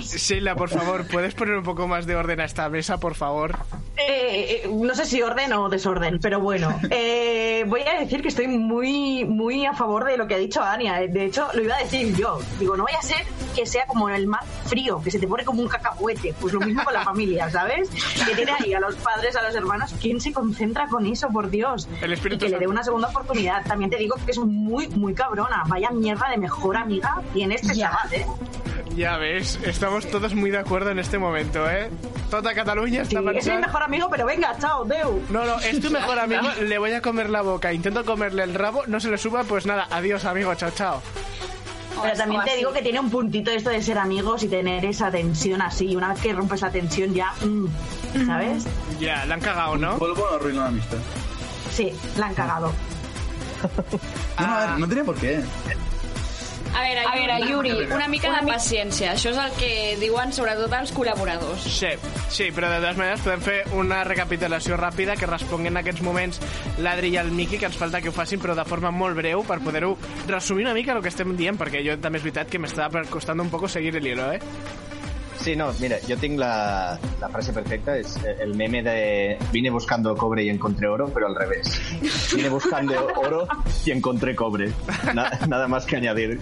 [0.00, 3.56] Sheila, por favor, ¿puedes poner un poco más de orden a esta mesa, por favor?
[3.96, 8.28] Eh, eh, no sé si orden o desorden, pero bueno, eh, voy a decir que
[8.28, 11.00] estoy muy, muy a favor de lo que ha dicho Ania.
[11.08, 12.38] De hecho, lo iba a decir yo.
[12.58, 13.18] Digo, no vaya a ser
[13.54, 16.34] que sea como el mar frío, que se te pone como un cacahuete.
[16.40, 17.88] Pues lo mismo con la familia, ¿sabes?
[18.26, 19.94] Que tiene ahí a los padres, a los hermanos.
[20.00, 21.88] ¿Quién se concentra con eso, por Dios?
[22.00, 23.64] El y Espíritu que le dé una segunda oportunidad.
[23.66, 25.62] También te digo que es muy, muy cabrona.
[25.66, 28.26] Vaya mierda de mejor amiga tiene este chaval, ¿eh?
[28.96, 31.88] Ya ves, estamos todos muy de acuerdo en este momento, ¿eh?
[32.30, 33.66] Toda Cataluña Sí, está es mi pensando...
[33.66, 35.22] mejor amigo, pero venga, chao, Deu.
[35.30, 37.72] No, no, es tu mejor amigo, le voy a comer la boca.
[37.72, 41.02] Intento comerle el rabo, no se le suba, pues nada, adiós, amigo, chao, chao.
[42.02, 45.10] Pero también te digo que tiene un puntito esto de ser amigos y tener esa
[45.10, 45.86] tensión así.
[45.88, 48.64] Y una vez que rompes la tensión ya, mm, ¿sabes?
[48.98, 49.98] Ya, la han cagado, ¿no?
[49.98, 50.98] Polvo arruina la amistad.
[51.70, 52.72] Sí, la han cagado.
[53.62, 55.42] No, a ver, no tiene por qué.
[56.74, 59.10] A veure, A veure, Yuri, Yuri, una mica de paciència.
[59.12, 61.66] Això és el que diuen sobretot els col·laboradors.
[61.68, 61.90] Sí,
[62.32, 66.40] sí, però de totes maneres podem fer una recapitulació ràpida que respongui en aquests moments
[66.80, 69.44] l'Adri i el Miqui, que ens falta que ho facin, però de forma molt breu,
[69.44, 69.98] per poder-ho
[70.30, 73.44] resumir una mica el que estem dient, perquè jo també és veritat que m'està costant
[73.44, 74.40] un poco seguir el hilo, eh?
[75.42, 79.70] Sí, no, mira, yo tengo la, la frase perfecta, es eh, el meme de vine
[79.70, 81.80] buscando cobre y encontré oro, pero al revés.
[82.34, 83.48] Vine buscando oro
[83.84, 84.72] y encontré cobre.
[85.14, 86.38] Na- nada más que añadir.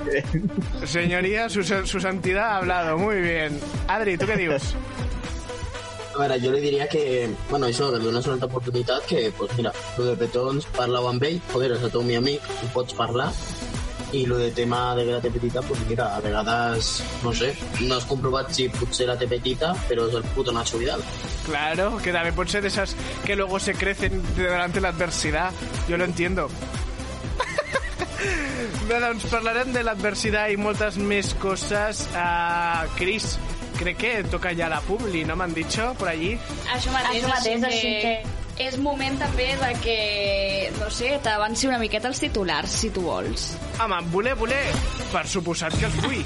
[0.84, 3.58] Señoría, su, su santidad ha hablado, muy bien.
[3.88, 4.74] Adri, ¿tú qué dices?
[6.14, 9.70] A veure, jo li diria que, bueno, això, dones una altra oportunitat, que, pues mira,
[9.96, 13.30] lo de petons, parla-ho amb ell, joder, és el teu mi amic, ho pots parlar,
[14.12, 17.96] i lo de tema de la té petita, pues mira, a vegades, no sé, no
[17.96, 21.02] has comprovat si potser la té petita, però és el puto Nacho Vidal.
[21.46, 25.52] Claro, que también puede ser de esas que luego se crecen delante de la adversidad.
[25.88, 26.48] Yo lo entiendo.
[28.88, 32.02] Bé, doncs parlarem de l'adversitat i moltes més coses.
[32.10, 33.38] Uh, Cris,
[33.78, 36.38] crec que toca ja la publi, no m'han dit por allí?
[36.74, 38.39] Això mateix, Això mateix, així així que...
[38.60, 39.98] És moment també de que,
[40.76, 43.54] no sé, t'avanci una miqueta els titulars, si tu vols.
[43.80, 44.60] Home, voler, voler,
[45.14, 46.20] per suposat que els vull.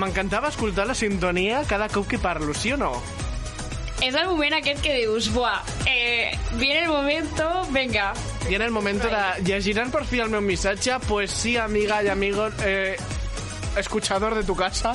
[0.00, 2.92] M'encantava escoltar la sintonia cada cop que parlo, sí o no?
[4.04, 5.58] És el moment aquest que dius, buah,
[5.88, 6.28] eh,
[6.60, 8.12] viene el momento, venga.
[8.48, 9.24] I en el moment de...
[9.48, 11.00] Llegiran per fi el meu missatge?
[11.08, 12.48] Pues sí, amiga y amigo...
[12.64, 12.96] Eh,
[13.76, 14.94] escuchador de tu casa.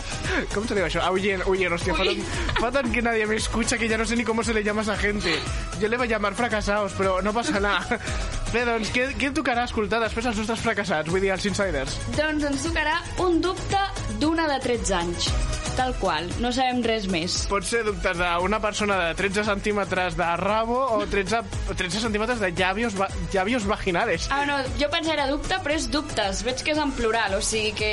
[0.53, 0.99] ¿Cómo se dice eso?
[1.01, 2.23] Ah, oyen, oyen, hostia, fa tant,
[2.59, 4.81] fa tant que nadie me escucha que ya no sé ni cómo se le llama
[4.81, 5.39] a esa gente.
[5.79, 7.99] Yo le voy a llamar fracasados, però no passa nada.
[8.53, 11.11] Bé, doncs, què, què tocarà escoltar després els nostres fracassats?
[11.11, 11.97] Vull dir, els insiders.
[12.15, 13.81] Doncs ens tocarà un dubte
[14.21, 15.31] d'una de 13 anys.
[15.75, 17.41] Tal qual, no sabem res més.
[17.51, 21.41] Pot ser dubtes d'una persona de 13 centímetres de rabo o 13,
[21.75, 22.95] 13 centímetres de llavios,
[23.33, 24.29] llavios vaginales.
[24.31, 26.43] Ah, no, jo pensava era dubte, però és dubtes.
[26.47, 27.91] Veig que és en plural, o sigui que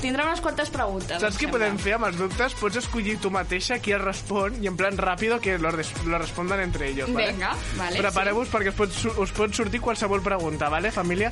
[0.00, 1.22] tindrà unes quantes preguntes.
[1.22, 2.56] Saps què podem fer amb els dubtes?
[2.58, 6.64] Pots escollir tu mateixa qui el respon i en plan ràpido que lo, lo respondan
[6.66, 7.30] entre ellos, ¿vale?
[7.32, 11.30] Venga, vale, Prepareu-vos perquè us pot, us pot sortir qualsevol pregunta, ¿vale, família?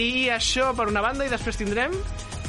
[0.00, 1.92] I això per una banda i després tindrem...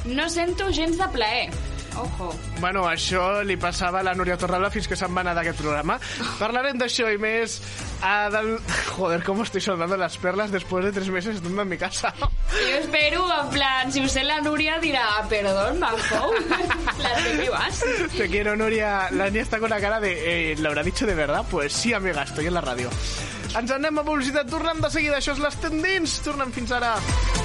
[0.07, 1.51] No sento gens de plaer.
[1.97, 2.29] Ojo.
[2.59, 5.97] Bueno, això li passava a la Núria Torralba fins que se'n va anar d'aquest programa.
[6.39, 7.59] Parlarem d'això i més
[8.05, 8.57] a del...
[8.95, 12.13] Joder, com estoy soldando las perlas después de tres meses estando en mi casa.
[12.19, 16.33] Jo espero, en plan, si usted la Núria dirà, perdón, Manfou,
[17.03, 17.83] la de qué vas?
[18.17, 19.09] Te quiero, Nuria.
[19.11, 20.51] La niña está con la cara de...
[20.51, 21.45] Eh, ¿Lo habrá dicho de verdad?
[21.49, 22.89] Pues sí, amiga, estoy en la ràdio.
[23.57, 24.49] Ens anem a publicitat.
[24.51, 25.17] Tornem de seguida.
[25.17, 26.19] Això és les tendents.
[26.25, 26.93] Tornem fins ara.
[26.99, 27.38] L'estem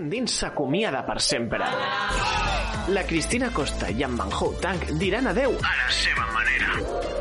[0.00, 1.64] dins s'acomiada per sempre.
[2.88, 7.13] La Cristina Costa i en Manhou Tank diran adeu a la seva manera.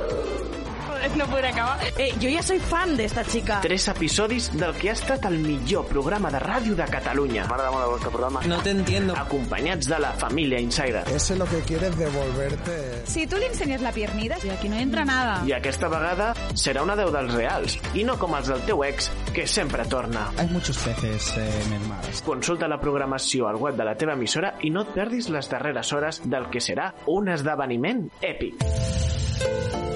[1.17, 1.79] No podré acabar.
[1.97, 3.59] Eh, yo ya soy fan de esta chica.
[3.61, 7.43] Tres episodis del que ha estat el millor programa de ràdio de Catalunya.
[7.45, 8.41] M'agrada molt el vostre programa.
[8.47, 9.13] No te entiendo.
[9.17, 11.03] Acompanyats de la família Insider.
[11.13, 13.03] Ese lo que quiere es devolverte.
[13.05, 15.43] Si tú le enseñas la piernida, y aquí no entra nada.
[15.45, 19.11] I aquesta vegada serà una deu dels reals, i no com els del teu ex,
[19.35, 20.29] que sempre torna.
[20.37, 22.01] Hay muchos peces eh, en el mar.
[22.25, 25.93] Consulta la programació al web de la teva emissora i no et perdis les darreres
[25.93, 29.92] hores del que serà un esdeveniment èpic.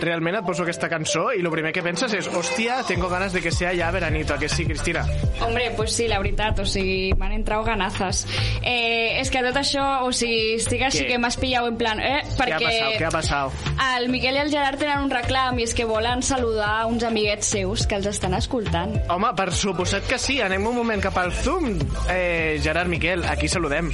[0.00, 3.40] Realment et poso aquesta cançó i el primer que penses és hòstia, tengo ganas de
[3.40, 5.04] que sea ya veranito, ¿a que sí, Cristina?
[5.40, 8.24] Hombre, pues sí, la veritat, o sigui, m'han entrat ganazas.
[8.62, 11.12] Eh, és que tot això, o sigui, estic així Què?
[11.14, 12.98] que m'has pillat en plan, eh, Què ha perquè passat?
[12.98, 13.62] Què ha passat?
[13.94, 17.46] el Miquel i el Gerard tenen un reclam i és que volen saludar uns amiguets
[17.46, 18.96] seus que els estan escoltant.
[19.08, 20.40] Home, per suposat que sí.
[20.42, 21.78] Anem un moment cap al Zoom.
[22.10, 23.92] Eh, Gerard Miquel, aquí saludem.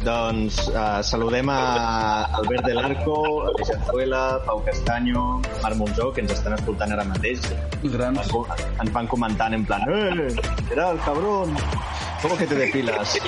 [0.00, 6.32] Doncs uh, saludem a Albert del Arco, Aleix Anzuela, Pau Castanyo, Marc Monzó, que ens
[6.32, 7.40] estan escoltant ara mateix.
[7.84, 8.22] Grans.
[8.24, 10.28] Ens, van- ens van comentant en plan, eh,
[10.70, 11.52] Gerard, cabrón,
[12.22, 13.18] ¿cómo que te depilas?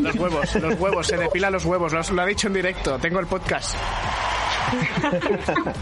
[0.00, 1.92] Los huevos, los huevos, se depila los huevos.
[1.92, 2.98] Lo, lo ha dicho en directo.
[2.98, 3.74] Tengo el podcast.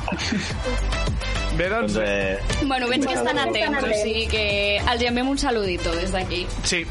[1.56, 1.94] Bé, doncs...
[1.94, 4.42] Doncs, eh, Bueno, veig que estan atents, o sigui que
[4.82, 6.42] els enviem un saludito des d'aquí.
[6.62, 6.82] Sí.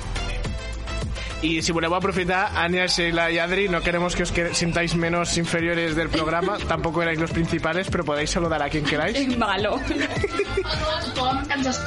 [1.45, 5.38] Y si volvemos a aprofitar, Ania, Sheila y Adri, no queremos que os sintáis menos
[5.38, 9.38] inferiores del programa, tampoco erais los principales, pero podéis saludar a quien queráis.
[9.38, 9.80] Malo.
[9.85, 11.84] Que ens.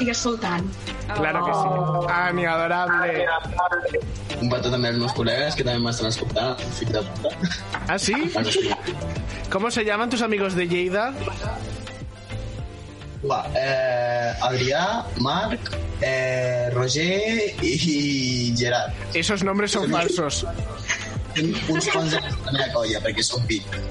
[1.13, 2.13] Claro que sí.
[2.13, 3.25] Ania, adorable.
[4.39, 7.35] Un petó també als meus col·legues que també m'estan escoltant, fill de puta.
[7.89, 8.15] ¿Ah, sí?
[9.51, 11.11] ¿Cómo se llaman tus amigos de Lleida?
[13.19, 18.93] Va, eh, Adrià, Marc, eh, Roger i Gerard.
[19.13, 20.45] Esos nombres son falsos.
[21.39, 23.43] Uns quants de la meva colla, perquè són.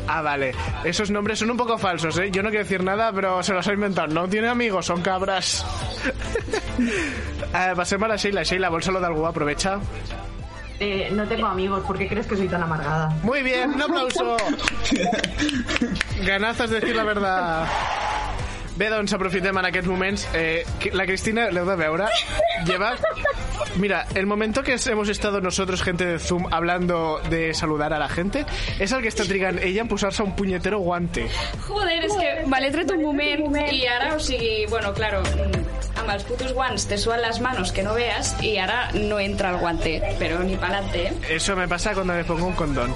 [0.08, 0.52] Ah, vale.
[0.84, 2.30] Esos nombres son un poco falsos, ¿eh?
[2.32, 4.08] Yo no quiero decir nada, pero se los ha inventado.
[4.08, 5.64] No tiene amigos, son cabras.
[6.78, 8.42] eh, pasemos a la Sheila.
[8.42, 9.78] Sheila, bolsalo de algo, aprovecha.
[10.80, 13.08] Eh, no tengo amigos, ¿por qué crees que soy tan amargada?
[13.22, 14.36] Muy bien, un aplauso.
[16.24, 17.66] Ganazas de decir la verdad.
[18.78, 20.28] Bé, doncs aprofitem en aquests moments.
[20.38, 20.62] Eh,
[20.94, 22.06] la Cristina, l'heu de veure,
[22.68, 22.94] lleva
[23.76, 28.08] Mira, el momento que hemos estado nosotros, gente de Zoom, hablando de saludar a la
[28.08, 28.44] gente,
[28.78, 31.28] és el que està trigant ella en posar-se un punyetero guante.
[31.68, 35.62] Joder, és que l'he tret un moment i ara, o sigui, bueno, claro, mm,
[36.00, 39.50] amb els putos guants te suan les manos que no veas y ara no entra
[39.50, 41.12] el guante, pero ni pa'lante, eh?
[41.30, 42.94] Eso me pasa cuando me pongo un condón.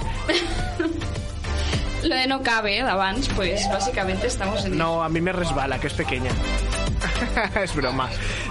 [2.03, 4.77] Lo de no cabe, d'abans, pues básicamente estamos en...
[4.77, 6.31] No, a mi me resbala, que és pequeña.
[7.63, 8.07] és broma.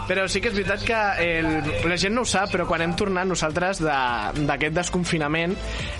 [0.09, 1.49] Però sí que és veritat que el,
[1.89, 5.55] la gent no ho sap, però quan hem tornat nosaltres de- d'aquest desconfinament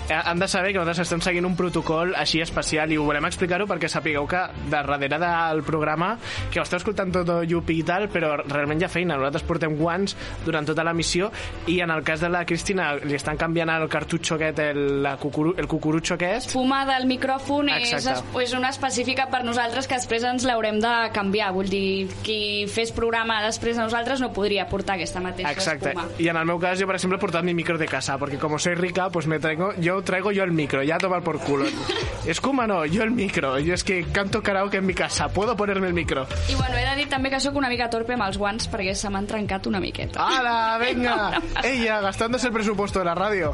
[0.09, 3.25] eh, han de saber que nosaltres estem seguint un protocol així especial i ho volem
[3.29, 6.13] explicar-ho perquè sapigueu que de darrere del programa
[6.51, 9.17] que ho esteu escoltant tot llupi i tal, però realment hi ha feina.
[9.17, 11.31] Nosaltres portem guants durant tota l'emissió
[11.71, 15.15] i en el cas de la Cristina li estan canviant el cartutxo aquest, el, la
[15.21, 18.05] cucuru, el cucurutxo aquest, Fuma del micròfon és,
[18.43, 21.51] és una específica per nosaltres que després ens l'haurem de canviar.
[21.55, 25.89] Vull dir, qui fes programa després de nosaltres no podria portar aquesta mateixa Exacte.
[25.89, 26.07] espuma.
[26.17, 28.37] Y en el meu cas, yo, por ejemplo, he portado mi micro de casa, porque
[28.37, 31.39] como soy rica, pues me traigo, yo traigo yo el micro, ya a tomar por
[31.39, 31.65] culo.
[32.25, 33.59] Escuma no, yo el micro.
[33.59, 36.27] Yo es que canto karaoke en mi casa, puedo ponerme el micro.
[36.49, 38.95] I bueno, he de dir també que sóc una mica torpe amb els guants perquè
[38.95, 40.19] se m'han trencat una miqueta.
[40.23, 41.41] ¡Hala, venga!
[41.63, 43.53] Ella, gastándose el presupuesto de la radio.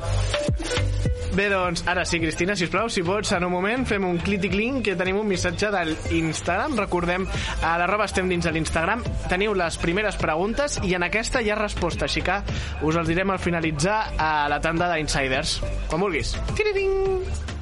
[1.36, 4.48] Bé, doncs, ara sí, Cristina, si plau, si pots, en un moment, fem un clit
[4.48, 6.74] i clink, que tenim un missatge de l'Instagram.
[6.80, 7.28] Recordem,
[7.62, 9.04] a l'arroba estem dins de l'Instagram.
[9.30, 12.42] Teniu les primeres preguntes i en aquesta hi ha resposta, així que
[12.82, 15.60] us els direm al finalitzar a la tanda d'Insiders.
[15.88, 16.34] Quan vulguis.
[16.58, 17.59] Tiriring!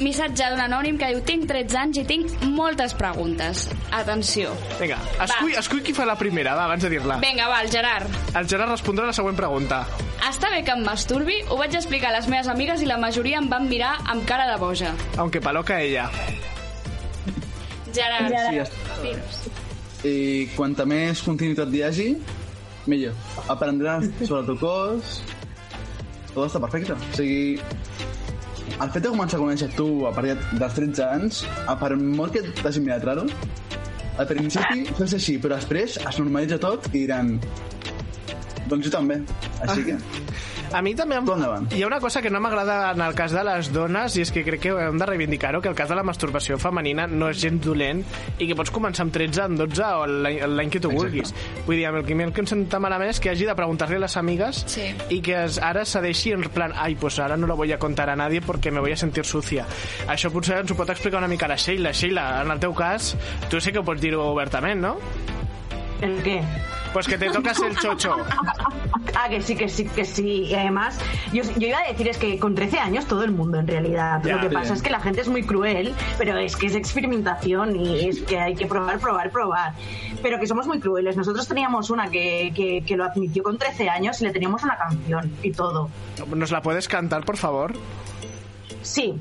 [0.00, 3.66] Missatge d'un anònim que diu Tinc 13 anys i tinc moltes preguntes.
[3.92, 4.54] Atenció.
[4.78, 4.96] Vinga,
[5.26, 7.18] escull, escull qui fa la primera, va, abans de dir-la.
[7.20, 8.16] Vinga, va, el Gerard.
[8.32, 9.82] El Gerard respondrà la següent pregunta.
[10.24, 11.36] Està bé que em masturbi?
[11.52, 14.48] Ho vaig explicar a les meves amigues i la majoria em van mirar amb cara
[14.48, 14.94] de boja.
[15.20, 16.08] Aunque paloca ella.
[17.92, 18.32] Gerard.
[18.32, 19.42] Sí, ja Dinos.
[20.06, 22.08] I quanta més continuïtat hi hagi,
[22.88, 23.16] millor.
[23.52, 25.20] Aprendràs sobre el teu cos...
[26.30, 26.94] Tot està perfecte.
[26.94, 27.58] O sigui,
[28.78, 32.36] el fet de començar a conèixer tu a partir dels 13 anys, a per molt
[32.36, 33.26] que t'hagi mirat raro,
[34.20, 37.36] al principi fes així, però després es normalitza tot i diran
[38.70, 39.20] doncs jo també.
[39.66, 39.98] Així que...
[40.72, 41.26] A mi també em...
[41.74, 44.30] hi ha una cosa que no m'agrada en el cas de les dones i és
[44.30, 47.40] que crec que hem de reivindicar-ho que el cas de la masturbació femenina no és
[47.42, 48.04] gens dolent
[48.38, 51.34] i que pots començar amb 13, amb 12 o l'any l'any que tu vulguis.
[51.66, 53.98] Vull dir, amb el que, el que em senta malament és que hagi de preguntar-li
[53.98, 54.86] a les amigues Sí.
[55.10, 58.08] i que es, ara cedeixi en plan ai, pues ara no lo voy a contar
[58.10, 59.66] a nadie porque me voy a sentir sucia.
[60.06, 61.92] Això potser ens ho pot explicar una mica la Sheila.
[61.92, 63.16] Sheila, en el teu cas,
[63.50, 64.96] tu sé que ho pots dir-ho obertament, no?
[66.00, 66.42] ¿El qué?
[66.92, 68.16] Pues que te tocas el chocho.
[69.22, 70.44] Ah, que sí, que sí, que sí.
[70.44, 70.98] Y además,
[71.32, 74.22] yo, yo iba a decir es que con 13 años todo el mundo en realidad.
[74.24, 76.74] Ya, Lo que pasa es que la gente es muy cruel, pero es que es
[76.74, 79.74] experimentación y es que hay que probar, probar, probar.
[80.22, 81.16] Pero que somos muy crueles.
[81.16, 84.78] Nosotros teníamos una que, que, que lo admitió con 13 años y le teníamos una
[84.78, 85.90] canción y todo.
[86.34, 87.74] ¿Nos la puedes cantar, por favor?
[88.82, 89.16] Sí.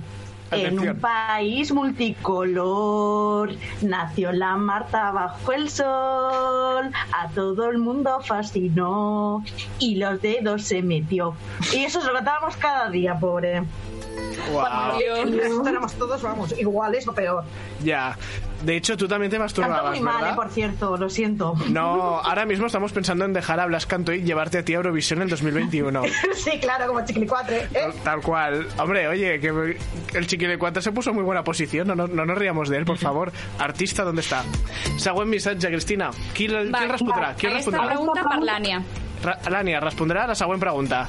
[0.51, 3.51] En un país multicolor
[3.81, 9.43] nació la Marta bajo el sol, a todo el mundo fascinó
[9.79, 11.35] y los dedos se metió.
[11.73, 13.63] Y eso lo cantábamos cada día, pobre.
[14.51, 14.99] Wow.
[15.17, 17.43] El resto éramos todos, vamos, iguales o peor.
[17.83, 18.17] Ya.
[18.63, 20.31] De hecho, tú también te Canto masturbabas, muy mal, ¿verdad?
[20.31, 21.53] eh, por cierto, lo siento.
[21.69, 24.77] No, ahora mismo estamos pensando en dejar a Blas Canto y llevarte a ti a
[24.77, 26.01] Eurovisión en 2021.
[26.35, 27.59] sí, claro, como chiquilicuatre.
[27.63, 27.69] ¿eh?
[27.71, 28.67] Tal, tal cual.
[28.77, 29.77] Hombre, oye, que
[30.13, 31.87] el chiquilicuatre se puso en muy buena posición.
[31.87, 33.31] No, no, no nos riamos de él, por favor.
[33.59, 34.43] Artista, ¿dónde está?
[34.97, 36.09] Següent missatge, Cristina.
[36.33, 37.33] Qui, qui Va, respondrà?
[37.35, 37.85] Qui Aquesta respondrà?
[37.87, 38.81] pregunta per l'Ània.
[39.23, 41.07] Ra- L'Ània respondrà a la següent pregunta.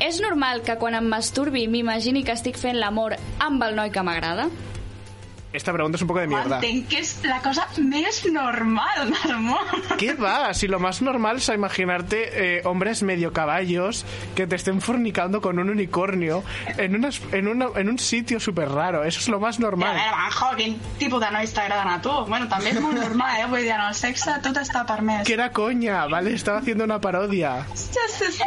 [0.00, 4.00] És normal que quan em masturbi m'imagini que estic fent l'amor amb el noi que
[4.02, 4.48] m'agrada?
[5.52, 6.60] Esta pregunta es un poco de mierda.
[6.60, 9.66] Entenc que és la cosa més normal del món.
[9.98, 10.54] ¿Qué va?
[10.54, 14.04] Si lo más normal es imaginarte eh, hombres medio caballos
[14.36, 16.44] que te estén fornicando con un unicornio
[16.78, 19.02] en, unas, en, una, en un sitio súper raro.
[19.02, 19.94] Eso es lo más I a normal.
[19.96, 22.14] veure, Manjo, quin tipus de nois t'agraden a tu?
[22.30, 23.46] Bueno, també és molt normal, eh?
[23.50, 25.26] Vull dir, en el sexe tot està permès.
[25.26, 26.32] Que era coña, ¿vale?
[26.32, 27.66] Estaba haciendo una parodia.
[27.74, 28.44] Sí, sí, sí.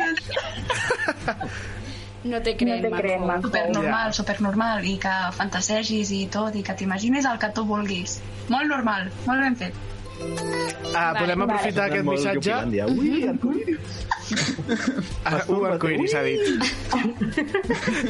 [2.23, 3.47] No te creem, no te creem, Manjo.
[3.49, 8.19] Supernormal, supernormal, i que fantasegis i tot, i que t'imagines el que tu vulguis.
[8.49, 9.81] Molt normal, molt ben fet.
[10.95, 12.53] Ah, podem aprofitar aquest missatge.
[12.93, 14.01] Ui, arcoiris.
[15.25, 16.39] Ah, un arcoiris, ha dit.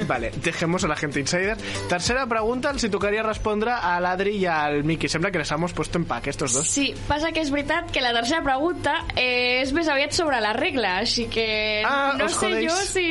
[0.07, 1.55] vale, dejemos a la gente insider.
[1.89, 5.09] Tercera pregunta, els hi tocaria respondre a l'Adri i al Miki.
[5.09, 6.67] Sembla que les hemos puesto en pack, estos dos.
[6.69, 10.53] Sí, passa que és veritat que la tercera pregunta eh, és més aviat sobre la
[10.53, 11.47] regla, així que
[11.87, 12.69] Ah, no sé jodéis.
[12.69, 13.07] jo si...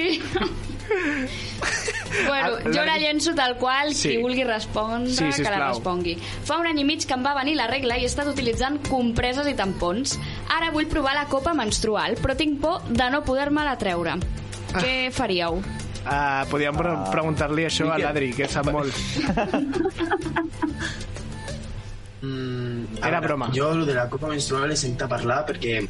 [0.92, 1.28] bueno,
[2.26, 4.10] Bueno, Ah, jo la llenço tal qual, Sí.
[4.10, 6.18] qui vulgui respondre, Sí, que la respongui.
[6.44, 8.80] Fa un any i mig que em va venir la regla i he estat utilitzant
[8.88, 10.18] compreses i tampons.
[10.52, 14.18] Ara vull provar la copa menstrual, però tinc por de no poder-me-la treure.
[14.74, 15.62] Què faríeu?
[16.02, 18.02] Uh, podríem pre preguntar-li això a Miquel.
[18.08, 18.92] l'Adri, que sap molt.
[22.22, 23.50] Mm, a Era veure, broma.
[23.52, 25.80] Jo, lo de la copa menstrual he sentit a parlar perquè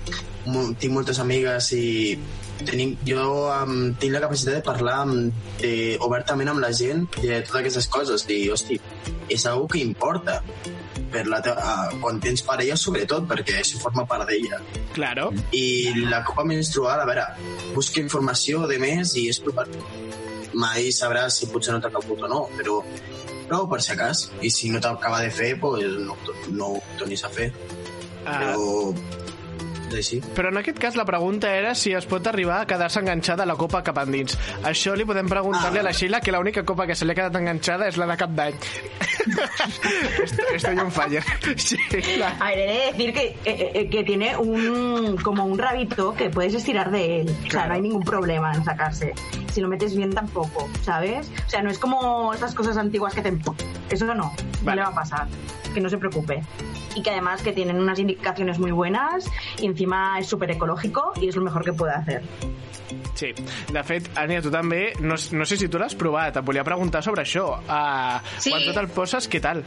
[0.81, 2.15] tinc moltes amigues i
[2.63, 7.41] tenim, jo um, tinc la capacitat de parlar amb, eh, obertament amb la gent de
[7.41, 8.27] totes aquestes coses.
[8.29, 8.79] I, hosti,
[9.33, 10.41] és algo que importa
[11.13, 14.61] per la teva, quan tens parella sobretot perquè això forma part d'ella
[14.97, 15.31] Claro.
[15.53, 17.27] i la copa menstrual, a veure,
[17.75, 19.67] busca informació de més i és provar
[20.53, 22.81] mai sabràs si potser no t'ha calgut o no, però
[23.49, 24.27] prou per si acas.
[24.41, 26.17] I si no t'acaba de fer, pues no,
[26.53, 27.51] no ho tornis a fer.
[28.25, 28.93] Però...
[29.93, 30.21] És així.
[30.37, 33.49] Però en aquest cas la pregunta era si es pot arribar a quedar-se enganxada a
[33.49, 34.39] la copa cap endins.
[34.69, 37.37] Això li podem preguntar-li a la Sheila que l'única copa que se li ha quedat
[37.37, 38.57] enganxada és la de cap d'any.
[40.57, 41.23] Estoy, on fire.
[41.57, 42.33] Sheila.
[42.41, 46.31] A ver, he de decir que, eh, eh, que tiene un como un rabito que
[46.31, 47.37] puedes estirar de él.
[47.47, 49.13] O sea, no hay ningún problema en sacarse.
[49.53, 51.31] Si lo metes bien tampoco, ¿sabes?
[51.47, 53.33] O sea, no es como estas cosas antiguas que te...
[53.91, 55.29] Eso no, no le va a pasar.
[55.73, 56.43] Que no se preocupe.
[56.95, 61.29] Y que además que tienen unas indicaciones muy buenas y encima es súper ecológico y
[61.29, 62.23] es lo mejor que puede hacer.
[63.15, 63.33] Sí,
[63.73, 67.03] de fet, Ània, tu també, no, no sé si tu l'has provat, et volia preguntar
[67.05, 67.59] sobre això.
[67.69, 68.51] Uh, Sí.
[68.51, 69.63] Quan tu te'l poses, què tal?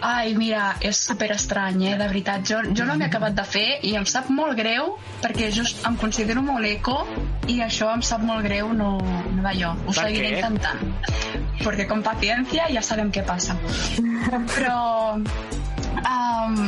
[0.00, 2.44] Ai, mira, és super estrany, eh, de veritat.
[2.46, 5.96] Jo, jo no m'he acabat de fer i em sap molt greu perquè jo em
[6.00, 6.98] considero molt eco
[7.50, 9.74] i això em sap molt greu no, no d'allò.
[9.86, 10.38] Ho Per seguiré què?
[10.38, 10.94] intentant.
[11.64, 13.58] Perquè con paciencia ja sabem què passa.
[14.54, 14.78] Però
[15.18, 16.58] um,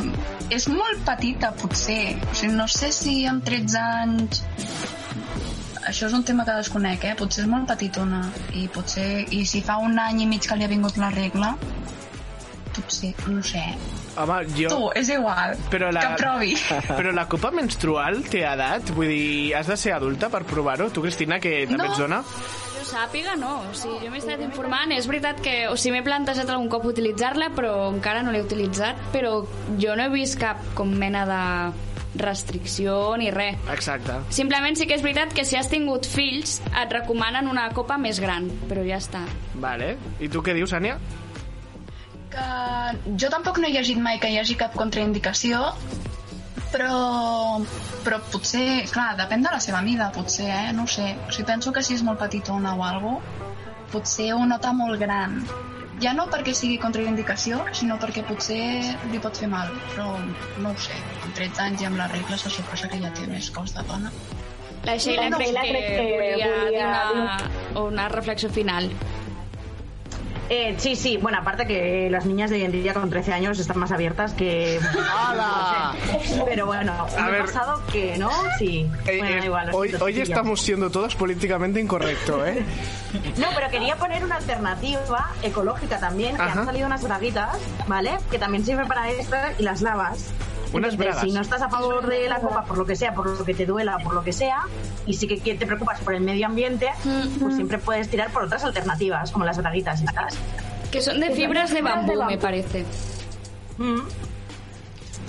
[0.51, 2.16] és molt petita, potser.
[2.31, 4.43] O sigui, no sé si amb 13 anys
[5.90, 7.15] això és un tema que desconec, eh?
[7.19, 8.20] Potser és molt petitona
[8.55, 9.27] i potser...
[9.35, 11.55] I si fa un any i mig que li ha vingut la regla,
[12.77, 13.63] potser, no sé.
[14.21, 14.71] Home, jo...
[14.73, 16.01] Tu, és igual, però la...
[16.03, 16.55] que provi.
[16.99, 18.91] Però la copa menstrual té edat?
[18.97, 20.91] Vull dir, has de ser adulta per provar-ho?
[20.91, 21.91] Tu, Cristina, que també No.
[21.93, 22.23] ets dona?
[22.81, 23.61] Jo sàpiga, no.
[23.71, 24.93] O sigui, jo m'he estat informant.
[24.97, 28.99] És veritat que o sigui, m'he plantejat algun cop utilitzar-la, però encara no l'he utilitzat.
[29.15, 29.45] Però
[29.79, 31.43] jo no he vist cap com mena de
[32.21, 33.57] restricció ni res.
[33.73, 34.17] Exacte.
[34.35, 38.19] Simplement sí que és veritat que si has tingut fills et recomanen una copa més
[38.23, 39.23] gran, però ja està.
[39.63, 39.95] Vale.
[40.19, 40.99] I tu què dius, Ània?
[42.31, 42.47] Que
[43.19, 45.62] jo tampoc no he llegit mai que hi hagi cap contraindicació,
[46.70, 46.94] però,
[48.07, 50.73] però potser, clar, depèn de la seva mida, potser, eh?
[50.77, 51.15] No ho sé.
[51.27, 53.48] O sigui, penso que si és molt petitona o alguna
[53.90, 55.40] potser ho nota molt gran.
[56.01, 58.61] Ja no perquè sigui contraindicació, sinó perquè potser
[59.12, 60.15] li pot fer mal, però
[60.62, 60.97] no ho sé.
[61.27, 63.85] Amb 13 anys i amb les regles se suposa que ja té més cos de
[63.90, 64.12] dona.
[64.86, 67.36] La Sheila No, crec Sheila que, crec que volia, volia dir una,
[67.82, 68.89] una reflexió final.
[70.52, 73.56] Eh, sí, sí, bueno, aparte que las niñas de hoy en día con 13 años
[73.60, 74.81] están más abiertas que...
[75.16, 75.94] ¡Hala!
[76.44, 77.43] Pero bueno, A me ver.
[77.44, 78.90] pasado que no, sí.
[79.06, 79.70] Eh, bueno, eh, igual.
[79.72, 82.64] hoy, estamos siendo todos políticamente incorrectos, ¿eh?
[83.36, 86.59] No, pero quería poner una alternativa ecológica también, que Ajá.
[86.62, 87.56] han salido unas braguitas,
[87.86, 88.18] ¿vale?
[88.28, 90.31] Que también sirve para esto y las lavas.
[90.73, 91.21] Unas Entonces, bragas.
[91.23, 93.55] Si no estás a favor de la copa por lo que sea, por lo que
[93.55, 94.63] te duela, por lo que sea,
[95.07, 96.89] y sí que te preocupas por el medio ambiente,
[97.41, 100.39] pues siempre puedes tirar por otras alternativas, como las braguitas estas.
[100.91, 102.85] Que son de fibras de bambú, me parece.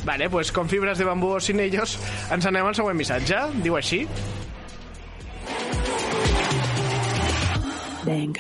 [0.04, 2.00] Vale, pues con fibras de bambú o sin ellos,
[2.32, 3.38] ens anem al següent missatge.
[3.62, 4.08] Diu així.
[8.06, 8.38] Bang.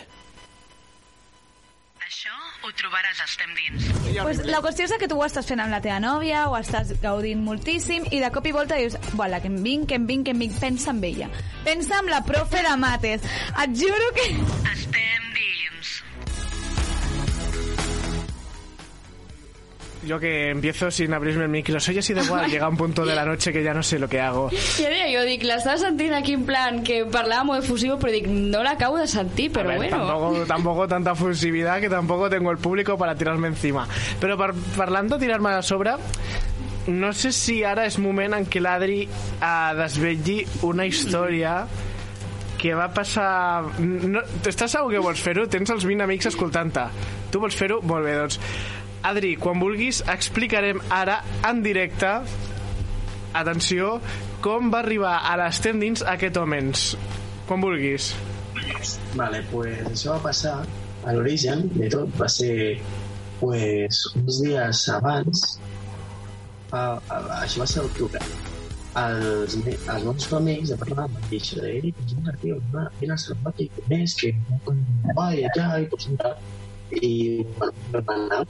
[2.71, 3.87] Ho trobaràs Estem Dins.
[4.23, 6.93] Pues la qüestió és que tu ho estàs fent amb la teva nòvia, o estàs
[7.03, 10.23] gaudint moltíssim, i de cop i volta dius, voilà, que em vinc, que em vinc,
[10.29, 11.27] que em vinc, pensa en ella.
[11.67, 13.27] Pensa en la profe de mates.
[13.65, 14.29] Et juro que...
[14.71, 15.30] Estem
[20.03, 23.13] Yo que empiezo sin abrirme el micro, soy así de igual, llega un punto de
[23.13, 24.49] la noche que ya no sé lo que hago.
[24.49, 28.25] Ja deia, jo dic, l'estava sentint aquí en plan que parlava molt efusiu, però dic,
[28.25, 29.99] no l'acabo de sentir, però A ver, bueno.
[29.99, 33.87] tampoco, tampoco tanta fusividad que tampoco tengo el público para tirarme encima.
[34.19, 35.93] Pero par parlant de tirar-me a sobre,
[36.87, 41.59] no sé si ara és moment en què l'Adri eh, desvetlli una història
[42.61, 43.63] que va passar...
[43.81, 45.47] No, estàs segur que vols fer-ho?
[45.49, 46.83] Tens els 20 amics escoltant-te.
[47.33, 47.79] Tu vols fer-ho?
[47.81, 48.37] Molt bé, doncs.
[49.07, 52.11] Adri, quan vulguis, explicarem ara, en directe,
[53.37, 53.95] atenció,
[54.45, 56.91] com va arribar a l'Estem dins aquest Homens.
[57.49, 58.11] Quan vulguis.
[59.17, 60.59] Vale, pues això va passar
[61.05, 62.77] a l'origen de tot, va ser
[63.39, 65.43] pues, uns dies abans,
[66.71, 68.21] a, a, això va ser a l'octubre,
[69.01, 73.15] els, els meus amics de parlar amb això de Eric, pues mira, tío, va, vine
[73.15, 74.35] al selvático, ves que
[75.15, 76.37] vaya allá y pues entrar.
[76.91, 78.45] Y bueno, me van a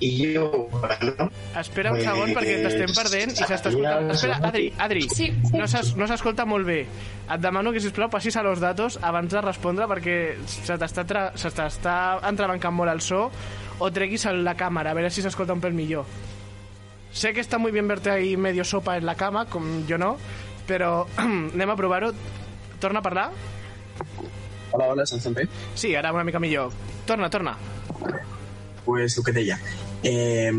[0.00, 1.28] i jo, bueno...
[1.60, 4.10] Espera un segon perquè t'estem perdent i s'està escoltant.
[4.14, 6.78] Espera, Adri, Adri, sí, no s'es- no s'escolta molt bé.
[7.30, 10.16] Et demano que, sisplau, passis a los datos abans de respondre perquè
[10.48, 11.30] se t'està tra-
[12.30, 13.26] entrebancant molt el so
[13.80, 16.04] o treguis la càmera, a veure si s'escolta un pel millor.
[17.12, 20.16] Sé que está muy bien verte ahí medio sopa en la cama, com jo no,
[20.66, 22.12] però anem a provar-ho.
[22.80, 23.30] Torna a parlar?
[24.72, 25.48] Hola, hola, se'ns sent bé?
[25.74, 26.70] Sí, ara una mica millor.
[27.04, 27.56] Torna, torna.
[28.84, 29.60] Pues el que deia
[30.02, 30.52] eh,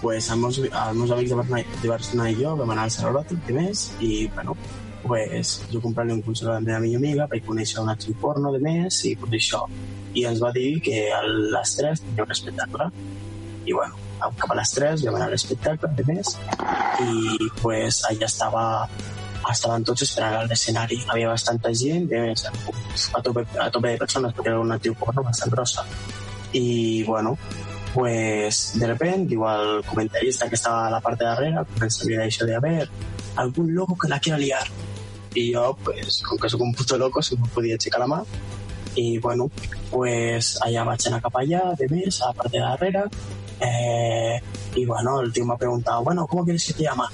[0.00, 2.94] pues els meus, els meus amics de Barcelona, de Barcelona i jo vam anar al
[2.94, 4.56] Serralot de més i bueno
[5.02, 8.52] pues jo comprant-li un consol a la meva millor amiga vaig conèixer una actriu porno
[8.54, 9.64] de més i pues això.
[10.18, 12.90] I ens va dir que a les 3 tenia un espectacle.
[13.68, 16.34] I bueno cap a les 3 vam anar a l'espectacle de més
[17.04, 18.64] i pues allà estava
[19.48, 20.98] estaven tots esperant a l'escenari.
[21.08, 24.96] Havia bastanta gent de més, a tope, a tope de persones perquè era una actriu
[24.98, 25.86] porno bastant grossa
[26.52, 27.36] y bueno,
[27.94, 32.44] pues de repente, igual comentarista que estaba a la parte de arriba, pues había dicho
[32.44, 32.88] de, a ver,
[33.36, 34.66] algún loco que la quiera liar.
[35.34, 38.24] Y yo, pues, com que soc un puto loco, si me podia aixecar la mà.
[38.96, 39.50] I, bueno,
[39.90, 43.04] pues allà vaig anar cap allà, de més, a la part de darrere.
[43.60, 44.40] Eh,
[44.74, 47.10] y, bueno, el tío me ha preguntado, bueno, ¿cómo quieres que te llama?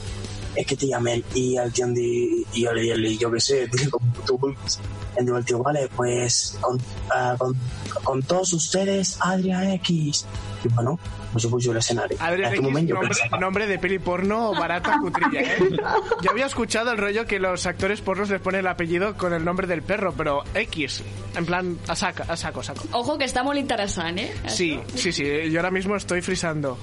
[0.55, 1.25] Es que te llamen.
[1.35, 4.39] Y el tío, di, y yo le dije, yo qué sé, tío, como tú
[5.17, 7.57] el tío, vale, pues con, ah, con,
[8.03, 10.27] con todos ustedes, Adrián X.
[10.65, 10.99] Y bueno,
[11.33, 15.77] pues yo en X, aquel moment jo nombre, de peli porno barata cutrilla, ¿eh?
[16.23, 19.45] Yo había escuchado el rollo que los actores pornos les ponen el apellido con el
[19.45, 21.03] nombre del perro, pero X,
[21.37, 22.85] en plan, a saco, a saco, a saco.
[22.93, 24.31] Ojo, que està molt interessant, eh?
[24.47, 26.79] Sí, sí, sí, yo ahora mismo estoy frisando.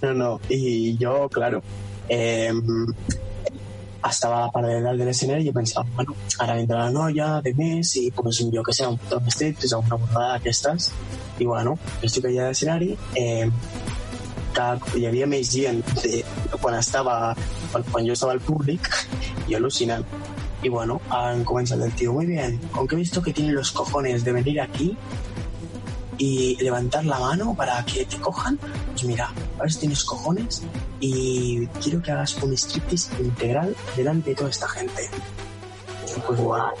[0.00, 1.62] No, no, y yo, claro,
[2.10, 2.52] eh,
[4.08, 6.94] estava a la part de dalt de l'escenari i jo pensava, bueno, ara vindrà la
[6.94, 10.90] noia de més i pues, jo que sé, un tot vestit, pues, una borrada d'aquestes
[11.38, 13.46] i bueno, jo estic allà a l'escenari eh,
[14.56, 14.68] que
[14.98, 16.22] hi havia més gent de,
[16.58, 17.20] quan estava
[17.70, 18.90] quan, quan jo estava al públic
[19.48, 20.04] i al·lucinant.
[20.62, 24.24] Y bueno, han comenzado el tío, muy bien, aunque he visto que tiene los cojones
[24.24, 24.94] de venir aquí
[26.20, 28.58] y levantar la mano para que te cojan,
[28.92, 30.62] pues mira, a ver si tienes cojones
[31.00, 35.08] y quiero que hagas un striptease integral delante de toda esta gente.
[36.14, 36.72] Y pues bueno,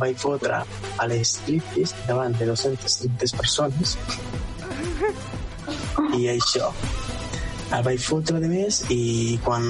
[0.00, 0.62] vaig fotre
[0.96, 3.98] a l'striptease davant de 200 persones
[6.16, 6.70] i això
[7.76, 9.66] el vaig fotre de més i quan,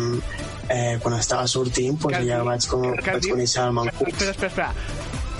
[0.68, 4.70] eh, quan estava sortint pues, ja vaig, com, vaig conèixer el Espera, espera, espera.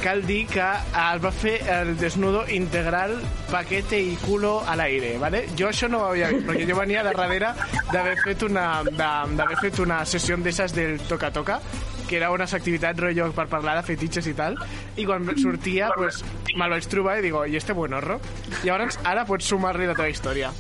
[0.03, 3.17] Cal dir que el va fer el desnudo integral
[3.51, 5.47] paquete i culo al aire, ¿vale?
[5.59, 7.49] Jo això no ho havia vist, perquè jo venia de darrere
[7.93, 8.93] d'haver fet una, de-
[9.37, 11.59] d'haver fet una sessió d'esses del toca-toca,
[12.07, 14.55] que era unes activitats rotllo per parlar de fetitxes i tal,
[14.97, 16.21] i quan sortia, pues,
[16.55, 18.21] me'l vaig trobar i digo, i este buen horro?
[18.63, 20.53] Llavors, ara pots sumar-li la teva història.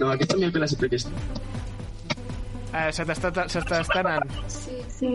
[0.00, 1.10] no, aquesta millor que l'expliquis tu
[2.72, 4.30] Eh, se t'està se t'està anant.
[4.48, 5.10] Sí, sí.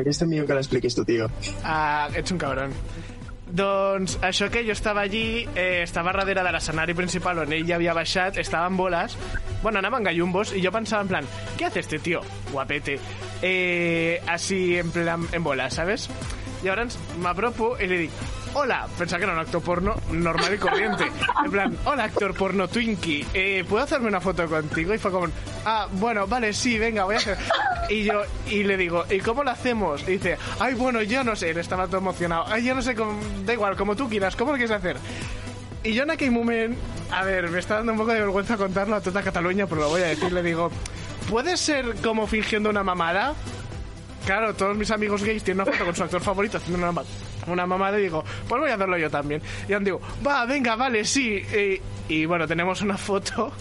[0.00, 1.30] Aquesta millor que l'expliquis tu, tio
[1.62, 2.72] Ah, ets un cabron.
[3.54, 7.76] Doncs això que jo estava allí, eh, estava darrere de l'escenari principal on ell ja
[7.76, 9.14] havia baixat, estava en boles,
[9.62, 12.22] bueno, anaven gallumbos, i jo pensava en plan, ¿qué hace este tío?
[12.50, 12.98] Guapete.
[13.42, 16.08] Eh, así en plan, en bolas, ¿sabes?
[16.64, 18.22] Llavors m'apropo i li dic,
[18.54, 21.04] hola, pensaba que era un actor porno normal y corriente.
[21.44, 24.94] En plan, hola actor porno Twinkie, eh, ¿puedo hacerme una foto contigo?
[24.94, 25.28] Y fue como,
[25.64, 27.36] ah, bueno, vale, sí, venga, voy a hacer.
[27.90, 30.02] Y yo, y le digo, ¿y cómo lo hacemos?
[30.02, 32.44] Y dice, ay, bueno, yo no sé, él estaba todo emocionado.
[32.48, 34.96] Ay, yo no sé, cómo, da igual, como tú quieras, ¿cómo lo quieres hacer?
[35.82, 38.96] Y yo en aquel momento, a ver, me está dando un poco de vergüenza contarlo
[38.96, 40.70] a toda Cataluña, pero lo voy a decir, le digo,
[41.28, 43.34] ¿puede ser como fingiendo una mamada?
[44.26, 47.04] Claro, todos mis amigos gays tienen una foto con su actor favorito haciendo una, ma-
[47.46, 49.42] una mamada y digo, pues voy a hacerlo yo también.
[49.68, 51.42] Y han digo, va, venga, vale, sí.
[51.52, 51.80] Y,
[52.14, 53.52] y bueno, tenemos una foto.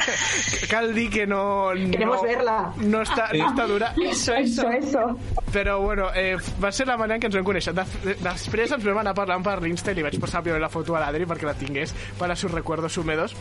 [0.70, 1.70] Caldi que no...
[1.90, 2.72] Queremos no- verla.
[2.78, 3.94] No está, no está dura.
[4.10, 4.68] Eso, eso.
[4.70, 5.18] Eso,
[5.52, 7.72] Però bueno, eh, va ser la manera en què ens vam conèixer.
[7.74, 10.94] De, després ens vam anar parlant per l'Insta i li vaig posar primer la foto
[10.96, 13.34] a l'Adri perquè la tingués per a sus recuerdos húmedos.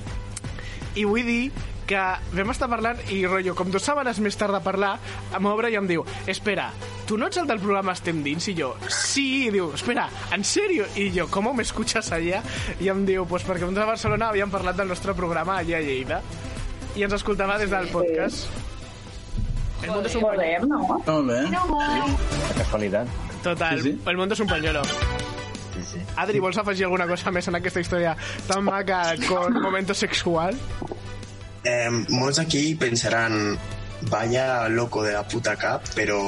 [1.00, 1.52] I vull dir
[1.90, 2.02] que
[2.38, 4.92] vam estar parlant i rotllo, com dues setmanes més tard de parlar,
[5.42, 6.68] m'obre i em diu espera,
[7.10, 8.46] tu no ets el del programa Estem dins?
[8.52, 10.06] I jo, sí, i diu, espera,
[10.36, 10.86] en sèrio?
[11.02, 12.44] I jo, com me escuchas allà?
[12.78, 15.86] I em diu, pues perquè uns a Barcelona havíem parlat del nostre programa allà a
[15.88, 16.22] Lleida
[16.96, 18.46] i ens escoltava des del podcast.
[19.82, 20.66] El mundo es un pañuelo.
[20.68, 20.80] ¿no?
[21.08, 21.40] Molt bé.
[22.58, 23.08] Casualitat.
[23.42, 24.02] Total, Sí, sí.
[24.06, 24.82] el mundo es un pañuelo.
[25.90, 26.02] Sí.
[26.22, 28.16] Adri, vols afegir alguna cosa més en aquesta història
[28.48, 30.58] tan maca con momento sexual?
[31.66, 33.58] Eh, molts aquí pensaran
[34.10, 36.20] vaya loco de la puta cap, però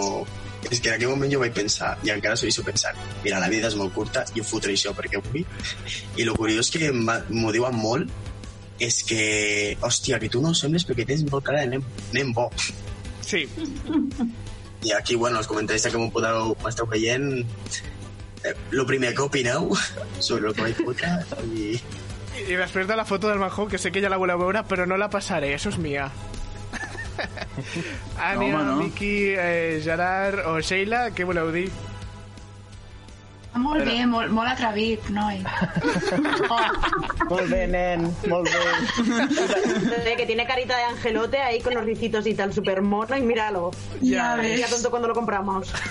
[0.70, 3.70] és que en aquell moment jo vaig pensar, i encara segueixo pensant, mira, la vida
[3.72, 8.12] és molt curta, jo fotré això perquè vull, i el curiós que m'ho diuen molt
[8.82, 9.24] és que,
[9.82, 12.48] hòstia, que tu no sembles perquè tens molt cara de nen, nen bo.
[13.22, 13.46] Sí.
[14.82, 17.46] I aquí, bueno, els comentaris que m'ho podeu, m'esteu veient,
[18.72, 19.72] lo primer que opineu
[20.20, 21.12] sobre el que vaig fotre
[21.52, 21.76] i...
[22.42, 24.88] I després de la foto del Manjou, que sé que ja la voleu veure, però
[24.90, 26.08] no la passaré, això és mia.
[28.18, 28.76] Ània, home, no.
[28.80, 31.68] Miqui, eh, Gerard o Sheila, què voleu dir?
[33.52, 35.42] Molt bé, molt, molt atrevit, noi.
[37.32, 40.16] Molt bé, nen, molt bé.
[40.16, 43.72] Que tiene carita de angelote ahí con los ricitos y tal, super mono, y míralo.
[44.00, 44.60] Ya ves.
[44.60, 45.74] Ya tonto cuando lo compramos.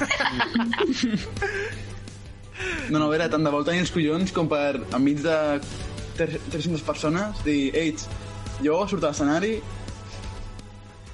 [2.91, 5.37] No, no, a veure, tant de vol tenir els collons com per, enmig de
[6.19, 7.95] tre- 300 persones, dir, ei,
[8.65, 9.55] jo surto a l'escenari,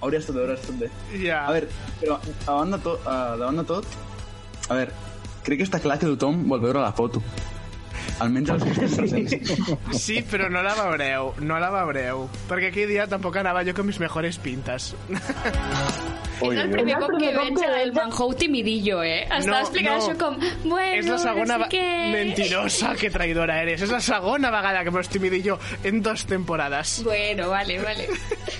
[0.01, 0.91] hauria estat bé, hauria estat bé.
[1.23, 1.43] Ja.
[1.47, 1.69] A veure,
[2.01, 3.99] però a banda tot, uh, davant de tot,
[4.69, 4.93] a veure,
[5.47, 7.23] crec que està clar que tothom vol veure la foto.
[8.25, 9.97] Almenys els que.
[9.99, 12.27] Sí, però no la veureu, no la veureu.
[12.49, 14.95] Perquè aquell dia tampoc anava jo con mis mejores pintas.
[16.37, 19.25] és el primer cop que veig el Manjou timidillo, eh?
[19.29, 20.05] Està No, explicant no.
[20.05, 20.39] això com,
[20.69, 21.59] bueno, és la segona...
[21.59, 21.85] no sé què...
[22.13, 23.85] Mentirosa, que traïdora eres.
[23.87, 27.03] És la segona vegada que m'ho timidillo en dos temporades.
[27.05, 28.09] Bueno, vale, vale.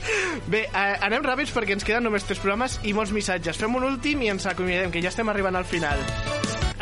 [0.53, 3.57] Bé, eh, anem ràpids perquè ens queden només tres programes i molts missatges.
[3.61, 6.01] Fem un últim i ens acomiadem, que ja estem arribant al final.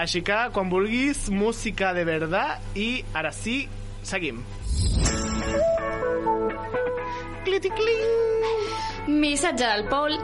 [0.00, 3.68] Així que, quan vulguis, música de verdad i ara sí,
[4.02, 4.42] seguim.
[9.06, 10.18] Missatge del Pol.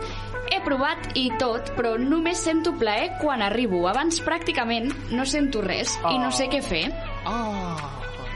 [0.50, 3.84] He provat i tot, però només sento plaer quan arribo.
[3.86, 6.88] Abans, pràcticament, no sento res i no sé què fer.
[7.30, 7.78] Oh,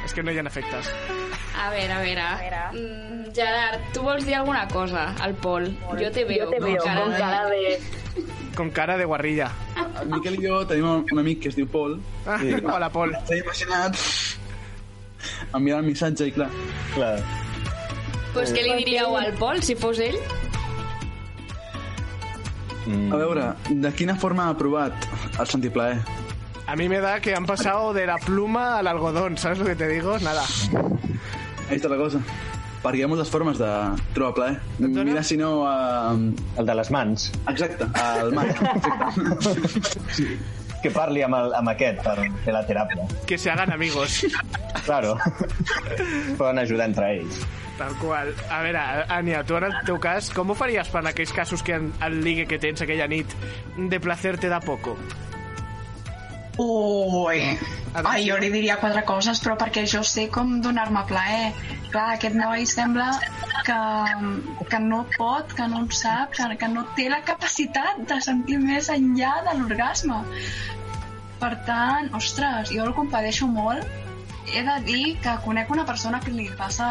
[0.06, 0.92] és que no hi ha efectes.
[1.58, 2.28] A veure, a veure.
[2.76, 5.66] Mm, Gerard, tu vols dir alguna cosa al Pol?
[5.98, 7.80] Jo te veo, te veo con cara de...
[8.54, 9.50] Con cara de guarrilla.
[10.00, 11.98] El Miquel i jo tenim un, un amic que es diu Pol.
[12.26, 12.38] Ah,
[12.74, 13.14] hola, Pol.
[13.26, 13.98] S'ha imaginat
[15.54, 16.50] enviar el missatge i clar...
[16.94, 17.16] Clar.
[18.34, 20.18] Pues què li diríeu al Pol, si fos ell?
[22.84, 25.06] A veure, de quina forma ha provat
[25.38, 26.02] el sentir plaer?
[26.66, 29.76] A mí me da que han pasado de la pluma al algodón, ¿sabes lo que
[29.76, 30.18] te digo?
[30.18, 30.44] Nada.
[31.70, 32.20] Ahí està la cosa.
[32.84, 33.70] Perquè hi ha moltes formes de
[34.12, 34.58] trobar plaer.
[34.78, 35.54] Mira si no...
[35.64, 36.34] Uh...
[36.60, 37.30] El de les mans.
[37.48, 37.88] Exacte,
[38.20, 38.52] el man.
[40.14, 40.36] Sí.
[40.84, 43.06] Que parli amb, el, amb aquest per fer la teràpia.
[43.24, 44.20] Que se hagan amigos.
[44.84, 45.14] Claro.
[46.36, 47.38] Poden ajudar entre ells.
[47.78, 48.34] Tal qual.
[48.52, 51.64] A veure, Ània, tu en el teu cas, com ho faries per en aquells casos
[51.64, 53.32] que en, el ligue que tens aquella nit
[53.78, 54.98] de placer te da poco?
[56.56, 57.40] Ui,
[57.98, 61.48] ai, jo li diria quatre coses, però perquè jo sé com donar-me plaer.
[61.90, 63.08] Clar, aquest noi sembla
[63.66, 63.78] que,
[64.70, 68.60] que no pot, que no en sap, que, que no té la capacitat de sentir
[68.62, 70.20] més enllà de l'orgasme.
[71.42, 73.82] Per tant, ostres, jo el compadeixo molt.
[74.54, 76.86] He de dir que conec una persona que li passa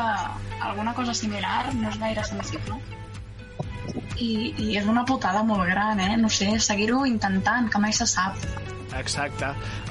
[0.59, 2.81] alguna cosa similar, no és gaire sensible.
[4.19, 6.17] I, i és una putada molt gran, eh?
[6.19, 8.43] No sé, seguir-ho intentant, que mai se sap.
[8.99, 9.45] Exacte.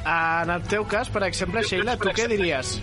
[0.04, 2.80] En el teu cas, per exemple, Sheila, tu què diries?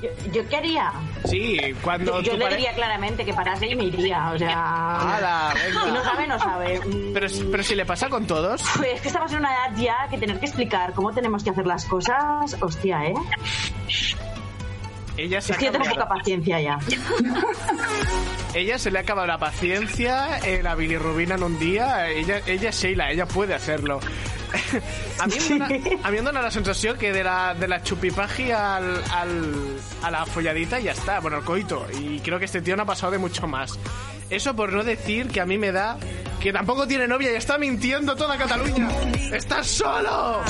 [0.00, 0.92] ¿Yo, yo qué haría?
[1.24, 5.16] Sí, cuando yo le pare- diría claramente que parase y me iría, o sea...
[5.16, 5.82] Ala, venga.
[5.84, 6.80] Si no sabe, no sabe.
[7.12, 8.62] Pero, pero si le pasa con todos.
[8.76, 11.50] Pues es que estamos en una edad ya que tener que explicar cómo tenemos que
[11.50, 13.14] hacer las cosas, hostia, ¿eh?
[15.18, 16.78] Ella se Es ha que yo tengo poca paciencia ya.
[18.54, 22.08] Ella se le ha acabado la paciencia, eh, la bilirrubina en un día.
[22.08, 24.00] Ella, ella es Sheila, ella puede hacerlo.
[25.18, 25.68] a, mí em dona,
[26.02, 30.24] a mí dona la sensació que de la, de la chupipagi al, al, a la
[30.24, 31.86] folladita ya está, bueno, el coito.
[32.00, 33.78] Y creo que este tío no ha pasado de mucho más.
[34.30, 35.98] Eso por no decir que a mí me da
[36.40, 38.88] que tampoco tiene novia y está mintiendo toda Cataluña.
[39.32, 40.42] ¡Estás solo!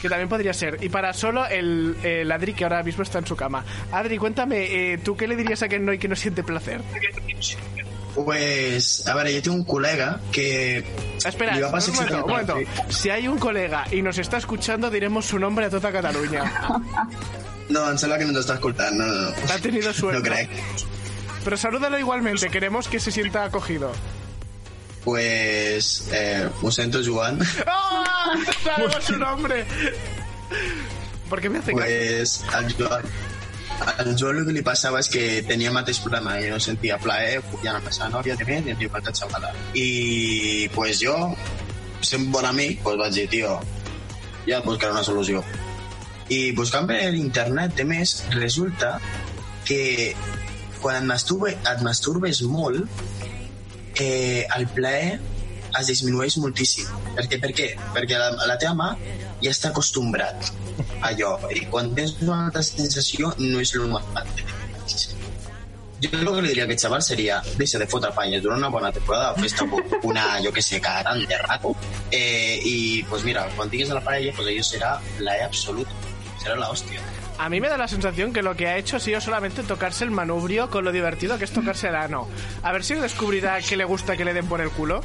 [0.00, 0.78] Que también podría ser.
[0.80, 3.64] Y para solo el, el Adri que ahora mismo está en su cama.
[3.92, 6.80] Adri, cuéntame, eh, ¿tú qué le dirías a aquel Noy que no siente placer?
[8.14, 10.82] Pues, a veure, jo tinc un col·lega que...
[11.22, 12.90] Espera, li va un momento, un exactament momento.
[12.90, 16.42] Si hay un colega y nos está escuchando, diremos su nombre a toda Cataluña.
[17.68, 18.94] No, sembla que no ens està escoltant.
[18.96, 19.52] No, no, no.
[19.52, 20.24] Ha tenido suerte.
[20.48, 20.88] No.
[21.44, 23.92] Pero salúdalo igualmente, queremos que se sienta acogido.
[25.08, 27.38] Pues, eh, ho sento, Joan.
[27.66, 28.34] ¡Ah!
[28.62, 29.64] Sabemos su nombre.
[31.30, 31.86] ¿Por qué me hace caso?
[31.86, 33.04] Pues, al Joan,
[33.96, 36.98] al Joan el que li passava és que tenia el mateix problema i no sentia
[37.00, 39.54] plaer, ja no passava nòvia de més i em diu que xavala.
[39.72, 41.16] I pues jo,
[42.04, 43.56] sent bon amic, pues vaig dir, tio,
[44.44, 45.40] ja buscaré una solució.
[46.28, 48.98] I buscant per internet, de més, resulta
[49.64, 50.12] que
[50.82, 52.84] quan et, masturbe, et masturbes molt,
[53.98, 55.18] eh, el plaer
[55.78, 56.88] es disminueix moltíssim.
[57.16, 57.40] Per què?
[57.42, 57.68] Per què?
[57.96, 58.92] Perquè la, la teva mà
[59.42, 60.50] ja està acostumbrat
[61.00, 61.34] a allò.
[61.54, 63.86] I quan tens una altra sensació, no és el.
[65.98, 68.70] Jo el que li diria a aquest xaval seria deixa de fotre panyes durant una
[68.70, 69.66] bona temporada, fes-te
[70.06, 71.74] una, jo que sé, cada tant de rato,
[72.14, 74.78] eh, i pues mira, quan tingues a la parella, pues
[75.18, 75.90] la E absoluta.
[76.38, 77.02] Será la hostia.
[77.38, 80.02] A mí me da la sensación que lo que ha hecho ha sido solamente tocarse
[80.04, 82.26] el manubrio con lo divertido que es tocarse el ano.
[82.64, 85.00] A ver si descubrirá que le gusta que le den por el culo.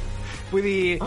[0.50, 0.98] Vull dir,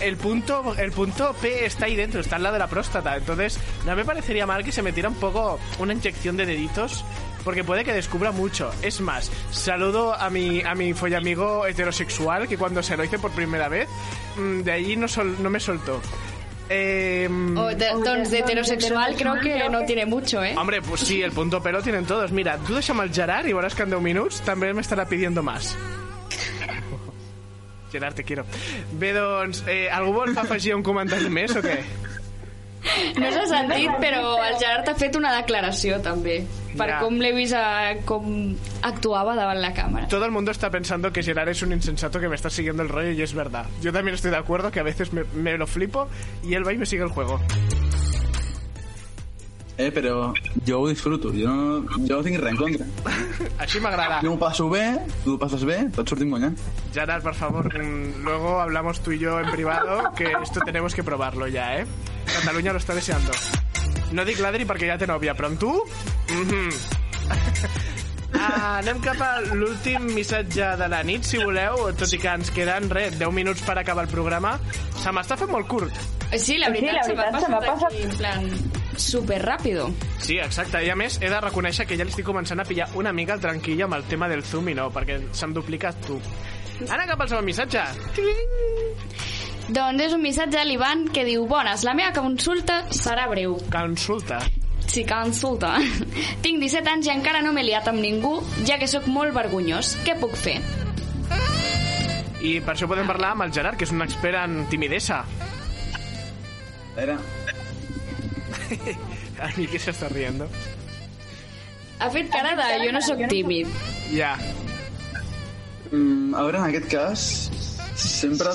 [0.00, 3.16] el punto, el punto P está ahí dentro, está al lado de la próstata.
[3.16, 7.04] Entonces, no me parecería mal que se metiera un poco una inyección de deditos
[7.42, 8.70] porque puede que descubra mucho.
[8.82, 13.30] Es más, saludo a mi, a mi follamigo heterosexual que cuando se lo hice por
[13.30, 13.88] primera vez,
[14.36, 16.00] mm, de allí no, sol- no me soltó.
[16.68, 20.54] Eh, O de, heterosexual creo que no tiene mucho, ¿eh?
[20.56, 22.32] Hombre, pues sí, el punto pero tienen todos.
[22.32, 25.76] Mira, tú deixa'm el Gerard y verás que en 10 minuts també m'estarà pidiendo más.
[27.92, 28.44] Gerard, te quiero.
[28.92, 31.78] Bé, doncs, eh, algú vol afegir un comentari més o què?
[33.20, 36.40] No s'ha sentit, però el Gerard ha fet una declaració també
[36.76, 36.98] per Ja.
[37.00, 38.54] com l'he vist a, com
[38.84, 40.08] actuava davant la càmera.
[40.12, 42.88] Todo el mundo está pensando que Gerard es un insensato que me está siguiendo el
[42.90, 43.64] rollo y es verdad.
[43.80, 46.06] Yo también estoy de acuerdo que a veces me, me lo flipo
[46.44, 47.40] y él va y me sigue el juego.
[49.78, 50.32] Eh, però
[50.66, 52.86] jo ho disfruto, jo no, jo no tinc res en contra.
[53.62, 54.22] Així m'agrada.
[54.24, 54.86] Jo m'ho passo bé,
[55.24, 56.56] tu ho passes bé, tots sortim guanyant.
[56.94, 61.04] Gerard, por favor, mm, luego hablamos tú y yo en privado que esto tenemos que
[61.04, 61.84] probarlo ya, ¿eh?
[62.34, 63.32] Cataluña lo está deseando.
[64.12, 65.72] No dic l'Adri perquè ja té nòvia, però amb tu...
[66.30, 66.70] Mhm.
[68.36, 72.50] Ah, anem cap a l'últim missatge de la nit, si voleu, tot i que ens
[72.52, 74.56] queden, res, 10 minuts per acabar el programa.
[75.00, 75.96] Se m'està fent molt curt.
[76.34, 77.14] Sí, la veritat, se
[77.48, 78.48] m'ha passat aquí, en plan,
[79.00, 79.86] super ràpido.
[80.18, 80.82] Sí, exacte.
[80.84, 83.40] I a més, he de reconèixer que ja l'estic començant a pillar una mica el
[83.40, 86.20] tranquil amb el tema del Zoom i no, perquè s'han duplicat tu.
[86.90, 87.86] Ara cap al segon missatge.
[89.66, 93.56] Doncs és un missatge a l'Ivan que diu Bones, la meva consulta serà breu.
[93.72, 94.38] Consulta?
[94.86, 95.72] Sí, consulta.
[96.44, 98.36] Tinc 17 anys i encara no m'he liat amb ningú,
[98.68, 99.96] ja que sóc molt vergonyós.
[100.06, 100.60] Què puc fer?
[102.46, 105.24] I per això podem parlar amb el Gerard, que és un expert en timidesa.
[106.96, 107.18] Era.
[109.42, 110.46] A mi que s'està riendo.
[111.98, 113.68] Ha fet cara de jo no sóc tímid.
[114.14, 114.36] Ja.
[115.90, 117.26] Mm, a veure, en aquest cas,
[117.96, 118.52] sempre,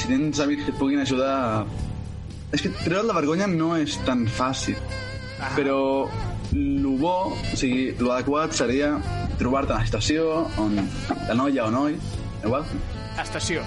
[0.00, 1.66] si tens amics que et puguin ajudar...
[2.50, 4.76] És que treure la vergonya no és tan fàcil,
[5.40, 5.52] Ah.
[5.56, 5.76] però
[6.52, 8.90] el bo, o sigui, l'adequat seria
[9.40, 10.24] trobar-te en la situació
[10.60, 10.74] on
[11.28, 11.94] la noia o noi,
[12.44, 12.66] igual,
[13.22, 13.62] Estació.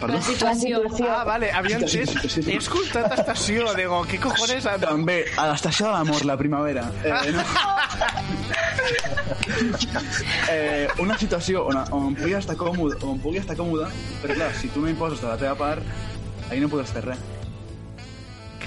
[0.00, 0.16] Perdó?
[0.18, 0.80] La situació.
[1.08, 2.16] Ah, vale, havia Estació, entès...
[2.24, 2.42] estació.
[2.52, 4.66] He escoltat estació, digo, què cojones...
[4.82, 6.88] També, a l'estació de l'amor, la primavera.
[7.04, 7.44] Eh, no.
[10.50, 13.88] eh, una situació on, on pugui estar còmode, on pugui estar còmode,
[14.22, 15.82] però clar, si tu no imposes de la teva part,
[16.50, 17.22] ahí no podràs fer res.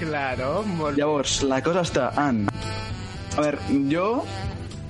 [0.00, 2.46] Claro, molt Llavors, la cosa està en...
[3.36, 3.60] A veure,
[3.92, 4.06] jo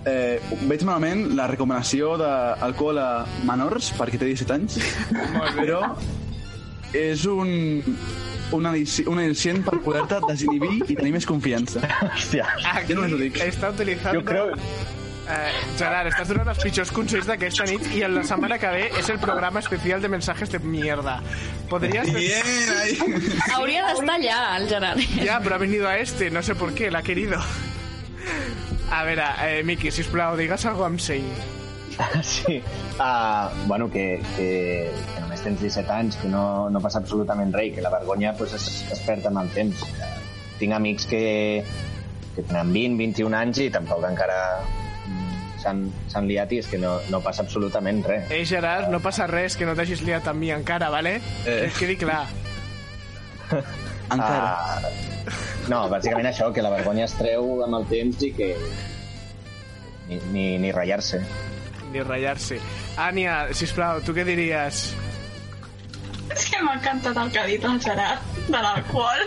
[0.09, 0.39] eh,
[0.71, 3.09] veig malament la recomanació d'alcohol a
[3.49, 4.79] menors perquè té 17 anys,
[5.59, 5.83] però
[6.97, 7.51] és un,
[8.57, 11.83] un, al·lici- un al·licient per poder-te desinhibir i tenir més confiança.
[12.07, 12.47] Hòstia.
[12.73, 13.43] Aquí Jo només ho dic.
[13.51, 14.15] està utilitzant...
[14.17, 14.99] Jo crec-
[15.31, 18.87] Eh, Gerard, estàs donant els pitjors consells d'aquesta nit i en la setmana que ve
[18.99, 21.21] és el programa especial de mensajes de mierda.
[21.71, 22.11] Podrías...
[22.11, 22.51] Bien,
[22.81, 22.97] ahí.
[23.55, 25.05] Hauria d'estar allà, el Gerard.
[25.23, 27.39] Ya, pero ha venido a este, no sé por qué, la ha querido.
[28.91, 31.31] A veure, eh, Miki, sisplau, digues algo amb seny.
[32.23, 32.63] Sí.
[32.99, 37.75] Uh, bueno, que, que, que només tens 17 anys, que no, no passa absolutament res,
[37.77, 39.85] que la vergonya pues, es, es perd amb el temps.
[40.59, 41.25] Tinc amics que,
[42.35, 44.41] que tenen 20, 21 anys i tampoc encara
[45.61, 48.31] s'han liat i és que no, no passa absolutament res.
[48.33, 51.19] Eh, Gerard, no passa res que no t'hagis liat amb mi encara, vale?
[51.45, 51.69] Eh.
[51.69, 52.25] Que quedi clar.
[54.11, 54.81] Encara.
[54.83, 55.35] Uh,
[55.71, 58.49] no, bàsicament això, que la vergonya es treu amb el temps i que
[60.09, 61.21] ni, ni, ni ratllar-se.
[61.93, 62.59] Ni ratllar-se.
[62.99, 64.83] Ània, sisplau, tu què diries?
[66.31, 69.23] És que m'ha encantat el que ha dit el Gerard de l'alcohol.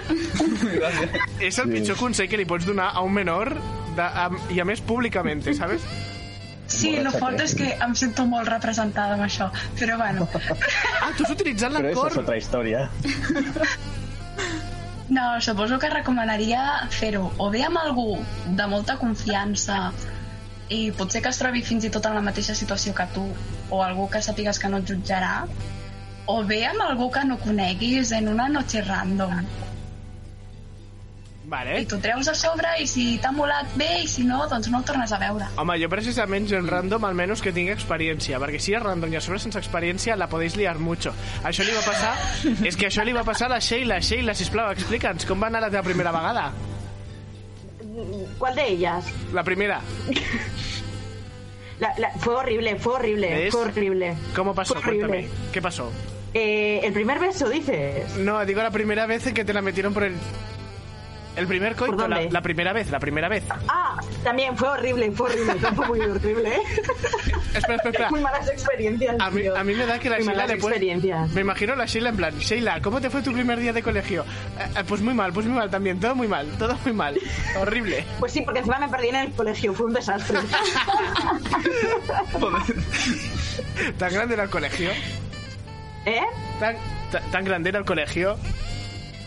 [1.47, 3.53] És el pitjor consell que li pots donar a un menor
[3.95, 5.83] de, a, i a més públicament, ¿sabes?
[6.67, 9.49] Sí, el fort és que em sento molt representada amb això,
[9.79, 10.27] però bueno.
[11.03, 12.87] Ah, tu has utilitzat Però això és otra història.
[15.13, 18.15] No, suposo que recomanaria fer-ho o bé amb algú
[18.57, 19.91] de molta confiança
[20.73, 23.25] i potser que es trobi fins i tot en la mateixa situació que tu
[23.69, 25.33] o algú que sàpigues que no et jutjarà
[26.25, 29.43] o bé amb algú que no coneguis en una noche random.
[31.45, 31.81] Vale.
[31.81, 34.79] I t'ho treus a sobre i si t'ha molat bé i si no, doncs no
[34.79, 35.49] el tornes a veure.
[35.59, 39.21] Home, jo precisament gent random almenys que tingui experiència, perquè si és random i a
[39.21, 41.11] sobre sense experiència la podéis liar mucho.
[41.43, 42.13] Això li va passar...
[42.69, 43.99] és que això li va passar a la Sheila.
[44.01, 46.51] Sheila, sisplau, explica'ns com va anar la teva primera vegada.
[48.39, 49.05] ¿Cuál de ellas?
[49.33, 49.81] La primera.
[51.79, 53.51] La- la- fue horrible, fue horrible, ¿Ves?
[53.51, 54.15] fue horrible.
[54.35, 54.75] ¿Cómo pasó?
[54.75, 55.07] Fue horrible.
[55.27, 55.51] Cuéntame.
[55.51, 55.91] ¿Qué pasó?
[56.33, 58.15] Eh, ¿El primer beso dices?
[58.17, 60.15] No, digo la primera vez en que te la metieron por el...
[61.35, 63.43] El primer coito, ¿Por la, primera vez, la primera vez.
[63.67, 66.55] Ah, también fue horrible, fue horrible, fue muy horrible.
[66.55, 66.61] ¿eh?
[67.53, 68.09] Espera, espera, espera.
[68.11, 69.15] Muy malas experiencias.
[69.19, 69.55] A mí, tío.
[69.55, 70.95] a mí me da que la Muy Sheila le puede...
[71.33, 74.23] Me imagino la Sheila en plan, Sheila, ¿cómo te fue tu primer día de colegio?
[74.59, 77.19] "Eh, eh, pues muy mal, pues muy mal también, todo muy mal, todo muy mal.
[77.59, 78.05] Horrible.
[78.19, 80.39] Pues sí, porque encima me perdí en el colegio, fue un desastre.
[83.97, 84.89] ¿Tan grande era el colegio?
[86.05, 86.21] ¿Eh?
[86.59, 86.75] ¿Tan,
[87.11, 88.35] ta- tan grande era el colegio?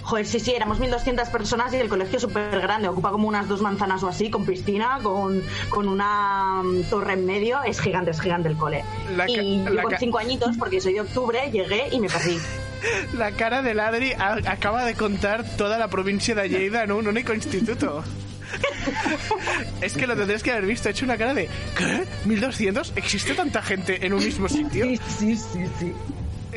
[0.06, 3.48] Joder, sí, sí, éramos 1.200 personas y el colegio es súper grande, ocupa como unas
[3.48, 8.12] dos manzanas o así, con piscina, con, con una mm, torre en medio, es gigante,
[8.12, 8.84] es gigante el cole.
[9.16, 12.38] La y yo con cinco añitos, porque soy de octubre, llegué y me perdí.
[13.18, 17.08] La cara de Adri a- acaba de contar toda la provincia de Lleida en un
[17.08, 18.04] único instituto.
[19.80, 20.88] es que lo tendrías que haber visto.
[20.88, 22.04] He hecho una cara de ¿Qué?
[22.26, 22.92] ¿1200?
[22.94, 24.84] ¿Existe tanta gente en un mismo sitio?
[24.84, 25.92] Sí, sí, sí, sí.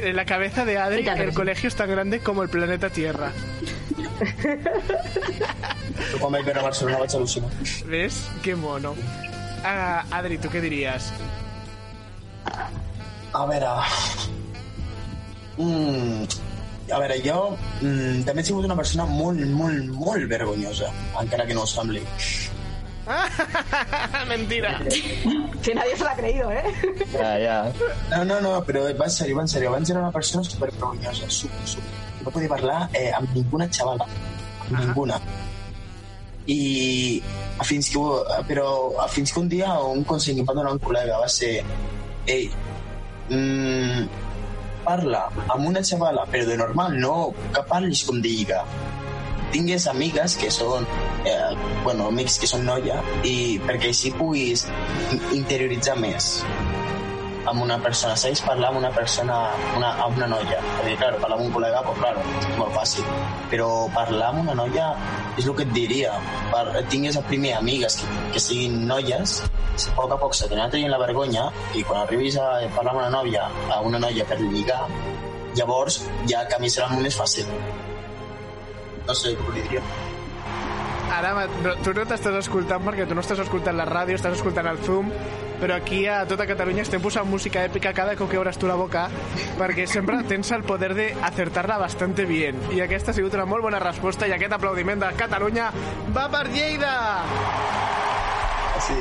[0.01, 1.35] En la cabeza de Adri, Sí, el sí.
[1.35, 3.31] colegio es tan grande como el planeta Tierra.
[6.63, 6.97] Barcelona.
[7.85, 8.29] ¿Ves?
[8.41, 8.95] Qué mono.
[9.63, 11.11] Ah, Adri, ¿tú qué dirías?
[13.33, 13.67] A veure...
[15.57, 16.23] Mm,
[16.91, 20.87] a veure, jo mm, també he sigut una persona molt, molt, molt vergonyosa,
[21.21, 22.01] encara que no ho sembli.
[24.27, 24.79] Mentira.
[25.63, 26.63] Que nadie se lo ha creído, ¿eh?
[27.11, 27.73] Ja, ja.
[28.11, 29.69] No, no, no, però va en sèrio, va en sèrio.
[29.69, 31.89] Abans era una persona super vergonyosa, super, super.
[32.23, 34.07] No podia parlar eh, amb ninguna xavala,
[34.65, 35.19] amb ninguna.
[36.49, 37.21] I
[37.65, 38.03] fins que,
[38.47, 38.69] però
[39.09, 41.59] fins que un dia un consell que em va donar un col·lega va ser
[42.29, 42.49] ei,
[43.29, 44.07] mm,
[44.85, 48.63] parla amb una xavala, però de normal, no que parlis com de lligar.
[49.51, 50.85] Tingues amigues que són,
[51.25, 54.67] eh, bueno, amics que són noia, i perquè així puguis
[55.11, 56.43] in- interioritzar més
[57.49, 59.35] amb una persona, saps parlar amb una persona,
[59.77, 60.59] una, amb una noia.
[60.81, 63.07] Perquè, clar, parlar amb un col·lega, pues, claro, és molt fàcil.
[63.49, 64.91] Però parlar amb una noia
[65.37, 66.13] és el que et diria.
[66.51, 68.05] Per, tingues a primer amigues que,
[68.35, 69.39] que siguin noies,
[69.79, 73.01] a poc a poc se t'anirà traient la vergonya i quan arribis a parlar amb
[73.01, 74.83] una nòvia, a una noia per lligar,
[75.55, 77.47] llavors ja camí serà molt més fàcil.
[79.09, 79.81] No sé, què li diria.
[81.09, 81.31] Ara,
[81.65, 84.77] no, tu no t'estàs escoltant perquè tu no estàs escoltant la ràdio, estàs escoltant el
[84.85, 85.09] Zoom,
[85.59, 88.75] però aquí a tota Catalunya estem posant música èpica cada cop que obres tu la
[88.79, 89.07] boca
[89.57, 92.61] perquè sempre tens el poder de acertar-la bastante bien.
[92.71, 95.71] I aquesta ha sigut una molt bona resposta i aquest aplaudiment de Catalunya
[96.15, 96.93] va per Lleida!
[98.85, 98.95] Sí.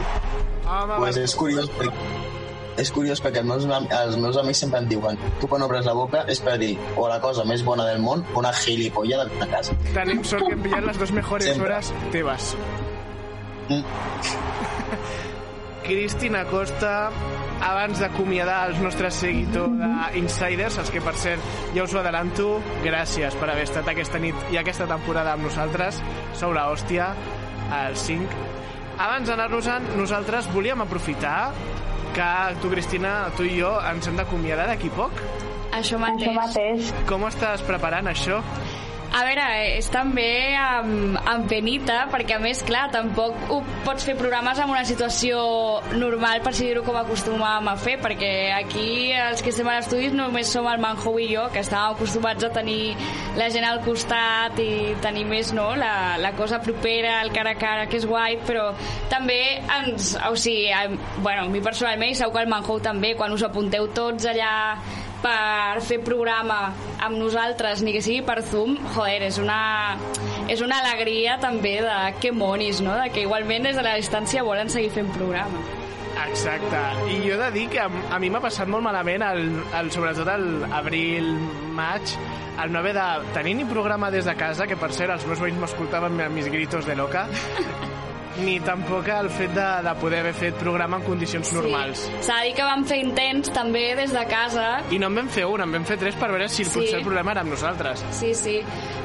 [0.68, 1.92] Home, Pues va- és curiós, perquè,
[2.78, 3.66] és curiós perquè els meus,
[4.00, 7.08] els meus amics sempre em diuen tu quan obres la boca és per dir o
[7.10, 9.76] la cosa més bona del món o una gilipollada de casa.
[9.94, 11.66] Tenim sort que hem pillat les dues mejores Sempre.
[11.66, 12.54] horas teves.
[15.88, 17.08] Cristina Costa,
[17.64, 21.40] abans d'acomiadar els nostres seguidors d'Insiders, els que per cert
[21.72, 22.50] ja us ho adelanto,
[22.84, 26.02] gràcies per haver estat aquesta nit i aquesta temporada amb nosaltres.
[26.36, 27.14] Sou la hòstia,
[27.72, 28.44] al 5.
[28.98, 31.52] Abans d'anar-nos-en, nosaltres volíem aprofitar
[32.18, 35.20] que tu, Cristina, tu i jo ens hem d'acomiadar d'aquí poc.
[35.78, 36.24] Això mateix.
[36.26, 36.90] Això mateix.
[37.06, 38.40] Com estàs preparant això?
[39.08, 39.44] A veure,
[39.78, 44.68] és també amb, amb penita, perquè a més, clar, tampoc ho pots fer programes en
[44.68, 45.38] una situació
[45.96, 50.12] normal, per si dir-ho com acostumàvem a fer, perquè aquí els que estem a l'estudi
[50.12, 52.92] només som el Manjo i jo, que estàvem acostumats a tenir
[53.40, 54.70] la gent al costat i
[55.02, 58.70] tenir més, no?, la, la cosa propera, el cara a cara, que és guai, però
[59.08, 59.40] també
[59.80, 60.14] ens...
[60.28, 60.84] O sigui, a,
[61.24, 64.52] bueno, a mi personalment, i segur que el Manjo també, quan us apunteu tots allà
[65.22, 66.58] per fer programa
[67.02, 69.96] amb nosaltres, ni que sigui per Zoom, joder, és una,
[70.50, 72.94] és una alegria també de que monis, no?
[73.00, 75.62] De que igualment des de la distància volen seguir fent programa.
[76.26, 76.80] Exacte.
[77.12, 79.44] I jo he de dir que a, mi m'ha passat molt malament, el,
[79.78, 81.30] el, sobretot el abril,
[81.76, 82.16] maig,
[82.62, 85.42] el no haver de tenir ni programa des de casa, que per cert els meus
[85.42, 87.28] veïns m'escoltaven amb mis gritos de loca,
[88.44, 92.04] ni tampoc el fet de, de poder haver fet programa en condicions normals.
[92.24, 94.68] S'ha de dir que vam fer intents també des de casa.
[94.94, 96.70] I no en vam fer un, en vam fer tres per veure si Sí.
[96.74, 98.04] potser el problema era amb nosaltres.
[98.12, 98.58] Sí, sí.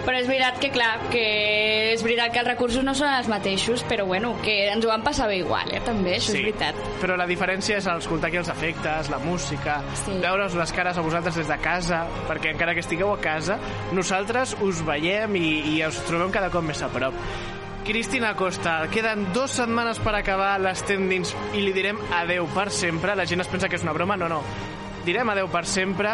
[0.03, 3.85] Però és veritat que, clar, que és veritat que els recursos no són els mateixos,
[3.87, 6.75] però bueno, que ens ho vam passar bé igual, eh, també, això és veritat.
[7.01, 10.17] Però la diferència és escoltar aquí els efectes, la música, sí.
[10.19, 13.57] veure-us les cares a vosaltres des de casa, perquè encara que estigueu a casa,
[13.93, 17.13] nosaltres us veiem i, i us trobem cada cop més a prop.
[17.83, 23.11] Cristina Costa, queden dues setmanes per acabar les tendins i li direm adeu per sempre.
[23.11, 24.39] La gent es pensa que és una broma, no, no.
[25.03, 26.13] Direm adeu per sempre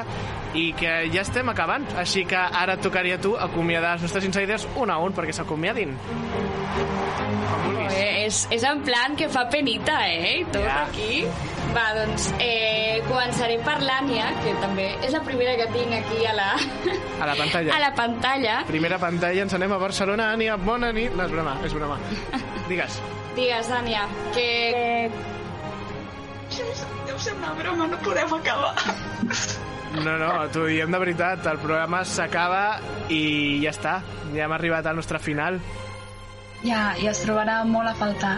[0.54, 1.86] i que ja estem acabant.
[1.98, 5.34] Així que ara et tocaria a tu acomiadar els nostres insiders un a un perquè
[5.36, 5.96] s'acomiadin.
[7.90, 10.40] Eh, és, és en plan que fa penita, eh?
[10.42, 10.84] I tot Ja.
[10.88, 11.26] aquí.
[11.74, 16.34] Va, doncs, eh, començaré per l'Ània, que també és la primera que tinc aquí a
[16.34, 16.48] la,
[17.22, 17.74] A la pantalla.
[17.78, 18.56] a la pantalla.
[18.66, 20.32] Primera pantalla, ens anem a Barcelona.
[20.34, 21.14] Ània, bona nit.
[21.16, 22.00] No, és broma, és broma.
[22.70, 23.02] Digues.
[23.36, 25.10] Digues, Ània, que...
[26.60, 28.74] Deu ser una broma, no podem acabar.
[30.04, 31.46] No, no, t'ho diem de veritat.
[31.50, 32.64] El programa s'acaba
[33.10, 34.00] i ja està.
[34.36, 35.60] Ja hem arribat al nostre final.
[36.62, 38.36] Ja, i es trobarà molt a faltar.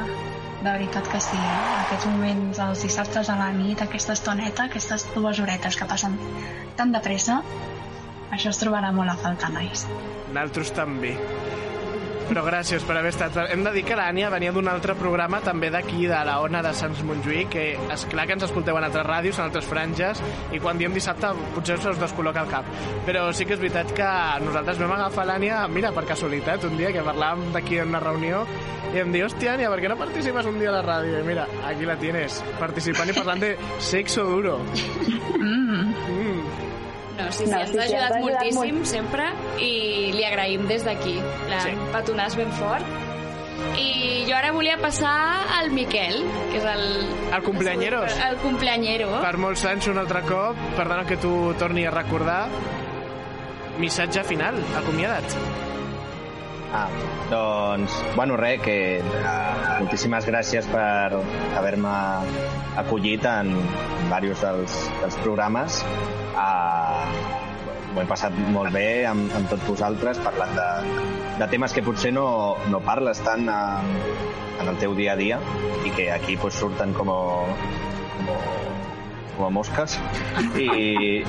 [0.61, 1.39] De veritat que sí.
[1.81, 6.19] Aquests moments, els dissabtes a la nit, aquesta estoneta, aquestes dues horetes que passen
[6.77, 7.39] tan de pressa,
[8.31, 9.87] això es trobarà molt a faltar, nois.
[10.31, 11.15] Naltros també.
[12.31, 13.35] Però gràcies per haver estat.
[13.51, 16.71] Hem de dir que l'Ània venia d'un altre programa també d'aquí, de la Ona de
[16.79, 20.21] Sants Montjuïc, que és clar que ens escolteu en altres ràdios, en altres franges,
[20.55, 22.69] i quan diem dissabte potser se us descol·loca el cap.
[23.03, 24.07] Però sí que és veritat que
[24.45, 28.45] nosaltres vam agafar l'Ània, mira, per casualitat, un dia que parlàvem d'aquí en una reunió,
[28.95, 31.19] i em diu, hòstia, Ània, per què no participes un dia a la ràdio?
[31.19, 33.57] I mira, aquí la tienes, participant i parlant de
[33.91, 34.61] sexo duro.
[35.41, 36.20] Mm.
[37.31, 38.89] No, sí, sí, No, ens sí, ha sí, ajudat moltíssim molt.
[38.89, 39.29] sempre
[39.59, 39.71] i
[40.15, 41.15] li agraïm des d'aquí.
[41.47, 41.61] Sí.
[41.69, 41.77] Sí.
[41.93, 42.85] Petonàs ben fort.
[43.77, 45.13] I jo ara volia passar
[45.59, 46.85] al Miquel, que és el...
[47.35, 48.15] El cumpleañeros.
[48.27, 49.11] El cumpleañero.
[49.21, 52.47] Per molts anys un altre cop, perdona que tu torni a recordar,
[53.77, 55.23] missatge final, acomiadat.
[56.71, 56.87] Ah,
[57.29, 61.19] doncs, bueno, res, que uh, moltíssimes gràcies per
[61.59, 61.95] haver-me
[62.79, 63.51] acollit en
[64.05, 65.81] diversos dels, dels programes.
[66.31, 67.41] Uh,
[67.91, 70.69] ho he passat molt bé amb, amb tots vosaltres, parlant de,
[71.41, 72.25] de temes que potser no,
[72.71, 73.91] no parles tant en,
[74.61, 75.41] en el teu dia a dia
[75.83, 77.19] i que aquí pues, surten com a,
[78.15, 78.39] com a,
[79.35, 79.99] com a mosques.
[80.55, 81.19] I,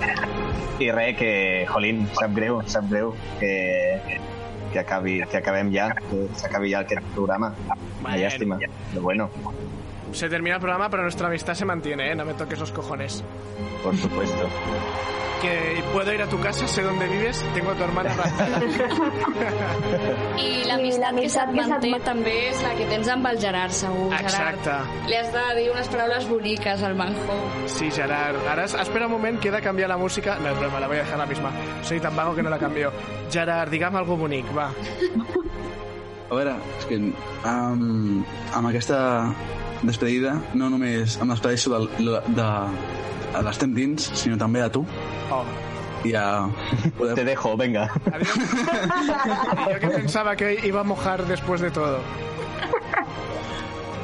[0.86, 1.30] i res, que,
[1.68, 3.12] jolín, sap greu, sap greu
[3.42, 3.52] que,
[4.72, 7.54] que, acabi, que acabem ja, que s'acabi ja aquest programa.
[8.00, 8.16] Una Bueno.
[8.22, 8.58] llàstima,
[8.92, 9.30] però bueno,
[10.12, 12.14] Se termina el programa, pero nuestra amistad se mantiene, ¿eh?
[12.14, 13.22] No me toques los cojones.
[13.82, 14.48] por supuesto.
[15.42, 18.60] Que puedo ir a tu casa, sé dónde vives, tengo a tu hermana raptada.
[20.36, 24.64] I l'amistat que se't manté també és la que tens amb el Gerard, segur, Exacte.
[24.64, 25.06] Gerard.
[25.08, 27.38] Li has de dir unes paraules boniques al Manjo.
[27.66, 28.40] Sí, Gerard.
[28.50, 30.38] Ara, es- espera un moment, que he de canviar la música.
[30.42, 31.52] No, es broma, la voy a dejar la misma.
[31.82, 32.92] Soy tan vago que no la cambio.
[33.30, 34.70] Gerard, digue'm algo bonic, va.
[36.30, 39.32] A veure, és que um, amb aquesta
[39.82, 42.48] despedida no només em despedeixo de, de, de,
[43.34, 44.84] de l'estem dins, sinó també a tu.
[45.30, 45.44] Oh.
[46.06, 46.24] I a...
[46.96, 47.14] Poder...
[47.18, 47.88] Te dejo, venga.
[49.66, 51.98] Y yo que pensaba que iba a mojar después de todo.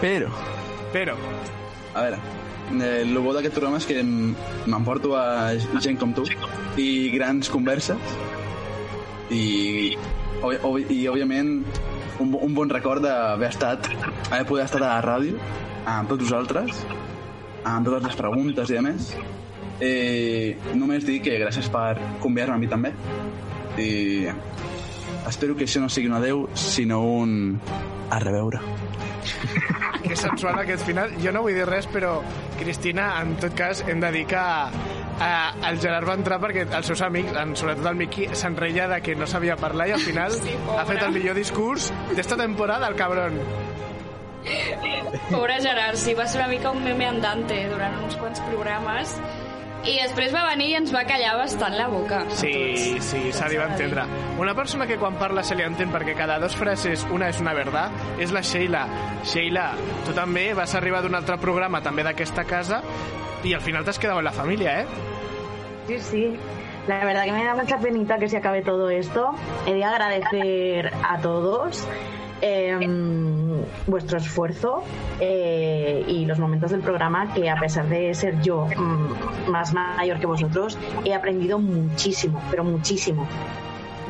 [0.01, 0.29] Però...
[0.93, 1.15] Però...
[1.95, 2.19] A veure,
[2.75, 4.35] eh, el bo d'aquest programa és que em-
[4.67, 6.25] m'emporto a gent com tu
[6.77, 8.17] i grans converses
[9.31, 9.95] i,
[10.43, 11.61] obvi, i òbviament
[12.21, 13.89] un, un bon record d'haver estat
[14.31, 15.39] haver poder estar a la ràdio
[15.87, 16.85] amb tots vosaltres
[17.65, 19.15] amb totes les preguntes i a més
[19.81, 22.95] eh, només dir que gràcies per convidar-me a mi també
[23.81, 24.27] i
[25.29, 27.59] espero que això no sigui un adeu sinó un
[28.11, 28.61] a reveure
[30.05, 31.15] Que sensual aquest final.
[31.23, 32.19] Jo no vull dir res, però
[32.59, 34.43] Cristina, en tot cas, hem de dir que
[35.21, 38.89] eh, el Gerard va entrar perquè els seus amics, en, sobretot el Miqui, se'n reia
[38.91, 42.39] de que no sabia parlar i al final Sí, ha fet el millor discurs d'esta
[42.41, 43.39] temporada, el cabron.
[45.31, 49.17] Pobre Gerard, sí, va ser una mica un meme andante durant uns quants programes
[49.85, 52.23] i després va venir i ens va callar bastant la boca.
[52.33, 52.53] Sí,
[53.05, 54.07] sí, se li va entendre.
[54.41, 57.53] Una persona que quan parla se li entén perquè cada dos frases una és una
[57.57, 58.87] verdad és la Sheila.
[59.29, 59.67] Sheila,
[60.07, 62.81] tu també vas arribar d'un altre programa també d'aquesta casa
[63.45, 64.87] i al final t'has quedat en la família, eh?
[65.87, 66.37] Sí, sí.
[66.87, 69.35] La verdad que me da mucha penita que se acabe todo esto.
[69.67, 71.87] He de agradecer a todos
[72.43, 72.79] eh,
[73.87, 74.83] vuestro esfuerzo
[75.21, 80.21] eh, y los momentos del programa que a pesar de ser yo mm, más mayor
[80.21, 83.27] que vosotros, he aprendido muchísimo, pero muchísimo.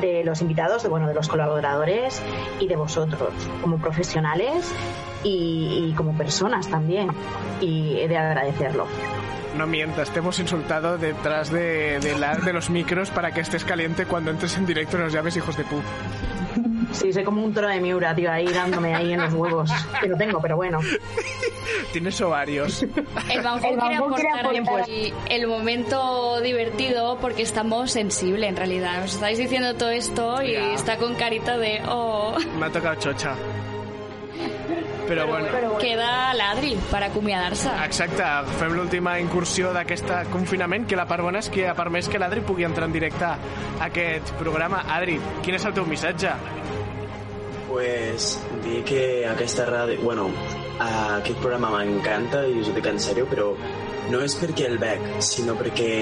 [0.00, 2.20] de los invitados, de bueno, de los colaboradores
[2.58, 3.30] y de vosotros
[3.62, 4.74] como profesionales
[5.22, 7.10] y, y como personas también.
[7.60, 8.86] Y he de agradecerlo.
[9.56, 13.64] No mientas, te hemos insultado detrás de, de, la- de los micros para que estés
[13.64, 15.80] caliente cuando entres en directo y nos llames hijos de pu.
[16.92, 19.70] Sí, soy como un toro de Miura, tío, ahí dándome ahí en los huevos.
[20.00, 20.78] Que no tengo, pero bueno.
[21.92, 22.82] Tienes ovarios.
[22.82, 24.86] El Banjo El quiere Banjo quiere aportar
[25.30, 29.02] el momento divertido porque estamos sensible en realidad.
[29.04, 30.72] Os estáis diciendo todo esto y Ya.
[30.74, 32.36] está con carita de oh.
[32.58, 33.34] M'ha tocat xotxa.
[35.04, 35.76] Però, bueno.
[35.80, 37.72] Queda l'Adri per acomiadar-se.
[37.84, 38.24] Exacte,
[38.58, 42.44] fem l'última incursió d'aquest confinament, que la part bona és que ha permès que l'Adri
[42.46, 43.36] pugui entrar en directe a
[43.88, 44.84] aquest programa.
[44.96, 46.32] Adri, quin és el teu missatge?
[47.68, 50.00] Pues dir que aquesta ràdio...
[50.04, 50.28] Bueno,
[50.78, 53.52] aquest programa m'encanta i us ho dic en sèrio, però
[54.10, 55.92] no és perquè el veig, sinó perquè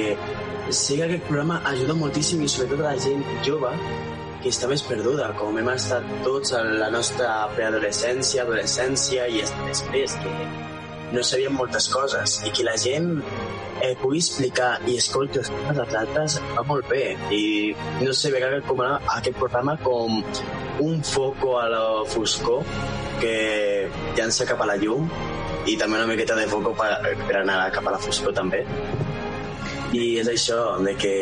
[0.73, 3.73] sé que aquest programa ajuda moltíssim i sobretot a la gent jove
[4.43, 10.17] que està més perduda, com hem estat tots en la nostra preadolescència, adolescència i després,
[10.23, 10.33] que
[11.13, 13.11] no sabíem moltes coses i que la gent
[13.85, 17.05] eh, pugui explicar i escolti els temes dels altres va molt bé.
[17.37, 17.43] I
[18.01, 18.83] no sé, veig aquest, com,
[19.19, 20.23] aquest programa com
[20.83, 22.65] un foco a la foscor
[23.21, 23.35] que
[24.17, 25.07] llança cap a la llum
[25.69, 26.91] i també una miqueta de foco per,
[27.29, 28.65] per anar cap a la foscor també.
[29.93, 31.15] I és això de que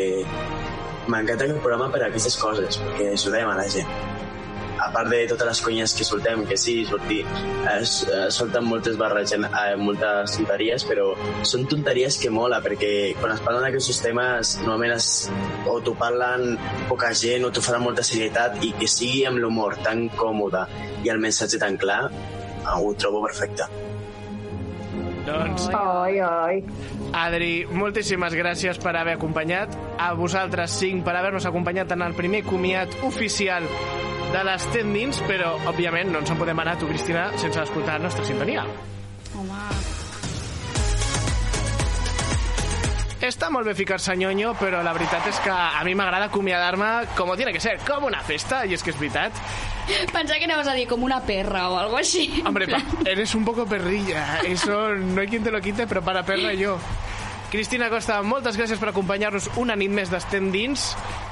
[1.07, 4.19] m'encanta aquest programa per aquestes coses perquè ajudem a la gent
[4.81, 7.21] a part de totes les conyes que soltem, que sí, sortir,
[7.69, 11.11] es, es solten moltes barres, eh, moltes tonteries, però
[11.47, 15.11] són tonteries que mola, perquè quan es parlen d'aquests temes, normalment es,
[15.69, 16.57] o t'ho parlen
[16.89, 20.65] poca gent, o t'ho fan amb molta serietat, i que sigui amb l'humor tan còmode
[21.05, 22.03] i el missatge tan clar,
[22.73, 23.69] ho trobo perfecte.
[25.25, 25.67] Doncs...
[25.77, 26.61] Ai, ai.
[27.17, 29.75] Adri, moltíssimes gràcies per haver acompanyat.
[30.01, 33.67] A vosaltres cinc per haver-nos acompanyat en el primer comiat oficial
[34.31, 38.07] de les tendins, però, òbviament, no ens en podem anar, tu, Cristina, sense escoltar la
[38.07, 38.65] nostra sintonia.
[39.35, 39.80] Home...
[43.21, 47.29] Està molt bé ficar-se nyonyo, però la veritat és que a mi m'agrada acomiadar-me com
[47.37, 49.37] tiene que ser, com una festa, i és que és veritat.
[50.09, 52.41] Pensava que anaves a dir com una perra o algo així.
[52.41, 56.25] Hombre, pa, eres un poco perrilla, eso no hay quien te lo quite, però para
[56.25, 56.79] perra yo.
[57.51, 60.85] Cristina Costa, moltes gràcies per acompanyar-nos una nit més d'Estem dins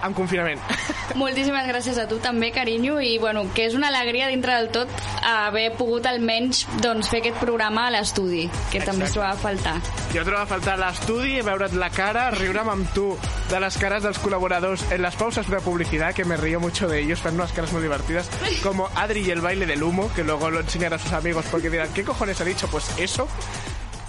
[0.03, 0.59] en confinament.
[1.21, 4.91] Moltíssimes gràcies a tu també, carinyo, i bueno, que és una alegria dintre del tot
[5.23, 9.77] haver pogut almenys doncs, fer aquest programa a l'estudi, que també es trobava a faltar.
[10.11, 13.07] Jo trobava a faltar l'estudi, veure't la cara, riure'm amb tu
[13.47, 16.99] de les cares dels col·laboradors en las pausas de publicidad, que me río mucho de
[16.99, 18.29] ellos, fan unas caras muy divertidas,
[18.61, 21.69] como Adri y el baile del humo, que luego lo enseñará a sus amigos porque
[21.69, 22.67] dirán, ¿qué cojones ha dicho?
[22.67, 23.29] Pues eso.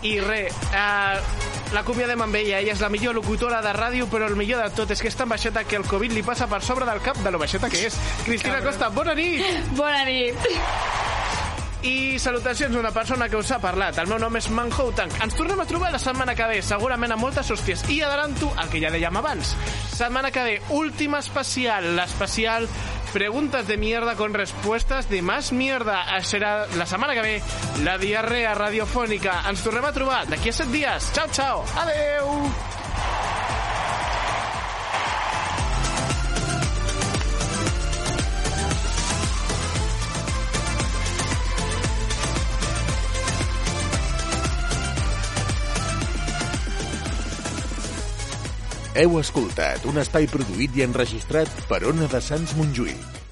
[0.02, 1.20] I res, uh,
[1.74, 2.60] la acomiadem amb ella.
[2.62, 5.16] Ella és la millor locutora de ràdio, però el millor de tot és que és
[5.16, 7.86] tan baixeta que el Covid li passa per sobre del cap de lo baixeta que
[7.90, 7.98] és.
[8.24, 9.44] Cristina Costa, bona nit!
[9.77, 10.48] Bona nit!
[11.82, 13.97] I salutacions a una persona que us ha parlat.
[14.02, 15.14] El meu nom és Manhou Tank.
[15.24, 17.86] Ens tornem a trobar la setmana que ve, segurament amb moltes hòsties.
[17.89, 19.55] I adelanto el que ja dèiem abans.
[19.94, 22.68] Setmana que ve, última especial, l'especial
[23.12, 26.05] Preguntas de mierda con respuestas de más mierda.
[26.23, 27.43] Serà la setmana que ve
[27.82, 29.41] la diarrea radiofònica.
[29.51, 31.11] Ens tornem a trobar d'aquí a set dies.
[31.15, 31.65] Ciao, ciao.
[31.82, 32.31] Adeu.
[49.01, 53.30] Heu escoltat un espai produït i enregistrat per Ona de Sants Montjuïc.